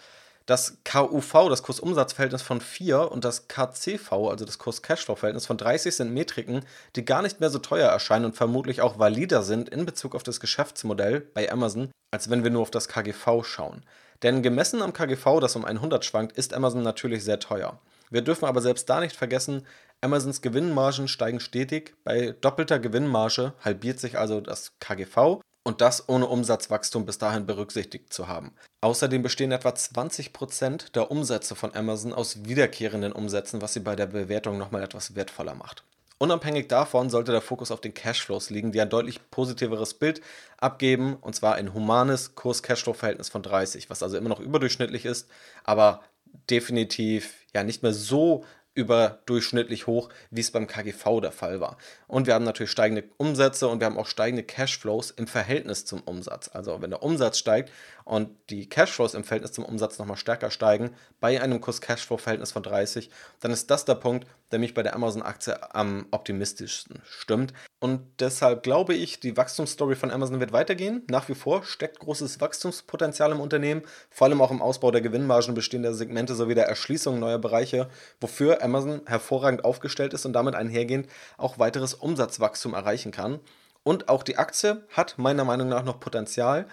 Das 0.45 0.77
KUV, 0.85 1.49
das 1.49 1.63
Kursumsatzverhältnis 1.63 2.41
von 2.41 2.61
4 2.61 3.11
und 3.11 3.25
das 3.25 3.49
KCV, 3.49 4.09
also 4.29 4.45
das 4.45 4.57
Kurs-Cashflow-Verhältnis 4.59 5.45
von 5.45 5.57
30 5.57 5.93
sind 5.93 6.13
Metriken, 6.13 6.61
die 6.95 7.03
gar 7.03 7.21
nicht 7.21 7.41
mehr 7.41 7.49
so 7.49 7.59
teuer 7.59 7.89
erscheinen 7.89 8.23
und 8.23 8.37
vermutlich 8.37 8.79
auch 8.79 8.97
valider 8.97 9.43
sind 9.43 9.67
in 9.67 9.85
Bezug 9.85 10.15
auf 10.15 10.23
das 10.23 10.39
Geschäftsmodell 10.39 11.19
bei 11.19 11.51
Amazon, 11.51 11.91
als 12.11 12.29
wenn 12.29 12.45
wir 12.45 12.51
nur 12.51 12.61
auf 12.61 12.71
das 12.71 12.87
KGV 12.87 13.43
schauen. 13.43 13.83
Denn 14.23 14.41
gemessen 14.41 14.81
am 14.81 14.93
KGV, 14.93 15.41
das 15.41 15.57
um 15.57 15.65
100 15.65 16.05
schwankt, 16.05 16.37
ist 16.37 16.53
Amazon 16.53 16.83
natürlich 16.83 17.25
sehr 17.25 17.41
teuer. 17.41 17.81
Wir 18.09 18.21
dürfen 18.21 18.45
aber 18.45 18.61
selbst 18.61 18.89
da 18.89 19.01
nicht 19.01 19.17
vergessen, 19.17 19.65
Amazons 20.01 20.41
Gewinnmargen 20.41 21.07
steigen 21.07 21.39
stetig. 21.39 21.95
Bei 22.03 22.35
doppelter 22.39 22.79
Gewinnmarge 22.79 23.53
halbiert 23.63 23.99
sich 23.99 24.17
also 24.17 24.41
das 24.41 24.73
KGV 24.79 25.41
und 25.63 25.81
das 25.81 26.07
ohne 26.07 26.27
Umsatzwachstum 26.27 27.05
bis 27.05 27.17
dahin 27.17 27.45
berücksichtigt 27.45 28.13
zu 28.13 28.27
haben. 28.27 28.53
Außerdem 28.81 29.23
bestehen 29.23 29.51
etwa 29.51 29.69
20% 29.69 30.91
der 30.91 31.09
Umsätze 31.09 31.55
von 31.55 31.75
Amazon 31.75 32.13
aus 32.13 32.45
wiederkehrenden 32.45 33.11
Umsätzen, 33.11 33.61
was 33.61 33.73
sie 33.73 33.79
bei 33.79 33.95
der 33.95 34.05
Bewertung 34.05 34.57
nochmal 34.57 34.83
etwas 34.83 35.15
wertvoller 35.15 35.55
macht. 35.55 35.83
Unabhängig 36.19 36.67
davon 36.67 37.09
sollte 37.09 37.31
der 37.31 37.41
Fokus 37.41 37.69
auf 37.69 37.81
den 37.81 37.93
Cashflows 37.93 38.49
liegen, 38.49 38.71
die 38.71 38.81
ein 38.81 38.89
deutlich 38.89 39.29
positiveres 39.29 39.95
Bild 39.95 40.21
abgeben, 40.57 41.15
und 41.15 41.35
zwar 41.35 41.55
ein 41.55 41.73
humanes 41.73 42.33
Kurs-Cashflow-Verhältnis 42.35 43.29
von 43.29 43.43
30, 43.43 43.89
was 43.89 44.01
also 44.01 44.17
immer 44.17 44.29
noch 44.29 44.39
überdurchschnittlich 44.39 45.05
ist, 45.05 45.27
aber 45.63 46.01
definitiv 46.49 47.35
ja 47.53 47.63
nicht 47.63 47.83
mehr 47.83 47.93
so 47.93 48.45
überdurchschnittlich 48.77 49.87
hoch, 49.87 50.09
wie 50.29 50.41
es 50.41 50.51
beim 50.51 50.67
KGV 50.67 51.19
der 51.19 51.31
Fall 51.31 51.59
war. 51.59 51.77
Und 52.07 52.27
wir 52.27 52.35
haben 52.35 52.45
natürlich 52.45 52.71
steigende 52.71 53.03
Umsätze 53.17 53.67
und 53.67 53.79
wir 53.79 53.85
haben 53.85 53.97
auch 53.97 54.05
steigende 54.05 54.43
Cashflows 54.43 55.09
im 55.11 55.25
Verhältnis 55.25 55.83
zum 55.85 56.01
Umsatz. 56.01 56.51
Also 56.53 56.79
wenn 56.81 56.91
der 56.91 57.01
Umsatz 57.01 57.39
steigt 57.39 57.71
und 58.07 58.29
die 58.49 58.69
Cashflows 58.69 59.13
im 59.15 59.25
Verhältnis 59.25 59.51
zum 59.51 59.65
Umsatz 59.65 59.99
nochmal 59.99 60.15
stärker 60.15 60.49
steigen, 60.49 60.91
bei 61.19 61.41
einem 61.41 61.59
Kurs-Cashflow-Verhältnis 61.59 62.53
von 62.53 62.63
30, 62.63 63.09
dann 63.41 63.51
ist 63.51 63.69
das 63.69 63.83
der 63.83 63.95
Punkt, 63.95 64.25
der 64.51 64.59
mich 64.59 64.73
bei 64.73 64.81
der 64.81 64.95
Amazon-Aktie 64.95 65.75
am 65.75 66.05
optimistischsten 66.11 67.01
stimmt. 67.05 67.53
Und 67.79 68.01
deshalb 68.19 68.63
glaube 68.63 68.93
ich, 68.93 69.19
die 69.19 69.35
Wachstumsstory 69.35 69.95
von 69.95 70.09
Amazon 70.09 70.39
wird 70.39 70.53
weitergehen. 70.53 71.03
Nach 71.09 71.27
wie 71.27 71.35
vor 71.35 71.63
steckt 71.65 71.99
großes 71.99 72.39
Wachstumspotenzial 72.39 73.33
im 73.33 73.41
Unternehmen, 73.41 73.81
vor 74.09 74.27
allem 74.27 74.41
auch 74.41 74.51
im 74.51 74.61
Ausbau 74.61 74.91
der 74.91 75.01
Gewinnmargen 75.01 75.53
bestehender 75.53 75.93
Segmente 75.93 76.33
sowie 76.33 76.55
der 76.55 76.67
Erschließung 76.67 77.19
neuer 77.19 77.39
Bereiche, 77.39 77.89
wofür 78.21 78.63
Amazon 78.63 79.01
hervorragend 79.05 79.65
aufgestellt 79.65 80.13
ist 80.13 80.25
und 80.25 80.31
damit 80.31 80.55
einhergehend 80.55 81.09
auch 81.37 81.59
weiteres 81.59 81.93
Umsatzwachstum 81.93 82.73
erreichen 82.73 83.11
kann. 83.11 83.41
Und 83.83 84.07
auch 84.09 84.23
die 84.23 84.37
Aktie 84.37 84.85
hat 84.91 85.17
meiner 85.17 85.43
Meinung 85.43 85.67
nach 85.67 85.83
noch 85.83 85.99
Potenzial. 85.99 86.67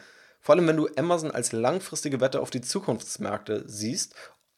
Vor 0.44 0.54
allem, 0.54 0.66
wenn 0.68 0.76
du 0.76 0.88
Amazon 0.98 1.30
als 1.30 1.52
langfristige 1.52 2.20
Wette 2.20 2.42
auf 2.42 2.50
die 2.50 2.60
Zukunftsmärkte 2.60 3.64
siehst, 3.66 4.14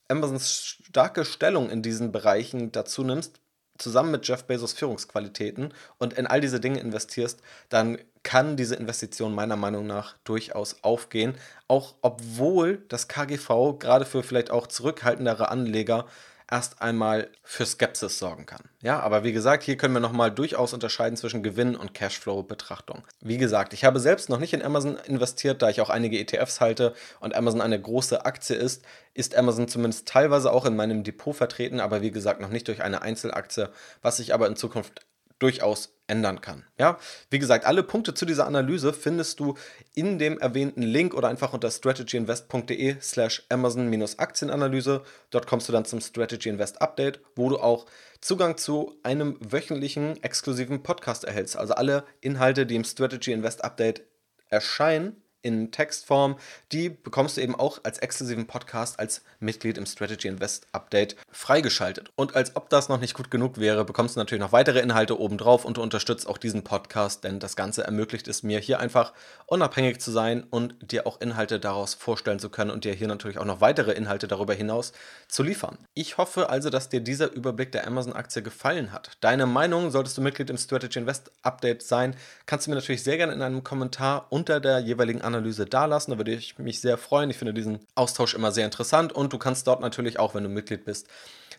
Amazons 0.08 0.58
starke 0.58 1.24
Stellung 1.24 1.70
in 1.70 1.80
diesen 1.80 2.10
Bereichen 2.10 2.72
dazu 2.72 3.04
nimmst, 3.04 3.40
zusammen 3.78 4.10
mit 4.10 4.26
Jeff 4.26 4.44
Bezos 4.44 4.72
Führungsqualitäten 4.72 5.72
und 5.98 6.14
in 6.14 6.26
all 6.26 6.40
diese 6.40 6.58
Dinge 6.58 6.80
investierst, 6.80 7.40
dann 7.68 7.98
kann 8.24 8.56
diese 8.56 8.74
Investition 8.74 9.32
meiner 9.32 9.54
Meinung 9.54 9.86
nach 9.86 10.16
durchaus 10.24 10.82
aufgehen, 10.82 11.36
auch 11.68 11.94
obwohl 12.02 12.84
das 12.88 13.06
KGV 13.06 13.78
gerade 13.78 14.06
für 14.06 14.24
vielleicht 14.24 14.50
auch 14.50 14.66
zurückhaltendere 14.66 15.50
Anleger 15.50 16.06
erst 16.50 16.80
einmal 16.80 17.28
für 17.42 17.66
Skepsis 17.66 18.18
sorgen 18.18 18.46
kann. 18.46 18.62
Ja, 18.80 19.00
aber 19.00 19.24
wie 19.24 19.32
gesagt, 19.32 19.64
hier 19.64 19.76
können 19.76 19.94
wir 19.94 20.00
nochmal 20.00 20.30
durchaus 20.30 20.72
unterscheiden 20.72 21.16
zwischen 21.16 21.42
Gewinn- 21.42 21.76
und 21.76 21.92
Cashflow-Betrachtung. 21.92 23.02
Wie 23.20 23.38
gesagt, 23.38 23.72
ich 23.72 23.84
habe 23.84 23.98
selbst 23.98 24.28
noch 24.28 24.38
nicht 24.38 24.52
in 24.52 24.62
Amazon 24.62 24.96
investiert, 25.06 25.60
da 25.60 25.70
ich 25.70 25.80
auch 25.80 25.90
einige 25.90 26.18
ETFs 26.18 26.60
halte 26.60 26.94
und 27.20 27.34
Amazon 27.34 27.60
eine 27.60 27.80
große 27.80 28.24
Aktie 28.24 28.54
ist, 28.54 28.84
ist 29.14 29.34
Amazon 29.34 29.66
zumindest 29.66 30.06
teilweise 30.06 30.52
auch 30.52 30.66
in 30.66 30.76
meinem 30.76 31.02
Depot 31.02 31.34
vertreten, 31.34 31.80
aber 31.80 32.00
wie 32.02 32.12
gesagt 32.12 32.40
noch 32.40 32.50
nicht 32.50 32.68
durch 32.68 32.82
eine 32.82 33.02
Einzelaktie, 33.02 33.70
was 34.02 34.18
sich 34.18 34.32
aber 34.32 34.46
in 34.46 34.56
Zukunft 34.56 35.06
durchaus 35.38 35.96
ändern 36.06 36.40
kann. 36.40 36.64
Ja, 36.78 36.98
wie 37.30 37.38
gesagt, 37.38 37.64
alle 37.64 37.82
Punkte 37.82 38.14
zu 38.14 38.26
dieser 38.26 38.46
Analyse 38.46 38.92
findest 38.92 39.40
du 39.40 39.54
in 39.94 40.18
dem 40.18 40.38
erwähnten 40.38 40.82
Link 40.82 41.14
oder 41.14 41.28
einfach 41.28 41.52
unter 41.52 41.70
strategyinvest.de 41.70 42.96
slash 43.00 43.44
Amazon-Aktienanalyse. 43.48 45.02
Dort 45.30 45.46
kommst 45.46 45.68
du 45.68 45.72
dann 45.72 45.84
zum 45.84 46.00
Strategy 46.00 46.48
Invest 46.48 46.80
Update, 46.80 47.20
wo 47.34 47.48
du 47.48 47.58
auch 47.58 47.86
Zugang 48.20 48.56
zu 48.56 48.94
einem 49.02 49.38
wöchentlichen 49.40 50.22
exklusiven 50.22 50.82
Podcast 50.82 51.24
erhältst. 51.24 51.56
Also 51.56 51.74
alle 51.74 52.04
Inhalte, 52.20 52.66
die 52.66 52.76
im 52.76 52.84
Strategy 52.84 53.32
Invest 53.32 53.64
Update 53.64 54.02
erscheinen, 54.48 55.22
in 55.46 55.70
Textform, 55.70 56.36
die 56.72 56.88
bekommst 56.88 57.36
du 57.36 57.40
eben 57.40 57.54
auch 57.54 57.78
als 57.84 57.98
exklusiven 57.98 58.46
Podcast 58.46 58.98
als 58.98 59.22
Mitglied 59.38 59.78
im 59.78 59.86
Strategy 59.86 60.26
Invest 60.26 60.66
Update 60.72 61.14
freigeschaltet. 61.30 62.10
Und 62.16 62.34
als 62.34 62.56
ob 62.56 62.68
das 62.68 62.88
noch 62.88 63.00
nicht 63.00 63.14
gut 63.14 63.30
genug 63.30 63.58
wäre, 63.58 63.84
bekommst 63.84 64.16
du 64.16 64.20
natürlich 64.20 64.42
noch 64.42 64.52
weitere 64.52 64.80
Inhalte 64.80 65.20
obendrauf 65.20 65.64
und 65.64 65.76
du 65.76 65.82
unterstützt 65.82 66.26
auch 66.26 66.38
diesen 66.38 66.64
Podcast, 66.64 67.22
denn 67.22 67.38
das 67.38 67.54
Ganze 67.54 67.84
ermöglicht 67.84 68.26
es 68.26 68.42
mir 68.42 68.58
hier 68.58 68.80
einfach 68.80 69.12
unabhängig 69.46 70.00
zu 70.00 70.10
sein 70.10 70.42
und 70.50 70.74
dir 70.90 71.06
auch 71.06 71.20
Inhalte 71.20 71.60
daraus 71.60 71.94
vorstellen 71.94 72.40
zu 72.40 72.50
können 72.50 72.72
und 72.72 72.84
dir 72.84 72.92
hier 72.92 73.06
natürlich 73.06 73.38
auch 73.38 73.44
noch 73.44 73.60
weitere 73.60 73.92
Inhalte 73.92 74.26
darüber 74.26 74.54
hinaus 74.54 74.92
zu 75.28 75.44
liefern. 75.44 75.78
Ich 75.94 76.18
hoffe 76.18 76.50
also, 76.50 76.70
dass 76.70 76.88
dir 76.88 77.00
dieser 77.00 77.32
Überblick 77.32 77.70
der 77.70 77.86
Amazon-Aktie 77.86 78.42
gefallen 78.42 78.92
hat. 78.92 79.12
Deine 79.20 79.46
Meinung, 79.46 79.92
solltest 79.92 80.18
du 80.18 80.22
Mitglied 80.22 80.50
im 80.50 80.58
Strategy 80.58 80.98
Invest 80.98 81.30
Update 81.42 81.82
sein, 81.82 82.16
kannst 82.46 82.66
du 82.66 82.70
mir 82.70 82.76
natürlich 82.76 83.04
sehr 83.04 83.16
gerne 83.16 83.32
in 83.32 83.42
einem 83.42 83.62
Kommentar 83.62 84.26
unter 84.30 84.58
der 84.58 84.80
jeweiligen 84.80 85.22
Analyse 85.22 85.35
Analyse 85.36 85.66
dalassen. 85.66 86.12
Da 86.12 86.18
würde 86.18 86.32
ich 86.32 86.58
mich 86.58 86.80
sehr 86.80 86.98
freuen. 86.98 87.30
Ich 87.30 87.36
finde 87.36 87.54
diesen 87.54 87.80
Austausch 87.94 88.34
immer 88.34 88.52
sehr 88.52 88.64
interessant 88.64 89.12
und 89.12 89.32
du 89.32 89.38
kannst 89.38 89.66
dort 89.66 89.80
natürlich 89.80 90.18
auch, 90.18 90.34
wenn 90.34 90.42
du 90.42 90.48
Mitglied 90.48 90.84
bist, 90.84 91.08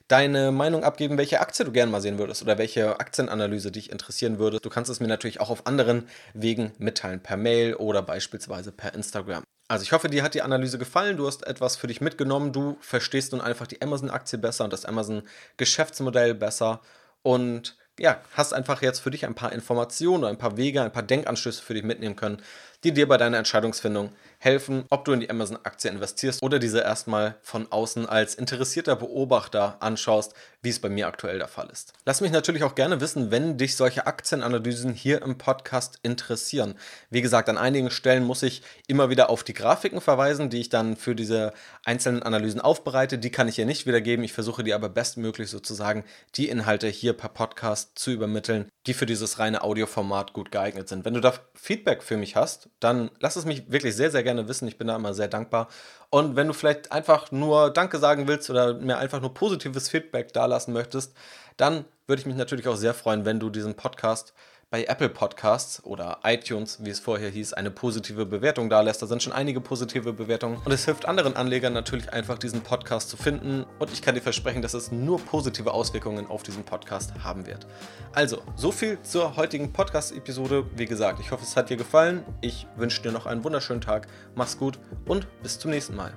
deine 0.08 0.52
Meinung 0.52 0.84
abgeben, 0.84 1.18
welche 1.18 1.42
Aktie 1.42 1.66
du 1.66 1.72
gerne 1.72 1.92
mal 1.92 2.02
sehen 2.02 2.18
würdest 2.18 2.42
oder 2.42 2.58
welche 2.58 3.00
Aktienanalyse 3.00 3.72
dich 3.72 3.92
interessieren 3.92 4.40
würde. 4.40 4.60
Du 4.60 4.70
kannst 4.70 4.90
es 4.90 5.00
mir 5.00 5.08
natürlich 5.08 5.40
auch 5.42 5.50
auf 5.50 5.68
anderen 5.68 6.08
Wegen 6.34 6.72
mitteilen, 6.78 7.22
per 7.22 7.38
Mail 7.38 7.76
oder 7.76 8.02
beispielsweise 8.02 8.72
per 8.72 8.94
Instagram. 8.94 9.44
Also 9.68 9.84
ich 9.84 9.92
hoffe, 9.92 10.08
dir 10.08 10.24
hat 10.24 10.34
die 10.34 10.42
Analyse 10.42 10.78
gefallen, 10.78 11.18
du 11.18 11.28
hast 11.28 11.46
etwas 11.46 11.76
für 11.76 11.88
dich 11.88 12.00
mitgenommen, 12.00 12.54
du 12.54 12.78
verstehst 12.80 13.34
nun 13.34 13.42
einfach 13.42 13.68
die 13.68 13.82
Amazon-Aktie 13.82 14.40
besser 14.40 14.64
und 14.64 14.72
das 14.72 14.86
Amazon-Geschäftsmodell 14.86 16.36
besser 16.36 16.80
und 17.22 17.76
ja, 18.00 18.22
hast 18.34 18.54
einfach 18.54 18.82
jetzt 18.82 19.00
für 19.00 19.12
dich 19.12 19.26
ein 19.26 19.36
paar 19.36 19.52
Informationen, 19.52 20.24
ein 20.24 20.38
paar 20.38 20.56
Wege, 20.56 20.84
ein 20.84 20.92
paar 20.92 21.04
Denkanstöße 21.04 21.62
für 21.62 21.74
dich 21.74 21.84
mitnehmen 21.84 22.16
können, 22.16 22.42
die 22.84 22.94
dir 22.94 23.08
bei 23.08 23.18
deiner 23.18 23.38
Entscheidungsfindung 23.38 24.12
helfen, 24.40 24.86
ob 24.90 25.06
du 25.06 25.14
in 25.14 25.20
die 25.20 25.30
Amazon-Aktie 25.30 25.90
investierst 25.90 26.44
oder 26.44 26.60
diese 26.60 26.82
erstmal 26.82 27.36
von 27.42 27.72
außen 27.72 28.08
als 28.08 28.36
interessierter 28.36 28.96
Beobachter 28.96 29.78
anschaust, 29.80 30.34
wie 30.62 30.70
es 30.70 30.80
bei 30.80 30.90
mir 30.90 31.08
aktuell 31.08 31.40
der 31.40 31.48
Fall 31.48 31.70
ist. 31.72 31.94
Lass 32.06 32.22
mich 32.22 32.32
natürlich 32.32 32.64
auch 32.64 32.76
gerne 32.76 33.02
wissen, 33.02 33.32
wenn 33.32 33.58
dich 33.58 33.76
solche 33.76 34.06
Aktienanalysen 34.06 34.94
hier 34.94 35.22
im 35.22 35.38
Podcast 35.38 36.00
interessieren. 36.04 36.76
Wie 37.10 37.22
gesagt, 37.22 37.50
an 37.50 37.58
einigen 37.58 37.90
Stellen 37.90 38.24
muss 38.24 38.44
ich 38.44 38.62
immer 38.88 39.10
wieder 39.10 39.30
auf 39.30 39.44
die 39.44 39.54
Grafiken 39.54 40.02
verweisen, 40.02 40.50
die 40.50 40.60
ich 40.60 40.70
dann 40.70 40.96
für 40.96 41.16
diese 41.16 41.54
einzelnen 41.84 42.22
Analysen 42.22 42.62
aufbereite. 42.62 43.18
Die 43.18 43.32
kann 43.32 43.48
ich 43.48 43.56
hier 43.56 43.66
nicht 43.66 43.88
wiedergeben. 43.88 44.26
Ich 44.26 44.34
versuche 44.34 44.64
dir 44.64 44.76
aber 44.76 44.90
bestmöglich 44.90 45.50
sozusagen 45.50 46.04
die 46.36 46.50
Inhalte 46.50 46.88
hier 46.88 47.14
per 47.14 47.30
Podcast 47.30 47.98
zu 47.98 48.12
übermitteln, 48.12 48.70
die 48.86 48.94
für 48.94 49.06
dieses 49.06 49.40
reine 49.40 49.64
Audioformat 49.64 50.34
gut 50.34 50.52
geeignet 50.52 50.90
sind. 50.90 51.06
Wenn 51.06 51.14
du 51.14 51.22
da 51.22 51.34
Feedback 51.56 52.04
für 52.04 52.18
mich 52.18 52.36
hast, 52.36 52.70
dann 52.80 53.10
lass 53.20 53.36
es 53.36 53.46
mich 53.46 53.72
wirklich 53.72 53.96
sehr, 53.96 54.12
sehr 54.12 54.24
gerne 54.24 54.48
wissen. 54.48 54.68
Ich 54.68 54.78
bin 54.78 54.88
da 54.88 54.96
immer 54.96 55.14
sehr 55.14 55.28
dankbar. 55.28 55.68
Und 56.10 56.36
wenn 56.36 56.48
du 56.48 56.54
vielleicht 56.54 56.92
einfach 56.92 57.32
nur 57.32 57.72
Danke 57.72 57.98
sagen 57.98 58.28
willst 58.28 58.50
oder 58.50 58.76
mir 58.76 58.98
einfach 58.98 59.20
nur 59.20 59.34
positives 59.34 59.90
Feedback 59.90 60.34
dalassen 60.34 60.74
möchtest, 60.74 61.16
dann 61.58 61.86
würde 62.06 62.20
ich 62.20 62.26
mich 62.26 62.36
natürlich 62.36 62.68
auch 62.68 62.76
sehr 62.76 62.94
freuen, 62.94 63.26
wenn 63.26 63.40
du 63.40 63.50
diesen 63.50 63.76
Podcast 63.76 64.34
bei 64.70 64.84
Apple 64.84 65.08
Podcasts 65.08 65.82
oder 65.86 66.20
iTunes, 66.24 66.84
wie 66.84 66.90
es 66.90 67.00
vorher 67.00 67.30
hieß, 67.30 67.54
eine 67.54 67.72
positive 67.72 68.26
Bewertung 68.26 68.70
da 68.70 68.82
lässt. 68.82 69.02
Da 69.02 69.08
sind 69.08 69.24
schon 69.24 69.32
einige 69.32 69.62
positive 69.62 70.12
Bewertungen 70.12 70.58
und 70.66 70.72
es 70.74 70.84
hilft 70.84 71.06
anderen 71.06 71.38
Anlegern 71.38 71.72
natürlich 71.72 72.12
einfach, 72.12 72.38
diesen 72.38 72.62
Podcast 72.62 73.10
zu 73.10 73.16
finden 73.16 73.66
und 73.80 73.94
ich 73.94 74.02
kann 74.02 74.16
dir 74.16 74.22
versprechen, 74.22 74.62
dass 74.62 74.74
es 74.74 74.92
nur 74.92 75.20
positive 75.20 75.74
Auswirkungen 75.74 76.28
auf 76.28 76.44
diesen 76.44 76.64
Podcast 76.64 77.14
haben 77.24 77.46
wird. 77.48 77.66
Also, 78.12 78.42
so 78.56 78.72
viel 78.72 79.02
zur 79.04 79.38
heutigen 79.38 79.72
Podcast-Episode. 79.72 80.66
Wie 80.76 80.86
gesagt, 80.86 81.22
ich 81.22 81.32
hoffe, 81.32 81.44
es 81.44 81.56
hat 81.56 81.70
dir 81.70 81.78
gefallen. 81.78 82.26
Ich 82.42 82.68
wünsche 82.76 83.02
dir 83.02 83.14
noch 83.14 83.26
einen 83.26 83.46
wunderschönen 83.46 83.82
Tag. 83.82 84.08
Mach's 84.36 84.58
gut 84.58 84.80
und 85.06 85.28
bis 85.44 85.60
zum 85.60 85.72
nächsten 85.72 85.96
Mal. 85.96 86.14